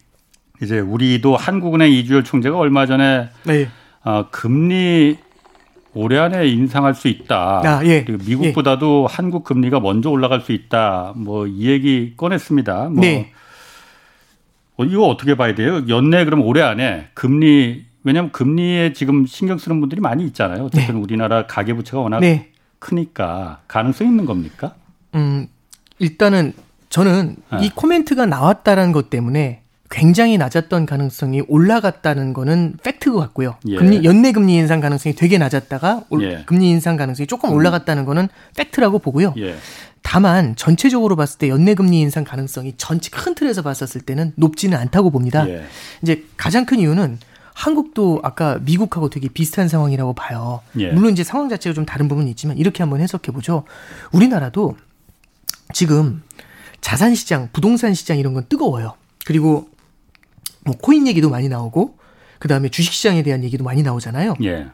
이제 0.61 0.79
우리도 0.79 1.35
한국은행 1.35 1.91
이주열 1.91 2.23
총재가 2.23 2.57
얼마 2.57 2.85
전에 2.85 3.29
네. 3.43 3.67
어, 4.05 4.27
금리 4.31 5.17
올해 5.93 6.17
안에 6.17 6.47
인상할 6.47 6.93
수 6.93 7.09
있다. 7.09 7.61
아, 7.65 7.81
예. 7.85 8.05
그리고 8.05 8.23
미국보다도 8.25 9.07
예. 9.09 9.13
한국 9.13 9.43
금리가 9.43 9.81
먼저 9.81 10.09
올라갈 10.09 10.39
수 10.41 10.53
있다. 10.53 11.11
뭐 11.17 11.45
이 11.47 11.67
얘기 11.67 12.13
꺼냈습니다. 12.15 12.89
뭐 12.91 13.01
네. 13.01 13.31
어, 14.77 14.85
이거 14.85 15.07
어떻게 15.07 15.35
봐야 15.35 15.53
돼요? 15.53 15.83
연내 15.89 16.23
그럼 16.23 16.41
올해 16.43 16.61
안에 16.61 17.09
금리 17.13 17.85
왜냐하면 18.03 18.31
금리에 18.31 18.93
지금 18.93 19.25
신경 19.25 19.57
쓰는 19.57 19.79
분들이 19.79 20.01
많이 20.01 20.25
있잖아요. 20.25 20.65
어쨌든 20.65 20.95
네. 20.95 21.01
우리나라 21.01 21.45
가계 21.45 21.73
부채가 21.73 21.99
워낙 21.99 22.19
네. 22.19 22.51
크니까 22.79 23.61
가능성 23.67 24.07
있는 24.07 24.25
겁니까? 24.25 24.75
음 25.15 25.47
일단은 25.99 26.53
저는 26.89 27.35
네. 27.51 27.65
이 27.65 27.69
코멘트가 27.69 28.25
나왔다는 28.25 28.91
것 28.91 29.09
때문에 29.09 29.61
굉장히 29.91 30.37
낮았던 30.37 30.85
가능성이 30.85 31.43
올라갔다는 31.47 32.33
거는 32.33 32.77
팩트인 32.81 33.11
것 33.11 33.19
같고요. 33.19 33.57
예. 33.67 33.75
금리 33.75 34.03
연내 34.05 34.31
금리 34.31 34.55
인상 34.55 34.79
가능성이 34.79 35.13
되게 35.13 35.37
낮았다가 35.37 36.05
예. 36.21 36.43
금리 36.45 36.69
인상 36.69 36.95
가능성이 36.95 37.27
조금 37.27 37.49
음. 37.49 37.55
올라갔다는 37.55 38.05
거는 38.05 38.29
팩트라고 38.55 38.99
보고요. 38.99 39.33
예. 39.37 39.55
다만 40.01 40.55
전체적으로 40.55 41.15
봤을 41.15 41.37
때 41.37 41.49
연내 41.49 41.75
금리 41.75 41.99
인상 41.99 42.23
가능성이 42.23 42.73
전체 42.77 43.09
큰 43.11 43.35
틀에서 43.35 43.61
봤었을 43.61 44.01
때는 44.01 44.31
높지는 44.35 44.77
않다고 44.77 45.11
봅니다. 45.11 45.47
예. 45.47 45.65
이제 46.01 46.23
가장 46.37 46.65
큰 46.65 46.79
이유는 46.79 47.19
한국도 47.53 48.21
아까 48.23 48.59
미국하고 48.61 49.09
되게 49.09 49.27
비슷한 49.27 49.67
상황이라고 49.67 50.13
봐요. 50.13 50.61
예. 50.79 50.91
물론 50.91 51.11
이제 51.11 51.23
상황 51.23 51.49
자체가 51.49 51.73
좀 51.73 51.85
다른 51.85 52.07
부분이 52.07 52.29
있지만 52.31 52.57
이렇게 52.57 52.83
한번 52.83 53.01
해석해 53.01 53.31
보죠. 53.31 53.63
우리나라도 54.11 54.75
지금 55.73 56.23
자산 56.79 57.15
시장, 57.15 57.49
부동산 57.53 57.93
시장 57.93 58.17
이런 58.17 58.33
건 58.33 58.45
뜨거워요. 58.49 58.95
그리고 59.25 59.69
뭐 60.63 60.75
코인 60.77 61.07
얘기도 61.07 61.29
많이 61.29 61.49
나오고 61.49 61.97
그다음에 62.39 62.69
주식 62.69 62.93
시장에 62.93 63.23
대한 63.23 63.43
얘기도 63.43 63.63
많이 63.63 63.83
나오잖아요. 63.83 64.35
예. 64.43 64.67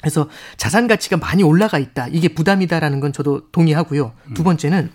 그래서 0.00 0.28
자산 0.56 0.88
가치가 0.88 1.16
많이 1.16 1.42
올라가 1.42 1.78
있다. 1.78 2.08
이게 2.08 2.28
부담이다라는 2.28 3.00
건 3.00 3.12
저도 3.12 3.50
동의하고요. 3.50 4.12
두 4.34 4.42
음. 4.42 4.44
번째는 4.44 4.90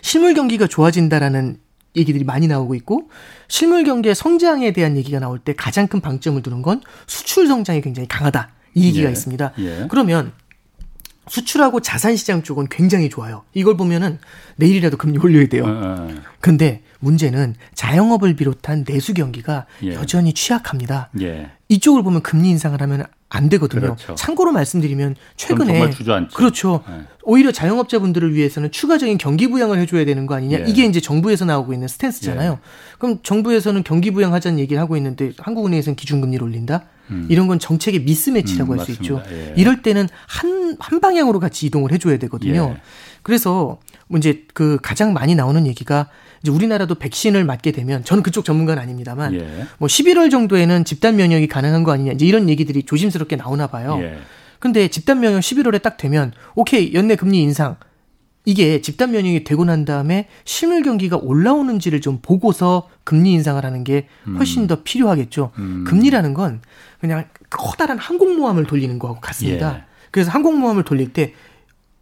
실물 0.00 0.34
경기가 0.34 0.66
좋아진다라는 0.66 1.58
얘기들이 1.96 2.24
많이 2.24 2.46
나오고 2.46 2.74
있고 2.76 3.08
실물 3.48 3.84
경기의 3.84 4.14
성장에 4.14 4.72
대한 4.72 4.96
얘기가 4.96 5.20
나올 5.20 5.38
때 5.38 5.54
가장 5.54 5.86
큰 5.86 6.00
방점을 6.00 6.40
두는 6.42 6.62
건 6.62 6.80
수출 7.06 7.46
성장이 7.46 7.80
굉장히 7.80 8.08
강하다. 8.08 8.50
이 8.74 8.86
얘기가 8.86 9.08
예. 9.08 9.12
있습니다. 9.12 9.52
예. 9.58 9.86
그러면 9.88 10.32
수출하고 11.28 11.80
자산 11.80 12.16
시장 12.16 12.42
쪽은 12.42 12.66
굉장히 12.70 13.08
좋아요. 13.08 13.44
이걸 13.54 13.76
보면은 13.76 14.18
내일이라도 14.56 14.96
금리 14.96 15.18
올려야 15.18 15.46
돼요. 15.46 15.64
어, 15.64 15.68
어. 15.68 16.08
근데 16.40 16.82
문제는 17.00 17.54
자영업을 17.74 18.36
비롯한 18.36 18.84
내수 18.84 19.14
경기가 19.14 19.66
예. 19.82 19.94
여전히 19.94 20.32
취약합니다. 20.32 21.10
예. 21.20 21.50
이쪽을 21.68 22.02
보면 22.02 22.22
금리 22.22 22.50
인상을 22.50 22.80
하면 22.80 23.06
안 23.34 23.48
되거든요. 23.48 23.80
그렇죠. 23.80 24.14
참고로 24.14 24.52
말씀드리면 24.52 25.16
최근에 25.36 25.90
그렇죠. 26.34 26.84
네. 26.88 27.00
오히려 27.24 27.50
자영업자분들을 27.50 28.32
위해서는 28.32 28.70
추가적인 28.70 29.18
경기 29.18 29.48
부양을 29.48 29.78
해줘야 29.80 30.04
되는 30.04 30.26
거 30.26 30.36
아니냐. 30.36 30.60
예. 30.60 30.64
이게 30.68 30.84
이제 30.84 31.00
정부에서 31.00 31.44
나오고 31.44 31.72
있는 31.72 31.88
스탠스잖아요. 31.88 32.52
예. 32.52 32.58
그럼 32.98 33.18
정부에서는 33.24 33.82
경기 33.82 34.12
부양하자는 34.12 34.60
얘기를 34.60 34.80
하고 34.80 34.96
있는데 34.96 35.32
한국은행에서는 35.38 35.96
기준금리를 35.96 36.44
올린다. 36.44 36.84
음. 37.10 37.26
이런 37.28 37.48
건 37.48 37.58
정책의 37.58 38.02
미스매치라고 38.02 38.72
음, 38.72 38.78
할수 38.78 38.92
있죠. 38.92 39.20
예. 39.32 39.52
이럴 39.56 39.82
때는 39.82 40.08
한, 40.28 40.76
한 40.78 41.00
방향으로 41.00 41.40
같이 41.40 41.66
이동을 41.66 41.90
해줘야 41.90 42.18
되거든요. 42.18 42.76
예. 42.76 42.82
그래서 43.24 43.78
뭐 44.14 44.18
이제 44.20 44.44
그 44.54 44.78
가장 44.80 45.12
많이 45.12 45.34
나오는 45.34 45.66
얘기가 45.66 46.06
이제 46.40 46.52
우리나라도 46.52 46.94
백신을 46.94 47.44
맞게 47.44 47.72
되면 47.72 48.04
저는 48.04 48.22
그쪽 48.22 48.44
전문가는 48.44 48.80
아닙니다만 48.80 49.34
예. 49.34 49.66
뭐 49.78 49.88
11월 49.88 50.30
정도에는 50.30 50.84
집단 50.84 51.16
면역이 51.16 51.48
가능한 51.48 51.82
거 51.82 51.90
아니냐 51.90 52.12
이제 52.12 52.24
이런 52.24 52.48
얘기들이 52.48 52.84
조심스럽게 52.84 53.34
나오나 53.34 53.66
봐요. 53.66 53.98
예. 54.00 54.18
근데 54.60 54.86
집단 54.86 55.18
면역 55.18 55.40
11월에 55.40 55.82
딱 55.82 55.96
되면 55.96 56.32
오케이 56.54 56.94
연내 56.94 57.16
금리 57.16 57.42
인상 57.42 57.74
이게 58.44 58.80
집단 58.80 59.10
면역이 59.10 59.42
되고 59.42 59.64
난 59.64 59.84
다음에 59.84 60.28
실물 60.44 60.84
경기가 60.84 61.16
올라오는지를 61.16 62.00
좀 62.00 62.20
보고서 62.22 62.88
금리 63.02 63.32
인상을 63.32 63.64
하는 63.64 63.82
게 63.82 64.06
훨씬 64.38 64.62
음. 64.62 64.66
더 64.68 64.84
필요하겠죠. 64.84 65.50
음. 65.58 65.82
금리라는 65.88 66.34
건 66.34 66.60
그냥 67.00 67.24
커다란 67.50 67.98
항공모함을 67.98 68.66
돌리는 68.66 68.96
거하고 69.00 69.20
같습니다. 69.20 69.78
예. 69.78 69.84
그래서 70.12 70.30
항공모함을 70.30 70.84
돌릴 70.84 71.12
때 71.12 71.34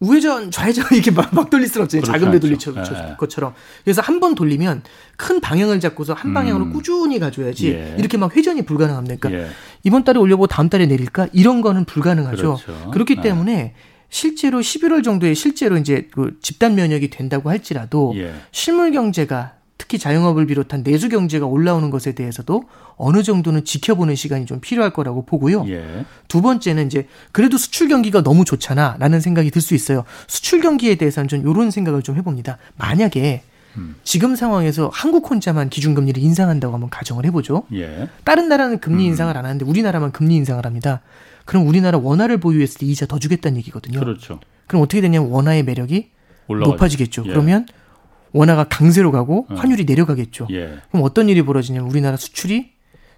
우회전 0.03 0.51
좌회전 0.51 0.85
이렇게 0.91 1.11
막, 1.11 1.33
막 1.33 1.49
돌릴 1.49 1.67
수는 1.67 1.85
없잖아요. 1.85 2.03
작은 2.05 2.31
배 2.31 2.39
돌릴 2.39 2.57
네. 2.57 3.15
것처럼. 3.17 3.53
그래서 3.83 4.01
한 4.01 4.19
번 4.19 4.35
돌리면 4.35 4.83
큰 5.17 5.41
방향을 5.41 5.79
잡고서 5.79 6.13
한 6.13 6.33
방향으로 6.33 6.65
음. 6.65 6.73
꾸준히 6.73 7.19
가줘야지 7.19 7.69
예. 7.71 7.95
이렇게 7.97 8.17
막 8.17 8.33
회전이 8.35 8.61
불가능합니까? 8.63 9.31
예. 9.33 9.49
이번 9.83 10.03
달에 10.05 10.19
올려보고 10.19 10.47
다음 10.47 10.69
달에 10.69 10.85
내릴까? 10.85 11.27
이런 11.33 11.61
거는 11.61 11.85
불가능하죠. 11.85 12.57
그렇죠. 12.65 12.91
그렇기 12.91 13.15
네. 13.15 13.21
때문에 13.21 13.73
실제로 14.09 14.59
11월 14.59 15.03
정도에 15.03 15.33
실제로 15.33 15.77
이제 15.77 16.07
그 16.13 16.37
집단 16.41 16.75
면역이 16.75 17.09
된다고 17.09 17.49
할지라도 17.49 18.13
예. 18.15 18.33
실물 18.51 18.91
경제가 18.91 19.53
특히 19.83 19.99
자영업을 19.99 20.45
비롯한 20.47 20.81
내수 20.81 21.09
경제가 21.09 21.45
올라오는 21.45 21.89
것에 21.89 22.13
대해서도 22.13 22.63
어느 22.95 23.21
정도는 23.21 23.65
지켜보는 23.65 24.15
시간이 24.15 24.45
좀 24.45 24.61
필요할 24.61 24.93
거라고 24.93 25.25
보고요. 25.25 25.65
예. 25.67 26.05
두 26.29 26.41
번째는 26.41 26.85
이제 26.87 27.05
그래도 27.33 27.57
수출 27.57 27.89
경기가 27.89 28.23
너무 28.23 28.45
좋잖아라는 28.45 29.19
생각이 29.19 29.51
들 29.51 29.61
수 29.61 29.75
있어요. 29.75 30.05
수출 30.27 30.61
경기에 30.61 30.95
대해서는 30.95 31.27
좀 31.27 31.41
이런 31.41 31.69
생각을 31.69 32.01
좀 32.01 32.15
해봅니다. 32.15 32.59
만약에 32.77 33.43
음. 33.77 33.95
지금 34.03 34.37
상황에서 34.37 34.89
한국 34.93 35.29
혼자만 35.29 35.69
기준금리를 35.69 36.21
인상한다고 36.21 36.73
한번 36.73 36.89
가정을 36.89 37.25
해보죠. 37.25 37.63
예. 37.73 38.07
다른 38.23 38.47
나라는 38.47 38.79
금리 38.79 39.03
음. 39.03 39.07
인상을 39.09 39.35
안 39.35 39.43
하는데 39.43 39.65
우리나라만 39.65 40.13
금리 40.13 40.35
인상을 40.35 40.65
합니다. 40.65 41.01
그럼 41.43 41.67
우리나라 41.67 41.97
원화를 41.97 42.37
보유했을 42.37 42.79
때 42.79 42.85
이자 42.85 43.05
더 43.05 43.19
주겠다는 43.19 43.57
얘기거든요. 43.57 43.99
그렇죠. 43.99 44.39
그럼 44.67 44.83
어떻게 44.83 45.01
되냐면 45.01 45.29
원화의 45.29 45.63
매력이 45.63 46.09
올라가죠. 46.47 46.71
높아지겠죠. 46.71 47.23
예. 47.25 47.29
그러면 47.31 47.65
원화가 48.33 48.65
강세로 48.65 49.11
가고 49.11 49.45
어. 49.49 49.55
환율이 49.55 49.85
내려가겠죠. 49.85 50.47
예. 50.51 50.79
그럼 50.91 51.03
어떤 51.03 51.29
일이 51.29 51.41
벌어지냐면 51.43 51.89
우리나라 51.89 52.17
수출이 52.17 52.71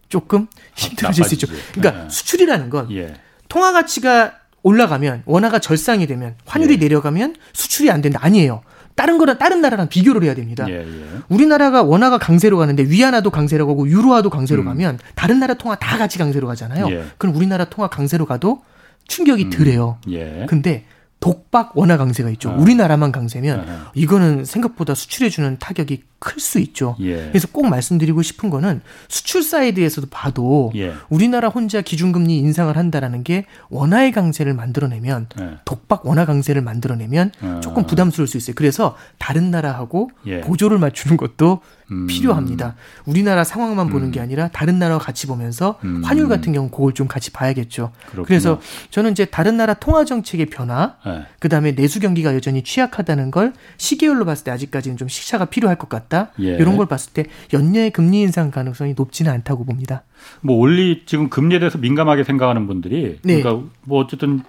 조금 0.09 0.47
힘들어질 0.75 1.25
수 1.25 1.33
있죠. 1.35 1.47
그러니까 1.73 2.05
예. 2.05 2.09
수출이라는 2.09 2.69
건 2.69 2.91
예. 2.91 3.13
통화 3.49 3.71
가치가 3.71 4.33
올라가면 4.61 5.23
원화가 5.25 5.59
절상이 5.59 6.05
되면 6.07 6.35
환율이 6.45 6.73
예. 6.73 6.77
내려가면 6.77 7.35
수출이 7.53 7.89
안 7.89 8.01
된다 8.01 8.19
아니에요. 8.21 8.61
다른 8.95 9.17
거랑 9.17 9.37
다른 9.37 9.61
나라랑 9.61 9.89
비교를 9.89 10.23
해야 10.23 10.33
됩니다. 10.33 10.65
예, 10.69 10.75
예. 10.79 11.05
우리나라가 11.27 11.83
원화가 11.83 12.17
강세로 12.17 12.57
가는데 12.57 12.83
위안화도 12.83 13.29
강세로 13.29 13.67
가고 13.67 13.87
유로화도 13.87 14.29
강세로 14.29 14.61
음. 14.61 14.65
가면 14.65 14.99
다른 15.15 15.39
나라 15.39 15.53
통화 15.53 15.75
다 15.75 15.97
같이 15.97 16.17
강세로 16.17 16.47
가잖아요. 16.47 16.89
예. 16.91 17.05
그럼 17.17 17.35
우리나라 17.35 17.65
통화 17.65 17.89
강세로 17.89 18.25
가도 18.25 18.63
충격이 19.07 19.45
음. 19.45 19.49
덜해요. 19.49 19.97
예. 20.09 20.45
근데 20.47 20.85
독박 21.25 21.75
원화 21.75 21.97
강세가 21.97 22.29
있죠. 22.31 22.51
아. 22.51 22.53
우리나라만 22.53 23.11
강세면 23.11 23.59
아. 23.67 23.91
이거는 23.95 24.45
생각보다 24.45 24.93
수출에 24.93 25.25
주는 25.25 25.57
타격이 25.57 26.03
클 26.25 26.39
수 26.39 26.57
있죠. 26.59 26.95
예. 27.01 27.27
그래서 27.29 27.47
꼭 27.51 27.67
말씀드리고 27.67 28.23
싶은 28.23 28.49
거는 28.49 28.81
수출 29.07 29.43
사이드에서도 29.43 30.07
봐도 30.09 30.71
예. 30.75 30.93
우리나라 31.09 31.49
혼자 31.49 31.81
기준금리 31.81 32.35
인상을 32.39 32.75
한다라는 32.75 33.23
게 33.23 33.45
원화의 33.69 34.11
강세를 34.11 34.55
만들어내면 34.55 35.27
예. 35.39 35.49
독박 35.65 36.07
원화 36.07 36.25
강세를 36.25 36.63
만들어내면 36.63 37.31
아. 37.41 37.59
조금 37.61 37.85
부담스러울 37.85 38.27
수 38.27 38.37
있어요. 38.37 38.55
그래서 38.55 38.97
다른 39.19 39.51
나라하고 39.51 40.09
예. 40.25 40.41
보조를 40.41 40.79
맞추는 40.79 41.15
것도 41.15 41.61
음. 41.91 42.07
필요합니다. 42.07 42.75
우리나라 43.05 43.43
상황만 43.43 43.89
보는 43.89 44.07
음. 44.07 44.11
게 44.11 44.19
아니라 44.19 44.47
다른 44.47 44.79
나라와 44.79 44.99
같이 44.99 45.27
보면서 45.27 45.77
음. 45.83 46.03
환율 46.03 46.27
같은 46.27 46.53
경우 46.53 46.69
그걸 46.69 46.93
좀 46.93 47.07
같이 47.07 47.31
봐야겠죠. 47.31 47.91
그렇구나. 48.07 48.25
그래서 48.25 48.59
저는 48.89 49.11
이제 49.11 49.25
다른 49.25 49.57
나라 49.57 49.75
통화 49.75 50.05
정책의 50.05 50.47
변화, 50.47 50.95
네. 51.05 51.25
그다음에 51.39 51.75
내수 51.75 51.99
경기가 51.99 52.33
여전히 52.33 52.63
취약하다는 52.63 53.29
걸 53.29 53.53
시계열로 53.77 54.25
봤을 54.25 54.43
때 54.45 54.51
아직까지는 54.51 54.97
좀 54.97 55.07
시차가 55.07 55.45
필요할 55.45 55.77
것 55.77 55.89
같다. 55.89 56.14
예. 56.39 56.55
이런 56.55 56.77
걸 56.77 56.85
봤을 56.85 57.13
때 57.13 57.25
연내 57.53 57.89
금리 57.89 58.21
인상 58.21 58.51
가능성이 58.51 58.93
높지는 58.95 59.31
않다고 59.31 59.65
봅니다. 59.65 60.03
뭐 60.41 60.57
원리 60.57 61.03
지금 61.05 61.29
금리에 61.29 61.59
대해서 61.59 61.77
민감하게 61.77 62.23
생각하는 62.23 62.67
분들이 62.67 63.19
네. 63.23 63.41
그러니까 63.41 63.67
뭐 63.83 64.03
어쨌든 64.03 64.41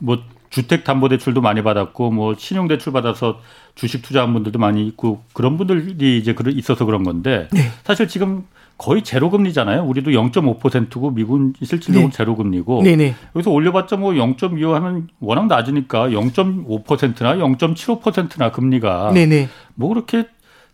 뭐 0.00 0.18
주택 0.50 0.84
담보 0.84 1.08
대출도 1.08 1.40
많이 1.40 1.62
받았고 1.62 2.10
뭐 2.10 2.34
신용 2.38 2.68
대출 2.68 2.92
받아서 2.92 3.40
주식 3.74 4.02
투자한 4.02 4.32
분들도 4.32 4.58
많이 4.58 4.86
있고 4.86 5.22
그런 5.32 5.58
분들이 5.58 6.18
이제 6.20 6.34
있어서 6.54 6.84
그런 6.86 7.02
건데 7.02 7.48
네. 7.52 7.60
사실 7.84 8.08
지금 8.08 8.44
거의 8.78 9.02
제로 9.02 9.30
금리잖아요. 9.30 9.84
우리도 9.84 10.10
0.5%고 10.10 11.10
미국은 11.10 11.54
실질적으로 11.62 12.10
네. 12.10 12.10
제로 12.10 12.36
금리고 12.36 12.82
네네. 12.82 13.14
여기서 13.34 13.50
올려봤자 13.50 13.96
뭐 13.96 14.12
0.25 14.12 14.72
하면 14.72 15.08
워낙 15.18 15.46
낮으니까 15.46 16.08
0.5%나 16.08 17.36
0.75%나 17.36 18.52
금리가 18.52 19.12
네네. 19.12 19.48
뭐 19.74 19.88
그렇게 19.88 20.26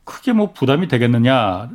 크게 0.05 0.33
뭐 0.33 0.53
부담이 0.53 0.89
되겠느냐 0.89 1.71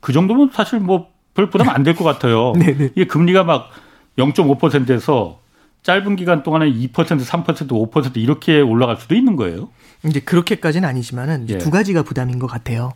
그 0.00 0.12
정도면 0.12 0.50
사실 0.52 0.80
뭐 0.80 1.12
별 1.34 1.48
부담 1.48 1.70
안 1.70 1.82
될 1.82 1.94
것 1.96 2.04
같아요. 2.04 2.52
네네. 2.52 2.90
이게 2.94 3.06
금리가 3.06 3.42
막 3.44 3.70
0.5%에서 4.18 5.38
짧은 5.82 6.16
기간 6.16 6.42
동안에 6.42 6.70
2%, 6.70 6.92
3%, 6.92 7.44
5% 7.90 8.16
이렇게 8.18 8.60
올라갈 8.60 8.96
수도 8.96 9.14
있는 9.14 9.36
거예요. 9.36 9.70
이제 10.04 10.20
그렇게까지는 10.20 10.86
아니지만은 10.88 11.46
예. 11.48 11.58
두 11.58 11.70
가지가 11.70 12.02
부담인 12.02 12.38
것 12.38 12.46
같아요. 12.46 12.92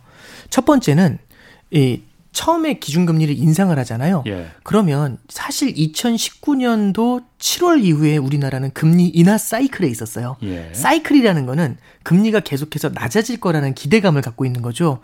첫 0.49 0.65
번째는 0.65 1.17
이 1.71 2.01
처음에 2.37 2.75
기준금리를 2.75 3.35
인상을 3.35 3.77
하잖아요. 3.79 4.23
예. 4.27 4.45
그러면 4.61 5.17
사실 5.27 5.73
2019년도 5.73 7.23
7월 7.39 7.83
이후에 7.83 8.17
우리나라는 8.17 8.69
금리 8.73 9.07
인하 9.07 9.39
사이클에 9.39 9.87
있었어요. 9.87 10.37
예. 10.43 10.71
사이클이라는 10.71 11.47
거는 11.47 11.77
금리가 12.03 12.41
계속해서 12.41 12.89
낮아질 12.89 13.39
거라는 13.39 13.73
기대감을 13.73 14.21
갖고 14.21 14.45
있는 14.45 14.61
거죠. 14.61 14.99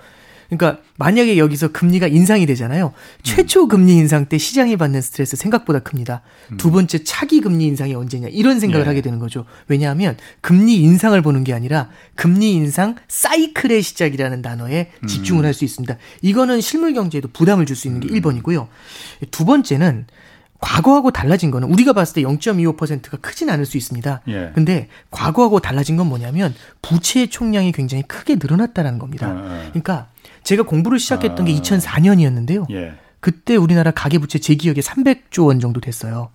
그러니까 0.50 0.82
만약에 0.98 1.38
여기서 1.38 1.72
금리가 1.72 2.08
인상이 2.08 2.46
되잖아요. 2.46 2.94
최초 3.24 3.68
금리 3.68 3.94
인상 3.94 4.26
때 4.28 4.38
시장이 4.38 4.78
받는 4.78 5.02
스트레스 5.02 5.36
생각보다 5.36 5.80
큽니다. 5.80 6.22
음. 6.52 6.58
두 6.58 6.72
번째 6.72 7.04
차기 7.04 7.42
금리 7.42 7.66
인상이 7.66 7.96
언제냐 7.96 8.28
이런 8.30 8.60
생각을 8.60 8.86
예. 8.86 8.88
하게 8.88 9.02
되는 9.02 9.20
거죠. 9.20 9.46
왜냐하면 9.68 10.18
금리 10.42 10.76
인상을 10.78 11.20
보는 11.22 11.44
게 11.44 11.54
아니라 11.54 11.90
금리 12.16 12.52
인상 12.54 12.96
사이클의 13.08 13.82
시작이라는 13.82 14.42
단어에 14.42 14.92
음. 15.02 15.08
집중을 15.08 15.46
할 15.46 15.54
수 15.54 15.66
있습니다. 15.66 15.96
이거는 16.22 16.62
실물 16.62 16.94
경제에도 16.94 17.28
부담을 17.32 17.66
줄 17.66 17.76
수 17.76 17.88
있는 17.88 18.00
게 18.02 18.08
1번이고요. 18.10 18.62
음. 18.64 19.28
두 19.32 19.46
번째는 19.46 20.06
과거하고 20.60 21.12
달라진 21.12 21.52
거는 21.52 21.68
우리가 21.70 21.92
봤을 21.92 22.14
때 22.16 22.22
0.25%가 22.22 23.18
크진 23.18 23.50
않을 23.50 23.66
수 23.66 23.76
있습니다. 23.78 24.22
예. 24.30 24.52
근데 24.56 24.88
과거하고 25.12 25.60
달라진 25.60 25.98
건 25.98 26.08
뭐냐면 26.08 26.56
부채의 26.82 27.28
총량이 27.30 27.74
굉장히 27.74 28.04
크게 28.04 28.36
늘어났다는 28.36 28.98
겁니다. 28.98 29.28
아, 29.28 29.32
아. 29.32 29.66
그러니까 29.70 30.08
제가 30.44 30.64
공부를 30.64 31.00
시작했던 31.00 31.42
아. 31.42 31.44
게 31.46 31.54
2004년이었는데요. 31.54 32.70
예. 32.72 32.94
그때 33.20 33.56
우리나라 33.56 33.92
가계부채 33.92 34.40
제 34.40 34.56
기억에 34.56 34.82
300조 34.82 35.48
원 35.48 35.60
정도 35.60 35.80
됐어요. 35.80 36.30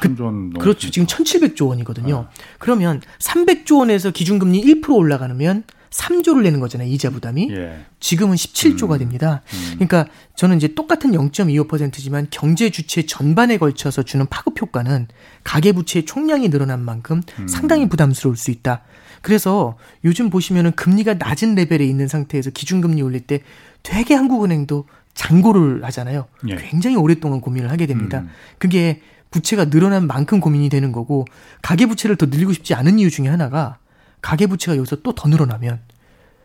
그, 0.00 0.58
그렇죠. 0.58 0.90
지금 0.90 1.06
1,700조 1.06 1.68
원이거든요. 1.68 2.26
아. 2.28 2.30
그러면 2.58 3.00
300조 3.20 3.78
원에서 3.78 4.10
기준금리 4.10 4.60
1% 4.62 4.94
올라가면 4.94 5.64
3조를 5.90 6.42
내는 6.42 6.60
거잖아요. 6.60 6.88
이자 6.88 7.10
부담이. 7.10 7.48
예. 7.52 7.84
지금은 8.00 8.34
17조가 8.34 8.94
음. 8.94 8.98
됩니다. 8.98 9.42
음. 9.54 9.70
그러니까 9.74 10.06
저는 10.34 10.56
이제 10.56 10.74
똑같은 10.74 11.12
0.25%지만 11.12 12.26
경제 12.30 12.70
주체 12.70 13.06
전반에 13.06 13.56
걸쳐서 13.56 14.02
주는 14.02 14.26
파급 14.26 14.60
효과는 14.60 15.08
가계 15.44 15.72
부채의 15.72 16.04
총량이 16.04 16.50
늘어난 16.50 16.84
만큼 16.84 17.22
음. 17.38 17.48
상당히 17.48 17.88
부담스러울 17.88 18.36
수 18.36 18.50
있다. 18.50 18.82
그래서 19.26 19.76
요즘 20.04 20.30
보시면은 20.30 20.70
금리가 20.76 21.14
낮은 21.14 21.56
레벨에 21.56 21.84
있는 21.84 22.06
상태에서 22.06 22.50
기준금리 22.50 23.02
올릴 23.02 23.22
때 23.22 23.40
되게 23.82 24.14
한국은행도 24.14 24.84
잔고를 25.14 25.82
하잖아요. 25.86 26.26
예. 26.48 26.54
굉장히 26.54 26.94
오랫동안 26.94 27.40
고민을 27.40 27.68
하게 27.72 27.86
됩니다. 27.86 28.20
음. 28.20 28.28
그게 28.58 29.02
부채가 29.32 29.64
늘어난 29.68 30.06
만큼 30.06 30.38
고민이 30.38 30.68
되는 30.68 30.92
거고 30.92 31.24
가계 31.60 31.86
부채를 31.86 32.14
더 32.14 32.26
늘리고 32.26 32.52
싶지 32.52 32.74
않은 32.74 33.00
이유 33.00 33.10
중에 33.10 33.26
하나가 33.26 33.78
가계 34.22 34.46
부채가 34.46 34.76
여기서 34.76 35.02
또 35.02 35.12
더 35.12 35.28
늘어나면 35.28 35.80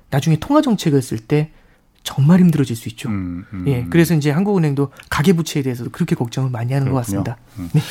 나중에 0.10 0.38
통화 0.40 0.64
정책을 0.64 1.04
쓸 1.04 1.20
때 1.20 1.52
정말 2.02 2.40
힘들어질 2.40 2.76
수 2.76 2.90
있죠. 2.90 3.10
음, 3.10 3.46
음, 3.54 3.66
예, 3.68 3.86
그래서 3.92 4.16
이제 4.16 4.32
한국은행도 4.32 4.92
가계 5.12 5.34
부채에 5.34 5.62
대해서도 5.62 5.92
그렇게 5.92 6.16
걱정을 6.16 6.50
많이 6.50 6.74
하는 6.74 6.86
그렇군요. 6.88 6.96
것 6.96 7.06
같습니다. 7.06 7.38
음. 7.60 7.70
네. 7.74 7.82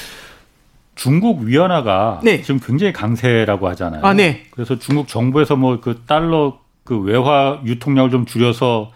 중국 1.01 1.41
위안화가 1.45 2.21
네. 2.23 2.43
지금 2.43 2.61
굉장히 2.61 2.93
강세라고 2.93 3.67
하잖아요. 3.71 4.03
아, 4.05 4.13
네. 4.13 4.45
그래서 4.51 4.79
중국 4.79 5.09
정부에서 5.09 5.57
뭐 5.57 5.81
그 5.81 6.03
달러 6.07 6.59
그 6.85 6.99
외화 6.99 7.59
유통량을 7.65 8.11
좀 8.11 8.27
줄여서 8.27 8.93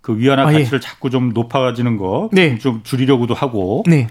그 0.00 0.16
위안화 0.16 0.46
아, 0.46 0.54
예. 0.54 0.58
가치를 0.58 0.78
예. 0.78 0.80
자꾸 0.80 1.10
좀 1.10 1.32
높아지는 1.32 1.96
거좀 1.96 2.30
네. 2.30 2.58
줄이려고도 2.84 3.34
하고. 3.34 3.82
네. 3.88 4.06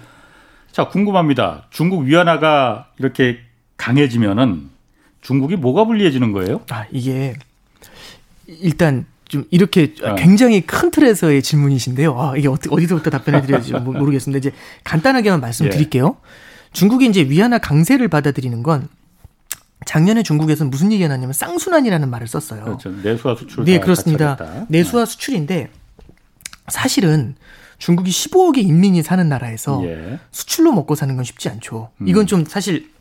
자, 0.74 0.90
궁금합니다. 0.90 1.64
중국 1.70 2.02
위안화가 2.02 2.88
이렇게 3.00 3.40
강해지면은 3.78 4.70
중국이 5.22 5.56
뭐가 5.56 5.86
불리해지는 5.86 6.34
거예요? 6.34 6.60
아, 6.70 6.84
이게 6.92 7.34
일단 8.46 9.06
좀 9.30 9.46
이렇게 9.52 9.94
어. 10.04 10.16
굉장히 10.16 10.60
큰 10.62 10.92
틀에서의 10.92 11.42
질문이신데요. 11.42 12.20
아, 12.20 12.36
이게 12.36 12.50
어디, 12.50 12.68
어디서부터 12.70 13.10
답변해 13.10 13.42
드려야 13.42 13.62
될지 13.62 13.72
모르겠습니다. 13.72 14.38
이제 14.38 14.52
간단하게만 14.84 15.40
말씀드릴게요. 15.40 16.18
예. 16.18 16.47
중국이 16.78 17.08
이제 17.08 17.24
위안화 17.24 17.58
강세를 17.58 18.08
받아들이는 18.08 18.62
건 18.62 18.88
작년에 19.86 20.22
중국에서는 20.22 20.70
무슨 20.70 20.92
얘기가 20.92 21.10
나냐면 21.10 21.34
쌍순환이라는 21.34 22.08
말을 22.08 22.28
썼어요. 22.28 22.64
그렇죠. 22.66 22.92
내수와 22.92 23.36
수출. 23.36 23.66
네, 23.66 23.80
그렇습니다. 23.80 24.66
내수와 24.68 25.06
네. 25.06 25.12
수출인데 25.12 25.70
사실은 26.68 27.36
중국이 27.80 28.12
15억의 28.12 28.60
인민이 28.60 29.02
사는 29.02 29.28
나라에서 29.28 29.84
예. 29.86 30.20
수출로 30.32 30.72
먹고 30.72 30.94
사는 30.94 31.16
건 31.16 31.26
쉽지 31.26 31.50
않죠. 31.50 31.90
이건 32.06 32.24
음. 32.24 32.28
좀 32.28 32.46
사실 32.46 32.92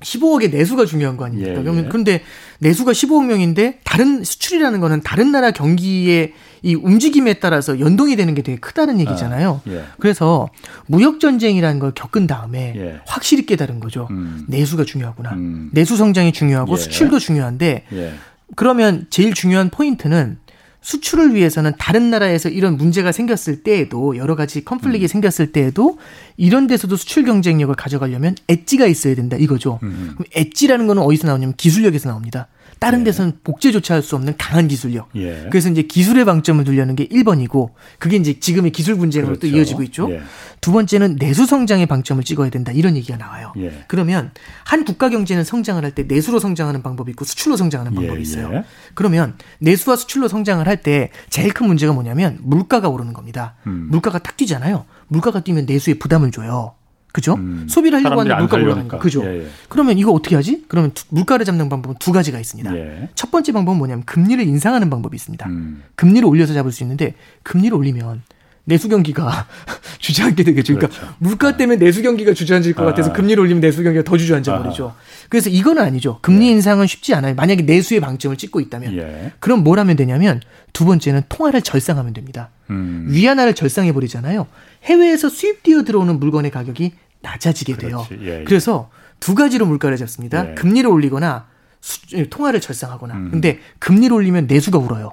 15억의 0.00 0.52
내수가 0.52 0.84
중요한 0.86 1.16
거 1.16 1.24
아닙니까? 1.24 1.50
예, 1.50 1.54
그러면 1.54 1.84
예. 1.84 1.88
그런데 1.88 2.22
내수가 2.60 2.92
15억 2.92 3.26
명인데 3.26 3.80
다른 3.82 4.22
수출이라는 4.22 4.78
거는 4.78 5.00
다른 5.00 5.32
나라 5.32 5.50
경기의 5.50 6.34
이 6.62 6.74
움직임에 6.74 7.34
따라서 7.34 7.80
연동이 7.80 8.16
되는 8.16 8.34
게 8.34 8.42
되게 8.42 8.58
크다는 8.58 9.00
얘기잖아요. 9.00 9.60
아, 9.66 9.70
예. 9.70 9.84
그래서 9.98 10.48
무역 10.86 11.18
전쟁이라는 11.18 11.80
걸 11.80 11.92
겪은 11.92 12.26
다음에 12.26 12.74
예. 12.76 13.00
확실히 13.06 13.46
깨달은 13.46 13.80
거죠. 13.80 14.06
음. 14.10 14.44
내수가 14.48 14.84
중요하구나. 14.84 15.32
음. 15.32 15.70
내수 15.72 15.96
성장이 15.96 16.32
중요하고 16.32 16.72
예. 16.72 16.76
수출도 16.76 17.18
중요한데 17.18 17.84
예. 17.92 18.12
그러면 18.54 19.06
제일 19.10 19.34
중요한 19.34 19.70
포인트는 19.70 20.38
수출을 20.82 21.34
위해서는 21.34 21.72
다른 21.78 22.10
나라에서 22.10 22.48
이런 22.48 22.76
문제가 22.76 23.12
생겼을 23.12 23.62
때에도 23.62 24.16
여러 24.16 24.34
가지 24.34 24.64
컨플릭이 24.64 25.04
음. 25.04 25.08
생겼을 25.08 25.52
때에도 25.52 25.98
이런 26.36 26.66
데서도 26.66 26.96
수출 26.96 27.24
경쟁력을 27.24 27.72
가져가려면 27.74 28.34
엣지가 28.48 28.86
있어야 28.86 29.14
된다 29.14 29.36
이거죠. 29.36 29.78
음. 29.84 30.14
그럼 30.16 30.26
엣지라는 30.32 30.88
거는 30.88 31.02
어디서 31.02 31.28
나오냐면 31.28 31.54
기술력에서 31.56 32.08
나옵니다. 32.08 32.48
다른 32.82 33.00
예. 33.00 33.04
데서는 33.04 33.38
복제조차 33.44 33.94
할 33.94 34.02
수 34.02 34.16
없는 34.16 34.34
강한 34.36 34.66
기술력. 34.68 35.08
예. 35.16 35.46
그래서 35.50 35.70
이제 35.70 35.82
기술의 35.82 36.24
방점을 36.24 36.62
두려는 36.64 36.96
게 36.96 37.06
1번이고 37.06 37.70
그게 37.98 38.16
이제 38.16 38.38
지금의 38.40 38.72
기술 38.72 38.96
분쟁으로 38.96 39.38
그렇죠. 39.38 39.40
또 39.50 39.56
이어지고 39.56 39.82
있죠. 39.84 40.10
예. 40.10 40.20
두 40.60 40.72
번째는 40.72 41.16
내수 41.16 41.46
성장의 41.46 41.86
방점을 41.86 42.22
찍어야 42.24 42.50
된다. 42.50 42.72
이런 42.72 42.96
얘기가 42.96 43.16
나와요. 43.16 43.52
예. 43.58 43.84
그러면 43.88 44.32
한 44.64 44.84
국가 44.84 45.08
경제는 45.08 45.44
성장을 45.44 45.82
할 45.84 45.92
때 45.94 46.02
내수로 46.04 46.38
성장하는 46.40 46.82
방법이 46.82 47.10
있고 47.12 47.24
수출로 47.24 47.56
성장하는 47.56 47.94
방법이 47.94 48.18
예, 48.18 48.22
있어요. 48.22 48.50
예. 48.52 48.64
그러면 48.94 49.36
내수와 49.60 49.96
수출로 49.96 50.28
성장을 50.28 50.66
할 50.66 50.82
때 50.82 51.10
제일 51.30 51.52
큰 51.52 51.66
문제가 51.66 51.92
뭐냐면 51.92 52.38
물가가 52.42 52.88
오르는 52.88 53.12
겁니다. 53.12 53.54
음. 53.66 53.88
물가가 53.90 54.18
탁 54.18 54.36
뛰잖아요. 54.36 54.84
물가가 55.08 55.40
뛰면 55.44 55.66
내수에 55.66 55.94
부담을 55.94 56.30
줘요. 56.32 56.74
그죠? 57.12 57.34
음, 57.34 57.66
소비를 57.68 57.98
하려고 57.98 58.20
하는데 58.20 58.36
물가 58.40 58.56
올라가니까. 58.56 58.98
그죠? 58.98 59.22
예, 59.24 59.42
예. 59.42 59.46
그러면 59.68 59.98
이거 59.98 60.12
어떻게 60.12 60.34
하지? 60.34 60.64
그러면 60.66 60.92
두, 60.94 61.04
물가를 61.10 61.44
잡는 61.44 61.68
방법은 61.68 61.96
두 61.98 62.10
가지가 62.10 62.40
있습니다. 62.40 62.74
예. 62.74 63.08
첫 63.14 63.30
번째 63.30 63.52
방법은 63.52 63.78
뭐냐면 63.78 64.04
금리를 64.04 64.42
인상하는 64.42 64.88
방법이 64.88 65.14
있습니다. 65.14 65.46
음. 65.48 65.82
금리를 65.94 66.26
올려서 66.26 66.54
잡을 66.54 66.72
수 66.72 66.82
있는데 66.82 67.14
금리를 67.42 67.76
올리면 67.76 68.22
내수 68.64 68.88
경기가 68.88 69.46
주저앉게 69.98 70.44
되겠죠. 70.44 70.74
그러니까 70.74 70.98
그렇죠. 70.98 71.14
물가 71.18 71.56
때문에 71.56 71.78
내수 71.78 72.02
경기가 72.02 72.32
주저앉을 72.32 72.74
것 72.74 72.82
아. 72.82 72.86
같아서 72.86 73.12
금리를 73.12 73.40
올리면 73.40 73.60
내수 73.60 73.82
경기가 73.82 74.04
더 74.04 74.16
주저앉아 74.16 74.62
버리죠. 74.62 74.94
그래서 75.28 75.50
이거는 75.50 75.82
아니죠. 75.82 76.18
금리 76.22 76.46
예. 76.46 76.52
인상은 76.52 76.86
쉽지 76.86 77.14
않아요. 77.14 77.34
만약에 77.34 77.62
내수의 77.62 78.00
방점을 78.00 78.36
찍고 78.36 78.60
있다면. 78.60 78.96
예. 78.96 79.32
그럼 79.38 79.64
뭘 79.64 79.78
하면 79.80 79.96
되냐면 79.96 80.40
두 80.72 80.84
번째는 80.84 81.22
통화를 81.28 81.62
절상하면 81.62 82.14
됩니다. 82.14 82.50
음. 82.70 83.06
위안화를 83.08 83.54
절상해 83.54 83.92
버리잖아요. 83.92 84.46
해외에서 84.84 85.28
수입되어 85.28 85.84
들어오는 85.84 86.18
물건의 86.18 86.50
가격이 86.50 86.92
낮아지게 87.22 87.76
돼요. 87.76 88.06
예, 88.20 88.40
예. 88.40 88.44
그래서 88.44 88.90
두 89.20 89.34
가지로 89.34 89.66
물가를 89.66 89.96
잡습니다. 89.96 90.50
예. 90.50 90.54
금리를 90.54 90.88
올리거나 90.88 91.46
수, 91.80 92.00
통화를 92.28 92.60
절상하거나. 92.60 93.14
음. 93.14 93.30
근데 93.30 93.60
금리를 93.78 94.14
올리면 94.14 94.46
내수가 94.46 94.78
울어요. 94.78 95.10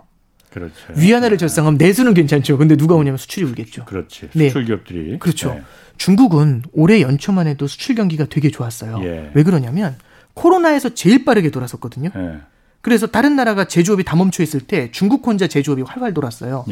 그렇죠. 0.51 0.73
위안화를 0.95 1.37
절상하면 1.37 1.77
내수는 1.77 2.15
괜찮죠. 2.15 2.57
근데 2.57 2.75
누가 2.75 2.95
오냐면 2.95 3.17
수출이 3.17 3.45
울겠죠. 3.45 3.85
그렇지. 3.85 4.29
네. 4.33 4.49
수출 4.49 4.65
기업들이. 4.65 5.19
그렇죠. 5.19 5.53
네. 5.53 5.61
중국은 5.97 6.63
올해 6.71 7.01
연초만 7.01 7.45
해도 7.45 7.67
수출 7.67 7.93
경기가 7.93 8.25
되게 8.25 8.49
좋았어요. 8.49 8.99
예. 9.03 9.31
왜 9.35 9.43
그러냐면 9.43 9.95
코로나에서 10.33 10.95
제일 10.95 11.25
빠르게 11.25 11.51
돌아섰거든요. 11.51 12.09
예. 12.15 12.39
그래서 12.81 13.07
다른 13.07 13.35
나라가 13.35 13.65
제조업이 13.65 14.03
다 14.03 14.15
멈춰 14.15 14.41
있을 14.41 14.61
때 14.61 14.89
중국 14.91 15.27
혼자 15.27 15.47
제조업이 15.47 15.83
활활 15.83 16.13
돌았어요. 16.13 16.65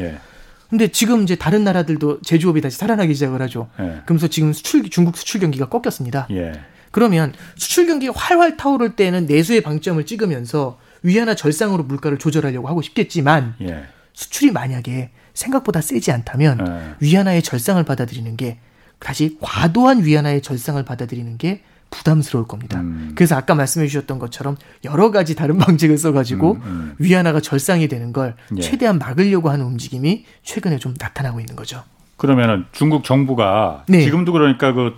예. 0.68 0.70
근데 0.70 0.88
지금 0.89 1.24
이제 1.24 1.36
다른 1.36 1.63
나라들도 1.63 2.22
제조업이 2.22 2.61
다시 2.61 2.78
살아나기 2.78 3.13
시작을 3.13 3.41
하죠. 3.43 3.70
예. 3.80 4.01
그러면서 4.05 4.28
지금 4.28 4.53
수출 4.53 4.89
중국 4.89 5.18
수출 5.18 5.39
경기가 5.41 5.70
꺾였습니다. 5.70 6.28
예. 6.32 6.53
그러면 6.91 7.34
수출 7.55 7.88
경기가 7.88 8.13
활활 8.15 8.57
타오를 8.57 8.95
때는 8.95 9.26
내수의 9.26 9.61
방점을 9.61 10.03
찍으면서 10.05 10.80
위안화 11.03 11.36
절상으로 11.36 11.84
물가를 11.84 12.18
조절하려고 12.18 12.68
하고 12.68 12.82
싶겠지만 12.82 13.55
예. 13.61 13.84
수출이 14.13 14.51
만약에 14.51 15.11
생각보다 15.34 15.82
세지 15.82 16.11
않다면 16.11 16.65
예. 16.68 16.95
위안화의 16.99 17.43
절상을 17.43 17.82
받아들이는 17.84 18.36
게 18.38 18.57
다시 18.99 19.38
과도한 19.39 20.03
위안화의 20.03 20.41
절상을 20.41 20.84
받아들이는 20.84 21.38
게 21.38 21.61
부담스러울 21.90 22.48
겁니다. 22.48 22.80
음. 22.80 23.14
그래서 23.16 23.36
아까 23.36 23.56
말씀해 23.56 23.88
주셨던 23.88 24.20
것처럼 24.20 24.58
여러 24.84 25.12
가지 25.12 25.36
다른 25.36 25.58
방식을 25.58 25.98
써가지고 25.98 26.54
음, 26.54 26.62
음. 26.66 26.96
위안화가 27.00 27.42
절상이 27.42 27.88
되는 27.88 28.14
걸 28.14 28.36
예. 28.58 28.62
최대한 28.62 29.00
막으려고 29.00 29.50
하는 29.50 29.66
움직임이 29.66 30.26
최근에 30.44 30.78
좀 30.78 30.94
나타나고 31.00 31.40
있는 31.40 31.56
거죠. 31.56 31.84
그러면은 32.18 32.66
중국 32.72 33.04
정부가 33.04 33.86
네. 33.88 34.02
지금도 34.02 34.32
그러니까 34.32 34.74
그 34.74 34.96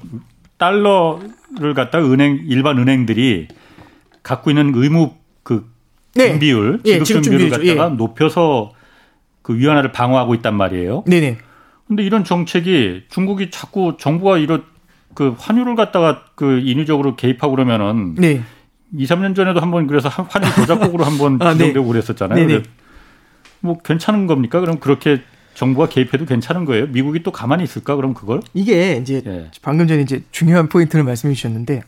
달러를 0.58 1.74
갖다 1.76 2.00
은행 2.00 2.40
일반 2.48 2.78
은행들이 2.78 3.48
갖고 4.24 4.50
있는 4.52 4.74
의무 4.76 5.14
그 5.44 5.70
네. 6.16 6.40
비율 6.40 6.82
예, 6.86 7.02
지급 7.04 7.24
비율을 7.24 7.50
갖다가 7.50 7.92
예. 7.92 7.96
높여서 7.96 8.72
그 9.42 9.58
위안화를 9.58 9.92
방어하고 9.92 10.36
있단 10.36 10.56
말이에요. 10.56 11.04
네네. 11.08 11.38
근데 11.88 12.04
이런 12.04 12.24
정책이 12.24 13.06
중국이 13.10 13.50
자꾸 13.50 13.98
정부가 14.00 14.38
이런 14.38 14.64
그 15.20 15.36
환율을 15.38 15.76
갖다가 15.76 16.24
그 16.36 16.61
인위적으로 16.63 17.17
개입하고 17.17 17.53
그러면은 17.53 18.15
네. 18.15 18.41
2, 18.95 19.05
3년 19.05 19.36
전에도 19.36 19.59
한번 19.59 19.86
그래서 19.86 20.07
환율 20.07 20.49
조작국으로 20.55 21.03
한번 21.03 21.38
아, 21.45 21.51
지정되고 21.51 21.82
네. 21.82 21.88
그랬었잖아요. 21.91 22.47
네, 22.47 22.59
네. 22.59 22.63
뭐 23.59 23.80
괜찮은 23.80 24.28
겁니까? 24.28 24.61
그럼 24.61 24.80
그렇게 24.80 25.22
정부가 25.55 25.89
개입해도 25.89 26.26
괜찮은 26.26 26.63
거예요? 26.63 26.88
미국이 26.88 27.22
또 27.22 27.34
가만히 27.34 27.65
있을까? 27.65 27.97
그럼 27.97 28.13
그걸? 28.13 28.39
이게 28.53 28.95
이제 28.95 29.22
예. 29.26 29.51
방금 29.61 29.89
전에 29.89 30.03
이제 30.03 30.24
중요한 30.32 30.70
포인트를 30.70 31.03
말씀해 31.03 31.34
주셨는데 31.34 31.82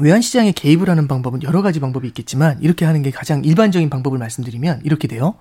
외환 0.00 0.20
시장에 0.20 0.50
개입을 0.50 0.90
하는 0.90 1.06
방법은 1.06 1.44
여러 1.44 1.62
가지 1.62 1.78
방법이 1.78 2.08
있겠지만 2.08 2.58
이렇게 2.60 2.84
하는 2.84 3.02
게 3.02 3.12
가장 3.12 3.44
일반적인 3.44 3.88
방법을 3.88 4.18
말씀드리면 4.18 4.80
이렇게 4.82 5.06
돼요. 5.06 5.36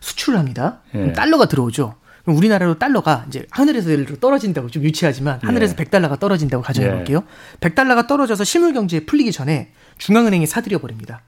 수출을 0.00 0.38
합니다. 0.38 0.80
예. 0.94 1.12
달러가 1.12 1.44
들어오죠. 1.44 1.96
그럼 2.24 2.38
우리나라로 2.38 2.78
달러가 2.78 3.24
이제 3.28 3.46
하늘에서 3.50 3.90
예를 3.90 4.06
들어 4.06 4.18
떨어진다고 4.18 4.68
좀 4.68 4.82
유치하지만 4.82 5.40
하늘에서 5.42 5.74
예. 5.78 5.84
100달러가 5.84 6.18
떨어진다고 6.18 6.62
가정해 6.62 6.88
예. 6.88 6.94
볼게요. 6.94 7.22
예. 7.62 7.68
100달러가 7.68 8.06
떨어져서 8.06 8.44
실물 8.44 8.72
경제에 8.72 9.00
풀리기 9.00 9.30
전에 9.30 9.70
중앙은행이 9.98 10.46
사들여 10.46 10.78
버립니다. 10.78 11.20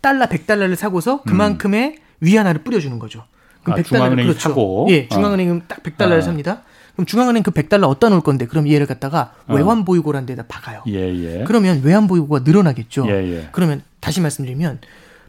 달러 0.00 0.26
100달러를 0.26 0.76
사고서 0.76 1.22
그만큼의 1.22 1.96
음. 1.96 2.02
위안화를 2.20 2.62
뿌려주는 2.62 2.98
거죠. 2.98 3.24
그럼 3.64 3.78
아, 3.78 3.82
100달러를 3.82 3.86
중앙은행이 3.86 4.28
그렇죠. 4.28 4.48
사고. 4.48 4.86
예, 4.90 5.08
중앙은행은 5.08 5.56
어. 5.56 5.60
딱 5.66 5.82
100달러를 5.82 6.18
어. 6.18 6.22
삽니다. 6.22 6.62
그럼 6.94 7.06
중앙은행 7.06 7.42
그 7.42 7.50
100달러 7.50 7.88
어디다 7.88 8.10
놓을 8.10 8.20
건데 8.20 8.46
그럼 8.46 8.68
얘를 8.68 8.86
갖다가 8.86 9.32
어. 9.48 9.54
외환 9.54 9.84
보유고라는 9.84 10.26
데다 10.26 10.44
박아요. 10.46 10.84
예, 10.86 11.40
예. 11.40 11.44
그러면 11.44 11.82
외환 11.82 12.06
보유고가 12.06 12.40
늘어나겠죠. 12.44 13.06
예, 13.08 13.12
예. 13.12 13.48
그러면 13.50 13.82
다시 13.98 14.20
말씀드리면 14.20 14.78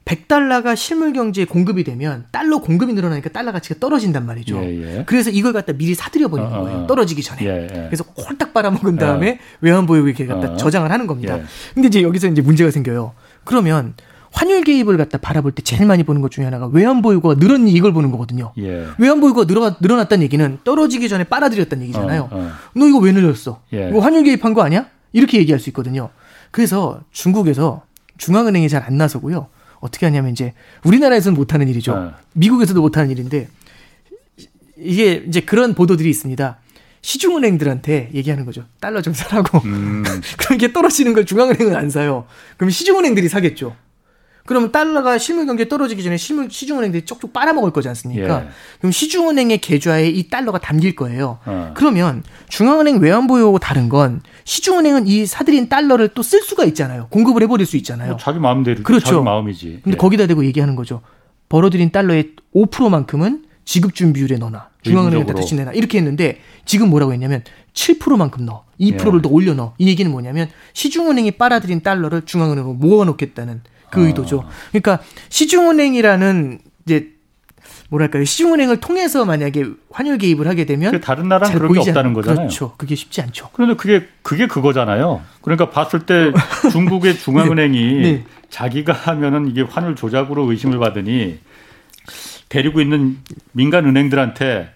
100달러가 0.05 0.75
실물 0.75 1.13
경제에 1.13 1.45
공급이 1.45 1.83
되면 1.83 2.25
달러 2.31 2.59
공급이 2.59 2.93
늘어나니까 2.93 3.29
달러 3.29 3.51
가치가 3.51 3.79
떨어진단 3.79 4.25
말이죠. 4.25 4.57
예, 4.63 4.97
예. 4.99 5.03
그래서 5.05 5.31
이걸 5.31 5.51
갖다 5.51 5.73
미리 5.73 5.95
사들여 5.95 6.27
버리는 6.27 6.51
어, 6.51 6.55
어 6.55 6.61
거예요. 6.63 6.77
어. 6.79 6.87
떨어지기 6.87 7.23
전에. 7.23 7.43
예, 7.43 7.63
예, 7.63 7.85
그래서 7.87 8.03
홀딱 8.03 8.53
빨아먹은 8.53 8.97
다음에 8.97 9.31
어. 9.31 9.37
외환 9.61 9.87
보유고에 9.87 10.27
갖다 10.27 10.53
어. 10.53 10.57
저장을 10.57 10.91
하는 10.91 11.07
겁니다. 11.07 11.39
예. 11.39 11.43
근데 11.73 11.87
이제 11.87 12.03
여기서 12.03 12.27
이제 12.27 12.41
문제가 12.43 12.69
생겨요. 12.69 13.13
그러면 13.43 13.95
환율 14.31 14.63
개입을 14.63 14.97
갖다 14.97 15.17
바라볼 15.17 15.53
때 15.53 15.63
제일 15.63 15.87
많이 15.87 16.03
보는 16.03 16.21
것 16.21 16.29
중에 16.29 16.45
하나가 16.45 16.67
외환 16.67 17.01
보유고가 17.01 17.35
늘었니 17.39 17.71
이걸 17.71 17.91
보는 17.91 18.11
거거든요. 18.11 18.53
예. 18.59 18.85
외환 18.99 19.19
보유고가 19.19 19.47
늘어 19.47 19.75
늘어났다는 19.81 20.21
얘기는 20.23 20.59
떨어지기 20.63 21.09
전에 21.09 21.23
빨아들였다는 21.23 21.83
얘기잖아요. 21.85 22.29
어, 22.29 22.29
어. 22.31 22.51
너 22.75 22.87
이거 22.87 22.99
왜 22.99 23.11
늘렸어? 23.11 23.61
예. 23.73 23.89
이거 23.89 23.99
환율 23.99 24.23
개입한 24.23 24.53
거 24.53 24.61
아니야? 24.61 24.85
이렇게 25.13 25.39
얘기할 25.39 25.59
수 25.59 25.69
있거든요. 25.71 26.09
그래서 26.51 27.01
중국에서 27.11 27.81
중앙은행이 28.17 28.69
잘 28.69 28.83
안 28.85 28.97
나서고요. 28.97 29.47
어떻게 29.85 30.05
하냐면 30.05 30.31
이제 30.31 30.53
우리나라에서는 30.83 31.35
못하는 31.35 31.69
일이죠. 31.69 31.93
어. 31.93 32.13
미국에서도 32.33 32.79
못하는 32.81 33.09
일인데 33.11 33.47
이게 34.77 35.23
이제 35.27 35.41
그런 35.41 35.73
보도들이 35.73 36.09
있습니다. 36.09 36.57
시중은행들한테 37.01 38.09
얘기하는 38.13 38.45
거죠. 38.45 38.65
달러 38.79 39.01
좀 39.01 39.13
사라고. 39.13 39.59
음. 39.59 40.03
그럼 40.37 40.55
이게 40.55 40.73
떨어지는 40.73 41.13
걸 41.13 41.25
중앙은행은 41.25 41.75
안 41.75 41.89
사요. 41.89 42.25
그럼 42.57 42.71
시중은행들이 42.71 43.29
사겠죠. 43.29 43.75
그러면 44.45 44.71
달러가 44.71 45.17
실물 45.17 45.47
경제 45.47 45.67
떨어지기 45.67 46.03
전에 46.03 46.17
실물 46.17 46.49
시중은행들이 46.51 47.05
쪽쪽 47.05 47.33
빨아먹을 47.33 47.71
거지 47.71 47.87
않습니까? 47.89 48.43
예. 48.43 48.47
그럼 48.79 48.91
시중은행의 48.91 49.57
계좌에 49.57 50.07
이 50.07 50.29
달러가 50.29 50.59
담길 50.59 50.95
거예요. 50.95 51.39
어. 51.45 51.73
그러면 51.75 52.23
중앙은행 52.49 52.99
외환보유하고 52.99 53.57
다른 53.57 53.89
건 53.89 54.21
시중은행은 54.43 55.07
이 55.07 55.25
사들인 55.25 55.67
달러를 55.67 56.09
또 56.09 56.21
쓸 56.21 56.41
수가 56.41 56.63
있잖아요. 56.65 57.07
공급을 57.09 57.41
해버릴 57.43 57.65
수 57.65 57.75
있잖아요. 57.77 58.09
뭐 58.11 58.17
자기 58.17 58.39
마음대로 58.39 58.83
그렇죠. 58.83 59.05
자기 59.05 59.21
마음이지. 59.23 59.79
근데 59.83 59.95
예. 59.95 59.97
거기다 59.97 60.27
대고 60.27 60.45
얘기하는 60.45 60.75
거죠. 60.75 61.01
벌어들인 61.49 61.91
달러의 61.91 62.31
5%만큼은 62.55 63.45
지급 63.65 63.95
준비율에 63.95 64.37
넣어놔. 64.37 64.69
중앙은행한테 64.83 65.33
대신 65.33 65.57
내놔. 65.57 65.73
이렇게 65.73 65.97
했는데 65.97 66.39
지금 66.65 66.89
뭐라고 66.91 67.13
했냐면 67.13 67.43
7%만큼 67.73 68.45
넣어. 68.45 68.63
2%를 68.79 69.19
예. 69.19 69.21
더 69.23 69.29
올려 69.29 69.53
넣어. 69.55 69.73
이 69.79 69.87
얘기는 69.87 70.09
뭐냐면 70.11 70.49
시중은행이 70.73 71.31
빨아들인 71.31 71.81
달러를 71.81 72.23
중앙은행으로 72.25 72.73
모아놓겠다는 72.75 73.61
그 73.95 74.01
어. 74.01 74.05
의도죠. 74.05 74.43
그러니까 74.71 74.99
시중은행이라는 75.29 76.59
이제 76.85 77.15
뭐랄까요 77.89 78.25
시중은행을 78.25 78.79
통해서 78.79 79.25
만약에 79.25 79.65
환율 79.91 80.17
개입을 80.17 80.47
하게 80.47 80.65
되면 80.65 80.91
그 80.91 80.99
다른 80.99 81.29
나라는 81.29 81.55
그런 81.57 81.73
게 81.73 81.79
없다는 81.79 82.13
거잖아요. 82.13 82.47
그렇죠. 82.47 82.73
그게 82.77 82.95
쉽지 82.95 83.21
않죠. 83.21 83.49
그런데 83.53 83.75
그게 83.75 84.07
그게 84.21 84.47
그거잖아요. 84.47 85.21
그러니까 85.41 85.69
봤을 85.69 86.05
때 86.05 86.31
중국의 86.71 87.17
중앙은행이 87.17 87.93
네. 87.95 88.01
네. 88.01 88.23
자기가 88.49 88.93
하면은 88.93 89.47
이게 89.47 89.61
환율 89.61 89.95
조작으로 89.95 90.49
의심을 90.51 90.79
받으니 90.79 91.39
데리고 92.49 92.81
있는 92.81 93.17
민간 93.51 93.85
은행들한테 93.85 94.69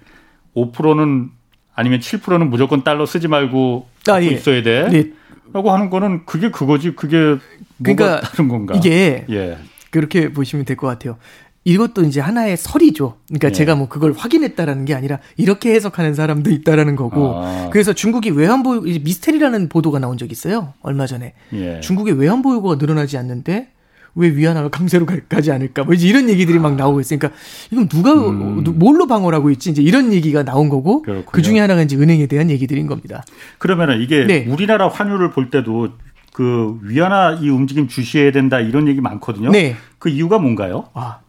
5%는 0.56 1.30
아니면 1.76 2.00
7%는 2.00 2.50
무조건 2.50 2.84
달러 2.84 3.06
쓰지 3.06 3.28
말고 3.28 3.88
아, 4.10 4.22
예. 4.22 4.28
있어야 4.28 4.62
돼. 4.64 4.90
네. 4.90 5.12
라고 5.54 5.72
하는 5.72 5.90
거는 5.90 6.26
그게 6.26 6.52
그거지. 6.52 6.92
그게 6.96 7.38
그러니까 7.84 8.22
다른 8.22 8.48
건가? 8.48 8.74
이게 8.78 9.26
예. 9.30 9.58
그렇게 9.92 10.32
보시면 10.32 10.66
될 10.66 10.78
것 10.78 10.88
같아요. 10.88 11.18
이것도 11.66 12.04
이제 12.04 12.20
하나의 12.22 12.56
설이죠. 12.58 13.18
그러니까 13.28 13.50
예. 13.50 13.52
제가 13.52 13.76
뭐 13.76 13.90
그걸 13.90 14.14
확인했다라는 14.14 14.86
게 14.86 14.96
아니라 14.96 15.20
이렇게 15.38 15.74
해석하는 15.74 16.14
사람도 16.14 16.50
있다라는 16.52 16.96
거고. 16.96 17.34
아. 17.36 17.70
그래서 17.72 17.94
중국이 17.94 18.30
외환보유 18.32 19.00
미스테리라는 19.04 19.70
보도가 19.70 20.00
나온 20.00 20.18
적이 20.18 20.32
있어요. 20.32 20.74
얼마 20.82 21.06
전에. 21.06 21.34
예. 21.54 21.80
중국의 21.82 22.18
외환보유고가 22.18 22.76
늘어나지 22.76 23.18
않는데 23.18 23.70
왜 24.16 24.30
위안화가 24.30 24.70
강세로 24.70 25.06
가지 25.30 25.52
않을까? 25.52 25.84
뭐 25.84 25.94
이제 25.94 26.08
이런 26.08 26.30
얘기들이 26.30 26.58
막 26.60 26.76
나오고 26.76 27.00
있으니까 27.02 27.30
이건 27.72 27.88
누가 27.88 28.14
음. 28.14 28.64
뭘로 28.76 29.06
방어를 29.06 29.38
하고 29.38 29.52
있지? 29.52 29.70
이제 29.70 29.82
이런 29.84 30.12
얘기가 30.14 30.44
나온 30.44 30.70
거고. 30.70 31.04
그 31.32 31.42
중에 31.42 31.60
하나가 31.60 31.82
이제 31.84 31.96
은행에 31.96 32.26
대한 32.26 32.50
얘기들인 32.50 32.88
겁니다. 32.88 33.24
그러면은 33.60 34.02
이게 34.02 34.26
네. 34.26 34.46
우리나라 34.48 34.88
환율을 34.88 35.32
볼 35.32 35.50
때도 35.52 35.90
그 36.34 36.80
위안화 36.84 37.40
이 37.42 37.50
움직임 37.50 37.88
주시해야 37.88 38.32
된다 38.32 38.60
이런 38.60 38.88
얘기 38.88 39.02
많거든요. 39.02 39.52
네. 39.52 39.76
그 39.98 40.10
이유가 40.10 40.38
뭔가요? 40.40 40.90
아 40.94 41.20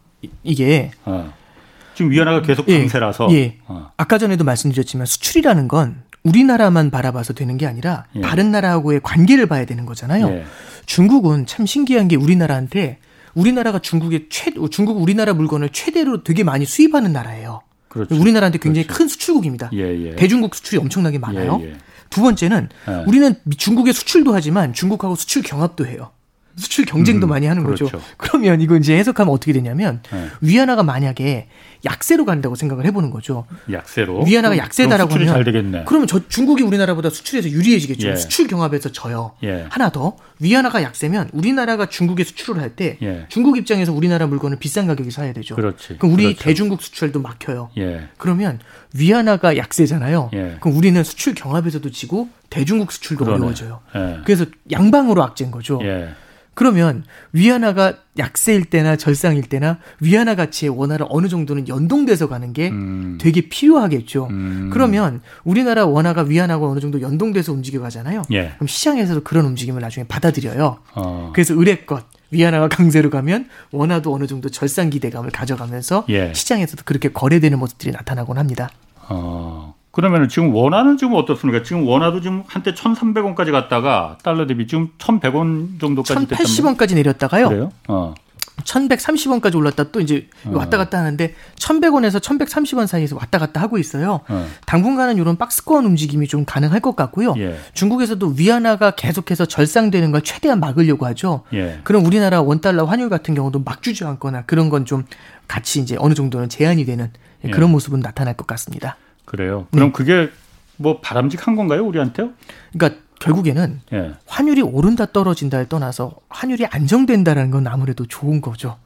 이게 0.43 0.91
어. 1.05 1.33
지금 1.95 2.11
위안화가 2.11 2.41
계속 2.43 2.67
예. 2.69 2.79
강세라서. 2.79 3.27
예. 3.31 3.35
예. 3.35 3.57
어. 3.67 3.91
아까 3.97 4.17
전에도 4.17 4.43
말씀드렸지만 4.43 5.05
수출이라는 5.05 5.67
건 5.67 6.03
우리나라만 6.23 6.91
바라봐서 6.91 7.33
되는 7.33 7.57
게 7.57 7.65
아니라 7.65 8.05
예. 8.15 8.21
다른 8.21 8.51
나라하고의 8.51 9.01
관계를 9.03 9.47
봐야 9.47 9.65
되는 9.65 9.85
거잖아요. 9.85 10.27
예. 10.27 10.45
중국은 10.85 11.45
참 11.45 11.65
신기한 11.65 12.07
게 12.07 12.15
우리나라한테 12.15 12.99
우리나라가 13.33 13.79
중국의 13.79 14.27
최 14.29 14.51
중국 14.69 15.01
우리나라 15.01 15.33
물건을 15.33 15.69
최대로 15.69 16.23
되게 16.23 16.43
많이 16.43 16.65
수입하는 16.65 17.13
나라예요. 17.13 17.61
그렇죠. 17.87 18.15
우리나라한테 18.15 18.57
굉장히 18.59 18.85
그렇죠. 18.87 18.99
큰 18.99 19.07
수출국입니다. 19.07 19.69
예, 19.73 19.79
예. 19.79 20.15
대중국 20.15 20.55
수출이 20.55 20.79
엄청나게 20.79 21.19
많아요. 21.19 21.61
두 22.11 22.21
번째는 22.21 22.69
예. 22.87 23.03
우리는 23.07 23.33
중국에 23.57 23.91
수출도 23.91 24.35
하지만 24.35 24.73
중국하고 24.73 25.15
수출 25.15 25.41
경합도 25.41 25.87
해요. 25.87 26.11
수출 26.55 26.85
경쟁도 26.85 27.27
음, 27.27 27.29
많이 27.29 27.47
하는 27.47 27.63
그렇죠. 27.63 27.85
거죠. 27.85 28.01
그러면 28.17 28.61
이거 28.61 28.75
이제 28.75 28.97
해석하면 28.97 29.33
어떻게 29.33 29.53
되냐면 29.53 30.01
네. 30.11 30.27
위안화가 30.41 30.83
만약에 30.83 31.47
약세로 31.83 32.25
간다고 32.25 32.55
생각을 32.55 32.85
해보는 32.85 33.09
거죠. 33.09 33.45
약세로 33.71 34.23
위안화가 34.23 34.57
약세다라고 34.57 35.13
하면 35.13 35.27
잘 35.27 35.43
되겠네. 35.43 35.83
그러면 35.85 36.07
저 36.07 36.27
중국이 36.27 36.61
우리나라보다 36.63 37.09
수출에서 37.09 37.49
유리해지겠죠. 37.49 38.09
예. 38.09 38.15
수출 38.15 38.47
경합에서 38.47 38.91
져요. 38.91 39.33
예. 39.43 39.65
하나 39.69 39.89
더 39.89 40.15
위안화가 40.39 40.83
약세면 40.83 41.29
우리나라가 41.33 41.87
중국에 41.87 42.23
수출을 42.23 42.61
할때 42.61 42.97
예. 43.01 43.25
중국 43.29 43.57
입장에서 43.57 43.93
우리나라 43.93 44.27
물건을 44.27 44.57
비싼 44.57 44.85
가격에 44.87 45.09
사야 45.09 45.33
되죠. 45.33 45.55
그렇지. 45.55 45.97
그럼 45.97 46.13
우리 46.13 46.23
그렇죠. 46.25 46.43
대중국 46.43 46.81
수출도 46.83 47.21
막혀요. 47.21 47.71
예. 47.77 48.09
그러면 48.17 48.59
위안화가 48.93 49.57
약세잖아요. 49.57 50.29
예. 50.33 50.57
그럼 50.59 50.77
우리는 50.77 51.03
수출 51.03 51.33
경합에서도 51.33 51.89
지고 51.91 52.29
대중국 52.49 52.91
수출도 52.91 53.25
그러네. 53.25 53.39
어려워져요. 53.39 53.79
예. 53.95 54.19
그래서 54.25 54.45
양방으로 54.71 55.23
악재인 55.23 55.49
거죠. 55.51 55.79
그러면 56.61 57.03
위안화가 57.33 57.95
약세일 58.19 58.65
때나 58.65 58.95
절상일 58.95 59.45
때나 59.45 59.79
위안화 59.99 60.35
가치의 60.35 60.69
원화를 60.69 61.07
어느 61.09 61.27
정도는 61.27 61.67
연동돼서 61.67 62.29
가는 62.29 62.53
게 62.53 62.69
음. 62.69 63.17
되게 63.19 63.49
필요하겠죠. 63.49 64.27
음. 64.29 64.69
그러면 64.71 65.21
우리나라 65.43 65.87
원화가 65.87 66.21
위안화가 66.21 66.63
어느 66.67 66.79
정도 66.79 67.01
연동돼서 67.01 67.51
움직여 67.51 67.81
가잖아요. 67.81 68.21
예. 68.33 68.51
그럼 68.57 68.67
시장에서도 68.67 69.23
그런 69.23 69.45
움직임을 69.47 69.81
나중에 69.81 70.05
받아들여요. 70.07 70.77
어. 70.93 71.31
그래서 71.33 71.55
의뢰껏 71.55 72.03
위안화가 72.29 72.67
강세로 72.67 73.09
가면 73.09 73.49
원화도 73.71 74.13
어느 74.13 74.27
정도 74.27 74.49
절상 74.49 74.91
기대감을 74.91 75.31
가져가면서 75.31 76.05
예. 76.09 76.31
시장에서도 76.35 76.83
그렇게 76.85 77.09
거래되는 77.09 77.57
모습들이 77.57 77.91
나타나곤 77.91 78.37
합니다. 78.37 78.69
어. 79.09 79.73
그러면 79.91 80.29
지금 80.29 80.53
원화는 80.53 80.97
지금 80.97 81.15
어떻습니까? 81.15 81.63
지금 81.63 81.85
원화도 81.87 82.21
지금 82.21 82.43
한때 82.47 82.73
1,300원까지 82.73 83.51
갔다가 83.51 84.17
달러 84.23 84.47
대비 84.47 84.65
지금 84.67 84.89
1,100원 84.97 85.79
정도까지 85.81 86.27
1,080원까지 86.27 86.95
내렸다가요. 86.95 87.49
그래요? 87.49 87.71
어. 87.87 88.13
1,130원까지 88.63 89.55
올랐다 89.55 89.85
또 89.91 89.99
이제 89.99 90.27
어. 90.45 90.51
왔다 90.53 90.77
갔다 90.77 90.99
하는데 90.99 91.33
1,100원에서 91.55 92.19
1,130원 92.21 92.85
사이에서 92.87 93.15
왔다 93.15 93.39
갔다 93.39 93.59
하고 93.59 93.77
있어요. 93.79 94.21
어. 94.27 94.47
당분간은 94.65 95.17
이런 95.17 95.35
박스권 95.37 95.83
움직임이 95.85 96.27
좀 96.27 96.45
가능할 96.45 96.79
것 96.79 96.95
같고요. 96.95 97.33
예. 97.37 97.57
중국에서도 97.73 98.35
위안화가 98.37 98.91
계속해서 98.91 99.45
절상되는 99.45 100.11
걸 100.11 100.21
최대한 100.21 100.59
막으려고 100.59 101.05
하죠. 101.07 101.43
예. 101.53 101.79
그럼 101.83 102.05
우리나라 102.05 102.41
원달러 102.41 102.85
환율 102.85 103.09
같은 103.09 103.33
경우도 103.33 103.63
막 103.65 103.81
주저앉거나 103.81 104.43
그런 104.43 104.69
건 104.69 104.85
좀 104.85 105.05
같이 105.47 105.79
이제 105.81 105.95
어느 105.99 106.13
정도는 106.13 106.47
제한이 106.49 106.85
되는 106.85 107.11
그런 107.41 107.69
예. 107.69 107.71
모습은 107.71 107.99
나타날 107.99 108.35
것 108.35 108.47
같습니다. 108.47 108.95
그래요. 109.31 109.65
그럼 109.71 109.87
네. 109.87 109.91
그게 109.93 110.29
뭐 110.75 110.99
바람직한 110.99 111.55
건가요, 111.55 111.85
우리한테요? 111.85 112.31
그러니까 112.73 113.01
결국에는 113.21 113.79
예. 113.93 114.11
환율이 114.25 114.61
오른다 114.61 115.05
떨어진다에 115.05 115.69
떠나서 115.69 116.15
환율이 116.27 116.65
안정된다라는 116.65 117.49
건 117.49 117.67
아무래도 117.67 118.05
좋은 118.05 118.41
거죠. 118.41 118.77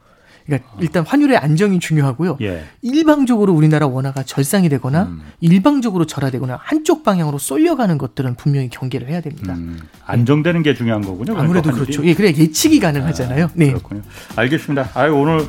그러니까 0.45 0.69
일단 0.79 1.03
환율의 1.03 1.37
안정이 1.37 1.79
중요하고요. 1.79 2.37
예. 2.41 2.65
일방적으로 2.83 3.53
우리나라 3.53 3.87
원화가 3.87 4.21
절상이 4.21 4.69
되거나 4.69 5.05
음. 5.05 5.21
일방적으로 5.39 6.05
절하되거나 6.05 6.59
한쪽 6.61 7.03
방향으로 7.03 7.39
쏠려가는 7.39 7.97
것들은 7.97 8.35
분명히 8.35 8.69
경계를 8.69 9.09
해야 9.09 9.21
됩니다. 9.21 9.55
음. 9.55 9.79
안정되는 10.05 10.61
게 10.61 10.75
중요한 10.75 11.01
거군요. 11.01 11.33
그러니까 11.33 11.43
아무래도 11.43 11.71
그렇죠. 11.71 12.05
예, 12.05 12.13
그래 12.13 12.31
예측이 12.37 12.79
가능하잖아요. 12.79 13.45
아, 13.45 13.49
네. 13.55 13.69
그렇군요. 13.69 14.03
알겠습니다. 14.35 14.91
아 14.93 15.07
오늘 15.07 15.47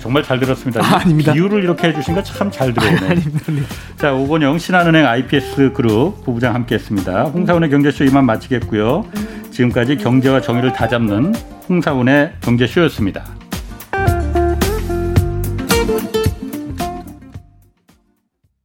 정말 0.00 0.22
잘 0.22 0.40
들었습니다. 0.40 0.80
아, 0.84 1.04
닙니다 1.04 1.32
비유를 1.32 1.62
이렇게 1.62 1.88
해주신 1.88 2.14
거 2.14 2.22
참 2.22 2.50
잘 2.50 2.72
들어오네요. 2.72 3.08
네. 3.14 3.62
자, 3.96 4.12
오건영 4.14 4.58
신한은행 4.58 5.06
IPS 5.06 5.72
그룹 5.74 6.24
부부장 6.24 6.54
함께했습니다. 6.54 7.24
홍사원의 7.24 7.70
경제쇼 7.70 8.04
이만 8.04 8.24
마치겠고요. 8.26 9.04
지금까지 9.50 9.96
경제와 9.98 10.40
정의를 10.40 10.72
다잡는 10.72 11.34
홍사원의 11.68 12.32
경제쇼였습니다. 12.40 13.24